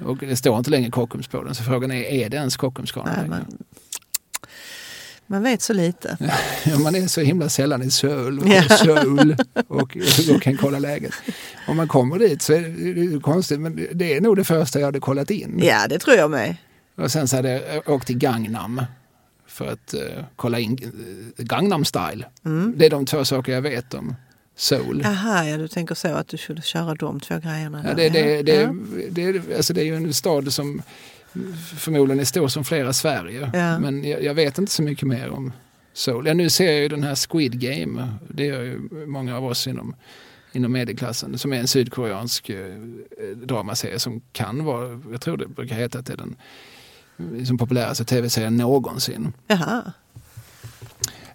[0.04, 3.30] Och det står inte längre Kockums på den, så frågan är, är det ens Kockumskranen
[3.30, 3.46] man,
[5.26, 6.16] man vet så lite.
[6.64, 8.62] Ja, man är så himla sällan i Söul och, Ja.
[8.62, 9.36] Söul
[9.68, 9.96] och,
[10.34, 11.12] och kan kolla läget.
[11.68, 12.60] Om man kommer dit så är
[13.12, 15.60] det, konstigt, men det är nog det första jag hade kollat in.
[15.62, 16.56] Ja, det tror jag med.
[16.96, 18.82] Och sen så hade jag åkt till Gangnam
[19.46, 20.00] för att eh,
[20.36, 22.26] kolla in uh, Gangnam style.
[22.44, 22.74] Mm.
[22.76, 24.14] Det är de två saker jag vet om
[24.56, 25.02] Seoul.
[25.04, 27.84] Aha, ja, du tänker så att du skulle köra de två grejerna.
[27.86, 28.74] Ja, det, det, det, ja.
[29.10, 30.82] det, alltså det är ju en stad som
[31.78, 33.50] förmodligen är stor som flera Sverige.
[33.54, 33.78] Ja.
[33.78, 35.52] Men jag, jag vet inte så mycket mer om
[35.92, 36.26] Seoul.
[36.26, 38.08] Ja, nu ser jag ju den här Squid Game.
[38.28, 39.94] Det gör ju många av oss inom,
[40.52, 41.38] inom medelklassen.
[41.38, 42.74] Som är en sydkoreansk eh,
[43.36, 46.36] dramaserie som kan vara, jag tror det brukar heta att det är den
[47.32, 49.32] liksom populäraste tv-serien någonsin.
[49.46, 49.92] Jaha.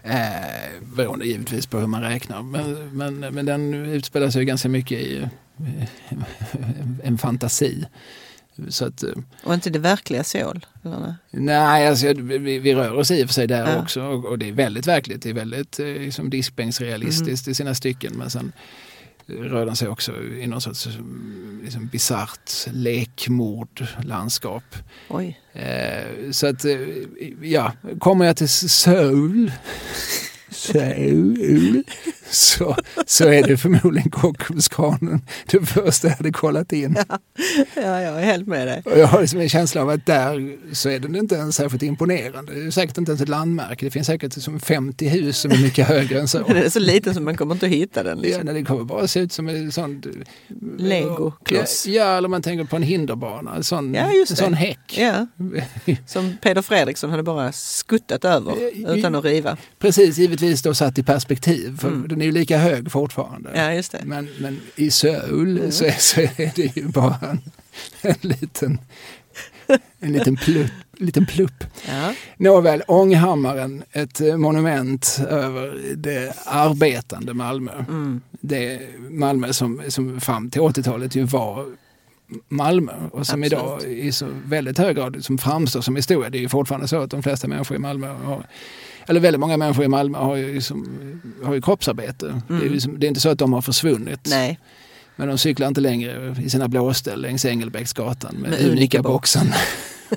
[0.03, 2.41] Eh, beroende givetvis på hur man räknar.
[2.41, 5.27] Men, men, men den utspelar sig ju ganska mycket i
[7.03, 7.85] en fantasi.
[8.69, 9.09] Så att, eh,
[9.43, 10.65] Och inte det verkliga Seoul?
[10.83, 11.15] Eller?
[11.31, 11.87] nej?
[11.87, 13.81] alltså, vi, vi rör oss i och för sig där Ja.
[13.81, 15.21] också och, och det är väldigt verkligt.
[15.21, 18.13] Det är väldigt eh, liksom diskbänksrealistiskt i sina stycken.
[18.17, 18.51] Men sen
[19.29, 20.89] rör den sig också i någon sorts
[21.63, 24.63] liksom, bisarrt lekmordlandskap.
[25.09, 25.39] Oj.
[25.53, 26.77] Eh, så att, eh,
[27.41, 29.51] ja, kommer jag till Seoul,
[30.59, 31.83] Seoul
[32.29, 32.75] så,
[33.05, 36.97] så är det förmodligen Kockumskranen det första jag hade kollat in.
[36.97, 37.19] Ja,
[37.75, 38.81] ja, jag är helt med dig.
[38.85, 41.83] Och jag har liksom en känsla av att där så är den inte ens särskilt
[41.83, 42.53] imponerande.
[42.53, 43.85] Det är säkert inte ens ett landmärke.
[43.85, 46.37] Det finns säkert som 50 hus som är mycket högre än så.
[46.47, 48.19] Den är så liten så man kommer inte att hitta den.
[48.19, 48.47] Liksom.
[48.47, 50.03] Ja, det kommer bara se ut som en sån...
[50.77, 51.87] Legokloss.
[51.87, 53.55] Ja, ja, eller man tänker på en hinderbana.
[53.55, 54.97] En sån, Ja, en sån häck.
[54.97, 55.27] Ja,
[56.05, 58.55] som Peder Fredriksson hade bara skuttat över
[58.97, 59.57] utan att riva.
[59.79, 61.79] Precis, givetvis då satt i perspektiv.
[61.79, 62.07] För Mm.
[62.07, 63.49] den är ju lika hög fortfarande.
[63.55, 64.01] Ja, just det.
[64.05, 65.71] Men, men i Söul Mm.
[65.71, 67.41] så, är, så är det ju bara en,
[68.01, 68.79] en liten,
[69.99, 70.71] en liten plupp.
[70.97, 71.63] Liten plupp.
[71.87, 72.13] Ja.
[72.37, 77.71] Nåväl, Ånghammaren, ett eh, monument över det arbetande Malmö.
[77.89, 78.21] Mm.
[78.31, 81.65] Det Malmö som, som fram till 80-talet ju var
[82.49, 83.53] Malmö och som Absolut.
[83.53, 86.29] idag i så väldigt hög grad som framstår som historia.
[86.29, 88.43] Det är ju fortfarande så att de flesta människor i Malmö har,
[89.09, 92.41] eller väldigt många människor i Malmö har ju, som, har ju kroppsarbete.
[92.47, 94.19] Det, är ju liksom, det är inte så att de har försvunnit.
[94.29, 94.59] Nej,
[95.15, 99.53] Men de cyklar inte längre i sina blåställ längs Engelbrektsgatan med, Med unika unika boxen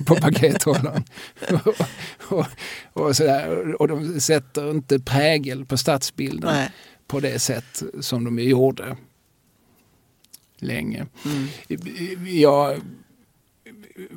[0.05, 1.05] på pakethållaren.
[1.65, 1.75] och,
[2.19, 2.47] och,
[2.93, 3.75] och, sådär.
[3.83, 6.71] och de sätter inte prägel på stadsbilden nej.
[7.07, 8.97] på det sätt som de gjorde
[10.59, 11.07] länge.
[11.25, 11.49] Mm.
[12.27, 12.81] Jag,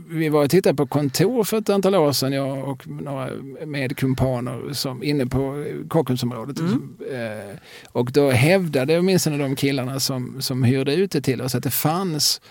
[0.08, 3.30] vi var och tittade på kontor för ett antal år sedan, jag och några
[3.66, 6.60] medkumpaner som inne på Kockumsområdet.
[6.60, 6.98] Mm.
[7.12, 7.56] Eh,
[7.92, 11.72] Och då hävdade åtminstone de killarna som, som hyrde ut det till oss att det
[11.72, 12.42] fanns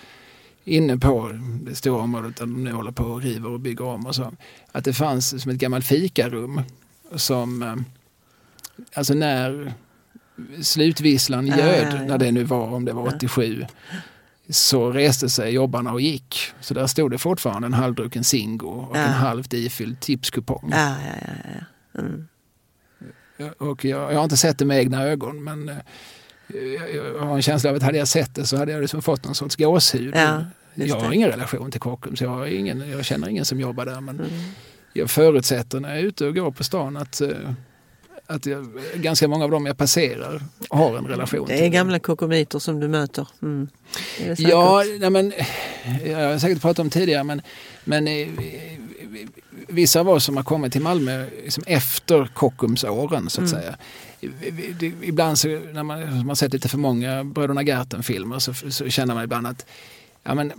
[0.63, 4.05] inne på det stora området där de nu håller på och river och bygger om
[4.05, 4.31] och så.
[4.71, 6.61] Att det fanns som ett gammalt fikarum
[7.15, 7.75] som, eh,
[8.93, 9.73] alltså när
[10.61, 11.55] slutvisslan ja.
[11.55, 13.65] när det nu var, om det var 87,
[14.49, 16.35] så reste sig jobbarna och gick.
[16.61, 19.01] Så där stod det fortfarande en halvdrucken Zingo och Ja.
[19.01, 20.69] en halvt ifylld tipskupong.
[20.71, 21.33] Ja, ja,
[21.93, 22.01] ja.
[22.01, 22.27] Mm.
[23.57, 25.75] Och jag, jag har inte sett det med egna ögon men eh,
[26.57, 29.01] jag, jag har en känsla av att hade jag sett det så hade jag liksom
[29.01, 30.13] fått någon sorts gåshud.
[30.15, 30.43] Ja,
[30.73, 31.15] jag har det.
[31.15, 34.31] ingen relation till Kockums, jag, har ingen, jag känner ingen som jobbar där men Mm.
[34.93, 37.29] jag förutsätter när jag är ute och går på stan att, eh,
[38.27, 42.59] att jag, ganska många av dem jag passerar har en relation Det är gamla kokomiter
[42.59, 43.27] som du möter.
[43.41, 43.67] Mm.
[44.37, 45.33] Ja, nej, men,
[46.05, 47.41] jag har säkert pratat om tidigare men,
[47.83, 48.27] men eh,
[49.67, 53.61] vissa av oss som har kommit till Malmö liksom efter Kockumsåren så att Mm.
[53.61, 53.77] säga.
[55.01, 59.13] Ibland så, när man, man har sett lite för många Bröderna Gahrton-filmer så, så känner
[59.15, 59.65] man ibland att
[60.23, 60.53] ja, men,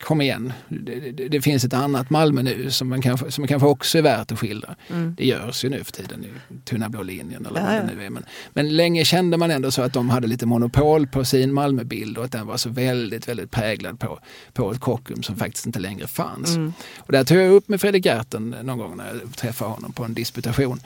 [0.00, 3.68] kom igen, det, det, det finns ett annat Malmö nu som man kanske, som kanske
[3.68, 4.76] också är värt att skildra.
[4.88, 5.14] Mm.
[5.18, 6.28] Det görs ju nu för tiden i
[6.64, 8.10] Tunna blå linjen eller vad det nu är.
[8.10, 12.18] Men, men länge kände man ändå så att de hade lite monopol på sin Malmöbild
[12.18, 14.18] och att den var så väldigt, väldigt präglad på,
[14.52, 16.56] på ett Kockum som faktiskt inte längre fanns.
[16.56, 16.72] Mm.
[16.98, 20.04] Och där tog jag upp med Fredrik Gerten någon gång när jag träffade honom på
[20.04, 20.80] en disputation.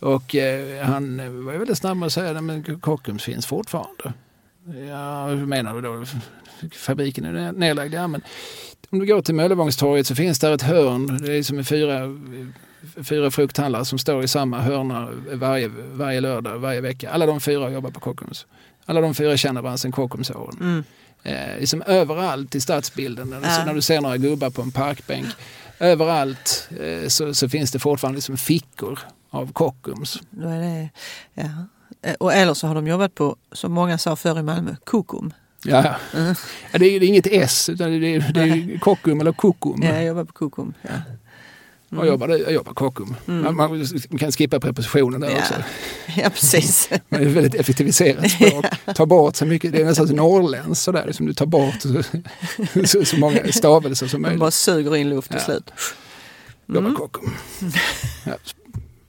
[0.00, 4.12] Och eh, han var väldigt snabb med att säga att Kockums finns fortfarande.
[4.88, 6.04] Ja, hur menar du då?
[6.76, 7.94] Fabriken är nedlagd.
[7.94, 8.22] Ja, men
[8.90, 11.18] om du går till Möllevångstorget så finns där ett hörn.
[11.22, 12.00] Det är som fyra,
[13.04, 17.10] fyra frukthandlare som står i samma hörna varje, varje lördag, varje vecka.
[17.10, 18.46] Alla de fyra jobbar på Kockums.
[18.84, 20.56] Alla de fyra känner varandra sedan Kockumsåren.
[20.60, 20.84] Mm.
[21.22, 23.64] Eh, liksom överallt i stadsbilden, när du, Ja.
[23.64, 25.26] när du ser några gubbar på en parkbänk.
[25.78, 28.98] Överallt eh, så, så finns det fortfarande liksom fickor
[29.30, 30.20] av Kockums.
[30.30, 30.88] Då är det,
[31.34, 31.48] ja.
[32.02, 35.32] Eh, Och eller så har de jobbat på, som många sa förr i Malmö, Kokum.
[35.64, 36.18] Ja, ja.
[36.20, 36.34] Mm.
[36.72, 39.82] ja det, är, det är inget S, utan det är, det är Kockum eller Kokum.
[39.82, 40.74] Ja, jag jobbar på Kokum.
[40.82, 40.88] Ja.
[41.96, 43.16] Jag jobbar, jag jobbar Kockum.
[43.28, 43.42] Mm.
[43.42, 45.38] Man, man kan skippa prepositionen där Ja.
[45.38, 45.54] också.
[46.20, 46.88] ja, precis.
[47.08, 48.64] Det är ett väldigt effektiviserat språk.
[48.94, 52.02] Ta bort så mycket, det är nästan norrländskt sådär, som du tar bort så,
[52.86, 54.40] så, så många stavelser som Man möjligt.
[54.40, 55.44] bara suger in luft till Ja.
[55.44, 55.72] slut.
[56.66, 56.94] Jobbar Mm.
[56.94, 57.34] Kockum.
[58.24, 58.32] Ja,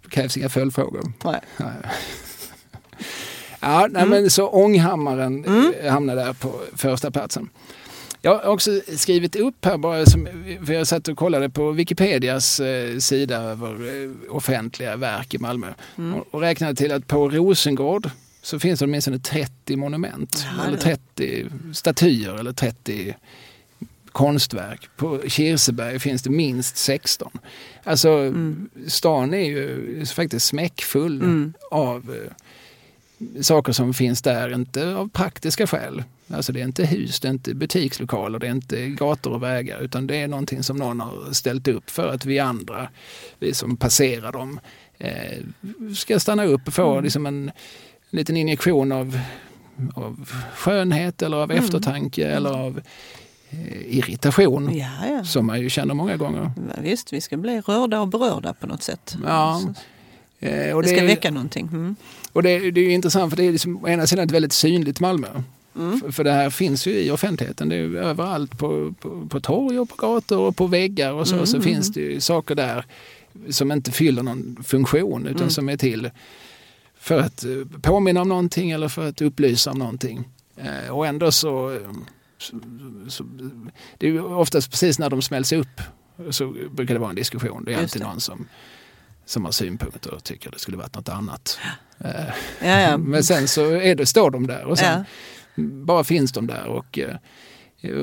[0.10, 1.12] krävs inga följdfrågor.
[1.24, 1.40] Nej.
[1.58, 1.72] Ja,
[3.60, 3.88] ja.
[3.92, 5.74] Nej, men så Ånghammaren mm.
[5.90, 7.50] hamnar där på första platsen.
[8.26, 10.28] Jag har också skrivit upp här bara, som,
[10.66, 13.70] för jag satt och kollade på Wikipedias eh, sida över
[14.04, 15.68] eh, offentliga verk i Malmö
[15.98, 16.14] Mm.
[16.14, 18.10] och, och räknade till att på Rosengård
[18.42, 20.84] så finns det åtminstone 30 monument Ja, eller det.
[20.84, 23.16] 30 statyer eller 30
[24.12, 24.90] konstverk.
[24.98, 27.32] På Kirseberg finns det minst 16.
[27.84, 28.70] Alltså Mm.
[28.88, 31.54] stan är ju faktiskt smäckfull Mm.
[31.72, 32.32] av eh,
[33.42, 36.04] saker som finns där, inte av praktiska skäl.
[36.34, 39.80] Alltså det är inte hus, det är inte butikslokaler, det är inte gator och vägar
[39.80, 42.90] utan det är någonting som någon har ställt upp för att vi andra,
[43.40, 44.60] vi som passerar dem,
[44.98, 45.44] eh,
[45.96, 47.04] ska stanna upp och få Mm.
[47.04, 47.52] liksom en
[48.10, 49.20] liten injektion av,
[49.96, 51.64] av skönhet eller av Mm.
[51.64, 52.82] eftertanke eller av
[53.50, 55.24] eh, irritation Ja, ja.
[55.24, 56.52] som man ju känner många gånger.
[56.56, 59.16] Men Visst, vi ska bli rörda och berörda på något sätt.
[59.26, 59.62] Ja.
[59.64, 59.74] Så-
[60.40, 61.68] Eh, och Det ska väcka någonting.
[61.68, 61.96] Mm.
[62.34, 64.54] Och det, det är ju intressant för det är liksom, å ena sidan ett väldigt
[64.54, 65.28] synligt Malmö.
[65.76, 66.00] Mm.
[66.00, 67.70] För, för det här finns ju i offentligheten.
[67.70, 71.34] Det är överallt på, på, på torg och på gator och på väggar och så.
[71.36, 72.86] Mm, Så mm, finns det ju saker där
[73.50, 75.50] som inte fyller någon funktion utan Mm.
[75.50, 76.10] som är till
[77.00, 77.52] för att eh,
[77.82, 80.24] påminna om någonting eller för att upplysa om någonting.
[80.58, 81.80] Eh, och ändå så, eh,
[82.38, 82.60] så,
[83.08, 83.24] så
[83.98, 85.82] det är ju oftast precis när de smälls upp
[86.30, 87.64] så brukar det vara en diskussion.
[87.66, 88.46] Det är alltid någon som,
[89.26, 91.60] som har synpunkter och tycker det skulle varit något annat.
[92.00, 92.10] Eh,
[92.62, 92.98] Ja, ja.
[92.98, 95.06] men sen så är det, står de där och sen
[95.56, 95.64] ja.
[95.64, 96.66] bara finns de där.
[96.66, 97.16] Och, eh,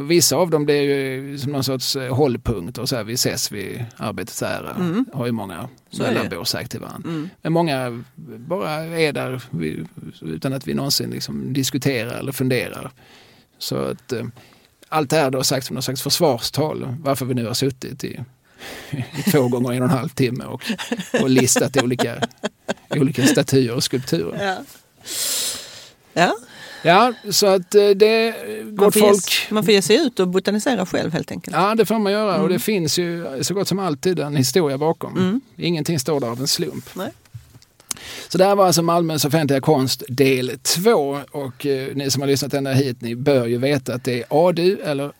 [0.08, 3.52] vissa av dem blir ju som någon sorts eh, hållpunkt och så här, vi ses
[3.52, 4.74] vid arbetets ära.
[4.74, 5.06] Mm.
[5.12, 5.68] Har ju många
[5.98, 7.10] mellanbor sagt till varandra.
[7.10, 7.28] Mm.
[7.42, 8.04] Men många
[8.36, 9.42] bara är där
[10.20, 12.90] utan att vi någonsin liksom diskuterar eller funderar.
[13.58, 14.12] Så att
[14.88, 18.04] allt det här då har sagts som någon slags försvarstal varför vi nu har suttit
[18.04, 18.20] i
[19.32, 20.62] två gånger en och en halv timme och,
[21.22, 22.28] och listat olika,
[22.90, 24.38] olika statyer och skulpturer.
[24.46, 24.64] Ja.
[26.12, 26.36] Ja,
[26.82, 28.34] Ja, så att eh, det,
[28.78, 31.56] man får, ge, folk, man får ge sig ut och botanisera själv helt enkelt.
[31.56, 32.52] Ja, det får man göra och Mm.
[32.52, 35.16] det finns ju så gott som alltid en historia bakom.
[35.18, 35.40] Mm.
[35.56, 36.84] Ingenting står där av en slump.
[36.94, 37.10] Nej.
[38.28, 42.26] Så det här var alltså Malmös offentliga konst del 2 och eh, ni som har
[42.28, 45.12] lyssnat ända hit, ni bör ju veta att det är ADU eller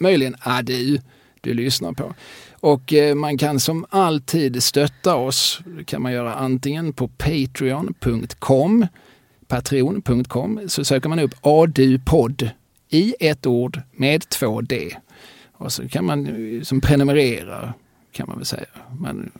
[0.00, 0.98] möjligen ADU
[1.40, 2.14] du lyssnar på.
[2.60, 5.60] Och eh, man kan som alltid stötta oss.
[5.64, 8.86] Det kan man göra antingen på patreon.com
[9.48, 12.50] patreon.com så söker man upp ADU-podd
[12.88, 14.96] i ett ord med två D.
[15.52, 17.74] Och så kan man eh, som prenumerera
[18.12, 18.66] kan man väl säga.
[18.98, 19.30] Man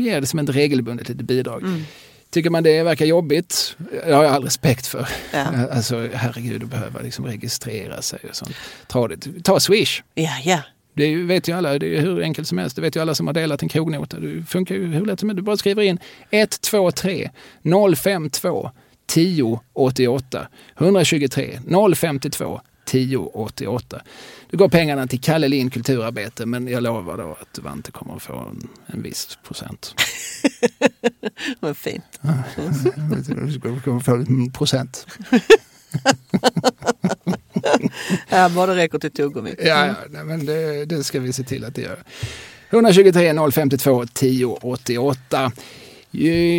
[0.00, 1.62] ger det som ett regelbundet litet bidrag.
[1.62, 1.82] Mm.
[2.30, 5.08] Tycker man det verkar jobbigt, det har jag all respekt för.
[5.32, 5.44] Ja.
[5.72, 8.54] Alltså herregud att behöva liksom registrera sig och sånt.
[8.86, 9.44] Tradigt.
[9.44, 10.02] Ta Swish.
[10.14, 10.60] ja, ja.
[10.96, 12.76] Det vet ju alla, det är hur enkelt som helst.
[12.76, 14.20] Det vet ju alla som har delat en krognota.
[14.20, 15.36] Det funkar ju hur lätt som helst.
[15.36, 15.98] Du bara skriver in
[16.30, 17.30] 123
[17.96, 18.70] 052
[19.06, 20.48] 10 88
[20.78, 21.58] 123
[21.96, 24.02] 052 10 88.
[24.50, 28.22] Då går pengarna till Kalle Lind kulturarbete men jag lovar då att Vante kommer att
[28.22, 29.94] få en, en viss procent.
[31.60, 32.20] Vad fint.
[33.62, 35.06] Du kommer få en procent.
[38.28, 39.54] Ja, bara det räcker till tuggummi.
[39.58, 41.98] Ja, ja nej, men det, det ska vi se till att det gör.
[42.70, 45.52] 123 052 10 88.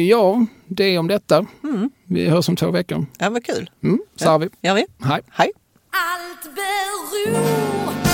[0.10, 1.46] Ja, det är om detta.
[1.64, 1.90] Mm.
[2.04, 3.06] Vi hörs om två veckor.
[3.20, 3.70] Ja, vad kul.
[3.84, 4.30] Mm, så Ja.
[4.32, 4.50] har vi.
[4.62, 4.86] Gör vi?
[5.04, 5.22] Hej.
[5.32, 5.52] Hej.
[5.92, 8.07] Allt beror